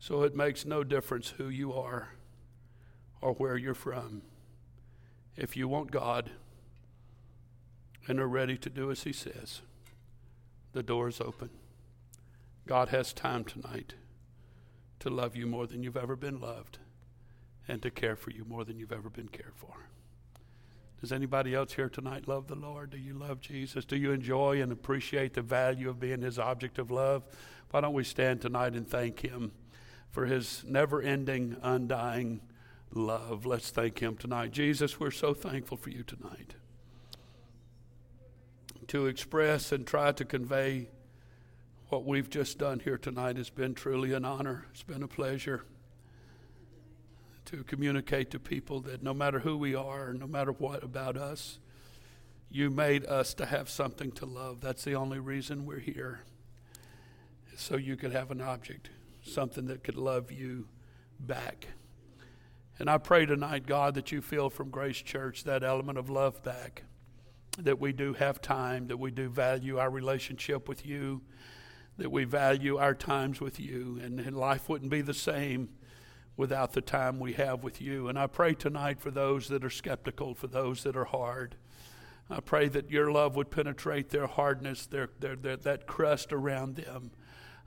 So 0.00 0.22
it 0.22 0.36
makes 0.36 0.64
no 0.64 0.84
difference 0.84 1.30
who 1.30 1.48
you 1.48 1.72
are 1.72 2.10
or 3.20 3.34
where 3.34 3.56
you're 3.56 3.74
from. 3.74 4.22
If 5.36 5.56
you 5.56 5.68
want 5.68 5.90
God 5.90 6.30
and 8.06 8.18
are 8.20 8.28
ready 8.28 8.56
to 8.58 8.70
do 8.70 8.90
as 8.90 9.04
He 9.04 9.12
says, 9.12 9.60
the 10.72 10.82
door 10.82 11.08
is 11.08 11.20
open. 11.20 11.50
God 12.66 12.88
has 12.88 13.12
time 13.12 13.44
tonight 13.44 13.94
to 15.00 15.10
love 15.10 15.36
you 15.36 15.46
more 15.46 15.66
than 15.66 15.82
you've 15.82 15.96
ever 15.96 16.16
been 16.16 16.40
loved 16.40 16.78
and 17.68 17.82
to 17.82 17.90
care 17.90 18.16
for 18.16 18.30
you 18.30 18.44
more 18.44 18.64
than 18.64 18.78
you've 18.78 18.92
ever 18.92 19.10
been 19.10 19.28
cared 19.28 19.54
for. 19.54 19.88
Does 21.00 21.12
anybody 21.12 21.54
else 21.54 21.74
here 21.74 21.88
tonight 21.88 22.26
love 22.26 22.48
the 22.48 22.56
Lord? 22.56 22.90
Do 22.90 22.98
you 22.98 23.14
love 23.14 23.40
Jesus? 23.40 23.84
Do 23.84 23.96
you 23.96 24.10
enjoy 24.10 24.60
and 24.60 24.72
appreciate 24.72 25.34
the 25.34 25.42
value 25.42 25.88
of 25.88 26.00
being 26.00 26.22
His 26.22 26.38
object 26.38 26.78
of 26.78 26.90
love? 26.90 27.22
Why 27.70 27.82
don't 27.82 27.94
we 27.94 28.02
stand 28.02 28.40
tonight 28.40 28.74
and 28.74 28.88
thank 28.88 29.20
Him 29.20 29.52
for 30.10 30.26
His 30.26 30.64
never 30.66 31.00
ending, 31.00 31.56
undying 31.62 32.40
love. 32.92 33.46
Let's 33.46 33.70
thank 33.70 34.00
Him 34.00 34.16
tonight. 34.16 34.50
Jesus, 34.50 34.98
we're 34.98 35.10
so 35.10 35.34
thankful 35.34 35.76
for 35.76 35.90
you 35.90 36.02
tonight. 36.02 36.54
To 38.88 39.06
express 39.06 39.70
and 39.70 39.86
try 39.86 40.12
to 40.12 40.24
convey 40.24 40.88
what 41.90 42.04
we've 42.04 42.28
just 42.28 42.58
done 42.58 42.80
here 42.80 42.98
tonight 42.98 43.36
has 43.36 43.50
been 43.50 43.74
truly 43.74 44.14
an 44.14 44.24
honor. 44.24 44.66
It's 44.72 44.82
been 44.82 45.02
a 45.02 45.08
pleasure 45.08 45.64
to 47.48 47.64
communicate 47.64 48.30
to 48.30 48.38
people 48.38 48.80
that 48.82 49.02
no 49.02 49.14
matter 49.14 49.38
who 49.38 49.56
we 49.56 49.74
are, 49.74 50.12
no 50.12 50.26
matter 50.26 50.52
what 50.52 50.84
about 50.84 51.16
us, 51.16 51.58
you 52.50 52.68
made 52.68 53.06
us 53.06 53.32
to 53.32 53.46
have 53.46 53.70
something 53.70 54.12
to 54.12 54.26
love. 54.26 54.60
That's 54.60 54.84
the 54.84 54.94
only 54.94 55.18
reason 55.18 55.64
we're 55.64 55.78
here. 55.78 56.20
So 57.56 57.76
you 57.76 57.96
could 57.96 58.12
have 58.12 58.30
an 58.30 58.42
object, 58.42 58.90
something 59.22 59.66
that 59.66 59.82
could 59.82 59.96
love 59.96 60.30
you 60.30 60.68
back. 61.18 61.68
And 62.78 62.90
I 62.90 62.98
pray 62.98 63.24
tonight, 63.24 63.66
God, 63.66 63.94
that 63.94 64.12
you 64.12 64.20
feel 64.20 64.50
from 64.50 64.68
Grace 64.68 64.98
Church 65.00 65.44
that 65.44 65.64
element 65.64 65.96
of 65.96 66.10
love 66.10 66.42
back. 66.42 66.82
That 67.58 67.80
we 67.80 67.94
do 67.94 68.12
have 68.12 68.42
time, 68.42 68.88
that 68.88 68.98
we 68.98 69.10
do 69.10 69.30
value 69.30 69.78
our 69.78 69.90
relationship 69.90 70.68
with 70.68 70.84
you, 70.84 71.22
that 71.96 72.12
we 72.12 72.24
value 72.24 72.76
our 72.76 72.94
times 72.94 73.40
with 73.40 73.58
you, 73.58 73.98
and, 74.02 74.20
and 74.20 74.36
life 74.36 74.68
wouldn't 74.68 74.90
be 74.90 75.00
the 75.00 75.14
same 75.14 75.70
without 76.38 76.72
the 76.72 76.80
time 76.80 77.20
we 77.20 77.34
have 77.34 77.62
with 77.62 77.82
you. 77.82 78.08
And 78.08 78.18
I 78.18 78.26
pray 78.26 78.54
tonight 78.54 78.98
for 78.98 79.10
those 79.10 79.48
that 79.48 79.62
are 79.62 79.70
skeptical, 79.70 80.34
for 80.34 80.46
those 80.46 80.84
that 80.84 80.96
are 80.96 81.04
hard. 81.04 81.56
I 82.30 82.40
pray 82.40 82.68
that 82.68 82.90
your 82.90 83.12
love 83.12 83.36
would 83.36 83.50
penetrate 83.50 84.08
their 84.08 84.26
hardness, 84.26 84.86
their, 84.86 85.10
their, 85.20 85.36
their, 85.36 85.56
that 85.58 85.86
crust 85.86 86.32
around 86.32 86.76
them. 86.76 87.10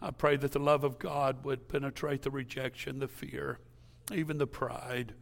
I 0.01 0.09
pray 0.09 0.37
that 0.37 0.53
the 0.53 0.59
love 0.59 0.83
of 0.83 0.97
God 0.97 1.45
would 1.45 1.67
penetrate 1.67 2.23
the 2.23 2.31
rejection, 2.31 2.97
the 2.97 3.07
fear 3.07 3.59
even 4.13 4.37
the 4.37 4.47
pride, 4.47 5.13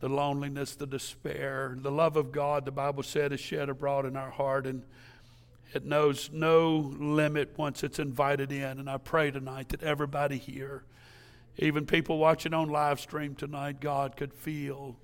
the 0.00 0.08
loneliness, 0.08 0.74
the 0.74 0.86
despair. 0.86 1.76
The 1.78 1.90
love 1.90 2.16
of 2.16 2.32
God, 2.32 2.64
the 2.64 2.70
Bible 2.70 3.02
said, 3.02 3.32
is 3.32 3.40
shed 3.40 3.68
abroad 3.68 4.06
in 4.06 4.16
our 4.16 4.30
heart, 4.30 4.66
and 4.66 4.84
it 5.74 5.84
knows 5.84 6.30
no 6.32 6.94
limit 6.98 7.54
once 7.56 7.82
it's 7.82 7.98
invited 7.98 8.52
in. 8.52 8.78
And 8.78 8.88
I 8.88 8.98
pray 8.98 9.30
tonight 9.30 9.70
that 9.70 9.82
everybody 9.82 10.38
here, 10.38 10.84
even 11.58 11.86
people 11.86 12.18
watching 12.18 12.54
on 12.54 12.68
live 12.68 13.00
stream 13.00 13.34
tonight, 13.34 13.80
God 13.80 14.16
could 14.16 14.32
feel 14.32 14.96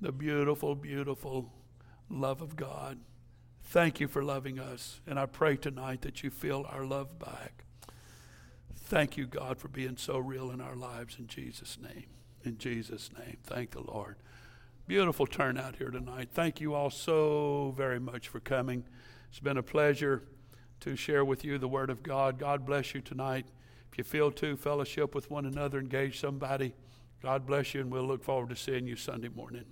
the 0.00 0.12
beautiful, 0.12 0.74
beautiful 0.74 1.52
love 2.08 2.40
of 2.40 2.56
God. 2.56 2.98
Thank 3.62 3.98
you 4.00 4.08
for 4.08 4.22
loving 4.22 4.58
us. 4.58 5.00
And 5.06 5.18
I 5.18 5.26
pray 5.26 5.56
tonight 5.56 6.02
that 6.02 6.22
you 6.22 6.30
feel 6.30 6.66
our 6.70 6.84
love 6.84 7.18
back. 7.18 7.64
Thank 8.74 9.16
you, 9.16 9.26
God, 9.26 9.58
for 9.58 9.68
being 9.68 9.96
so 9.96 10.18
real 10.18 10.50
in 10.50 10.60
our 10.60 10.76
lives 10.76 11.16
in 11.18 11.26
Jesus' 11.26 11.78
name 11.80 12.06
in 12.44 12.58
Jesus' 12.58 13.10
name. 13.18 13.38
Thank 13.44 13.70
the 13.70 13.80
Lord. 13.80 14.16
Beautiful 14.86 15.26
turnout 15.26 15.76
here 15.76 15.90
tonight. 15.90 16.28
Thank 16.32 16.60
you 16.60 16.74
all 16.74 16.90
so 16.90 17.72
very 17.76 17.98
much 17.98 18.28
for 18.28 18.40
coming. 18.40 18.84
It's 19.30 19.40
been 19.40 19.56
a 19.56 19.62
pleasure 19.62 20.22
to 20.80 20.94
share 20.94 21.24
with 21.24 21.44
you 21.44 21.58
the 21.58 21.68
Word 21.68 21.90
of 21.90 22.02
God. 22.02 22.38
God 22.38 22.66
bless 22.66 22.94
you 22.94 23.00
tonight. 23.00 23.46
If 23.94 23.98
you 23.98 24.02
feel 24.02 24.32
to 24.32 24.56
fellowship 24.56 25.14
with 25.14 25.30
one 25.30 25.46
another, 25.46 25.78
engage 25.78 26.18
somebody. 26.18 26.74
God 27.22 27.46
bless 27.46 27.74
you, 27.74 27.80
and 27.80 27.92
we'll 27.92 28.02
look 28.02 28.24
forward 28.24 28.48
to 28.48 28.56
seeing 28.56 28.88
you 28.88 28.96
Sunday 28.96 29.28
morning. 29.28 29.66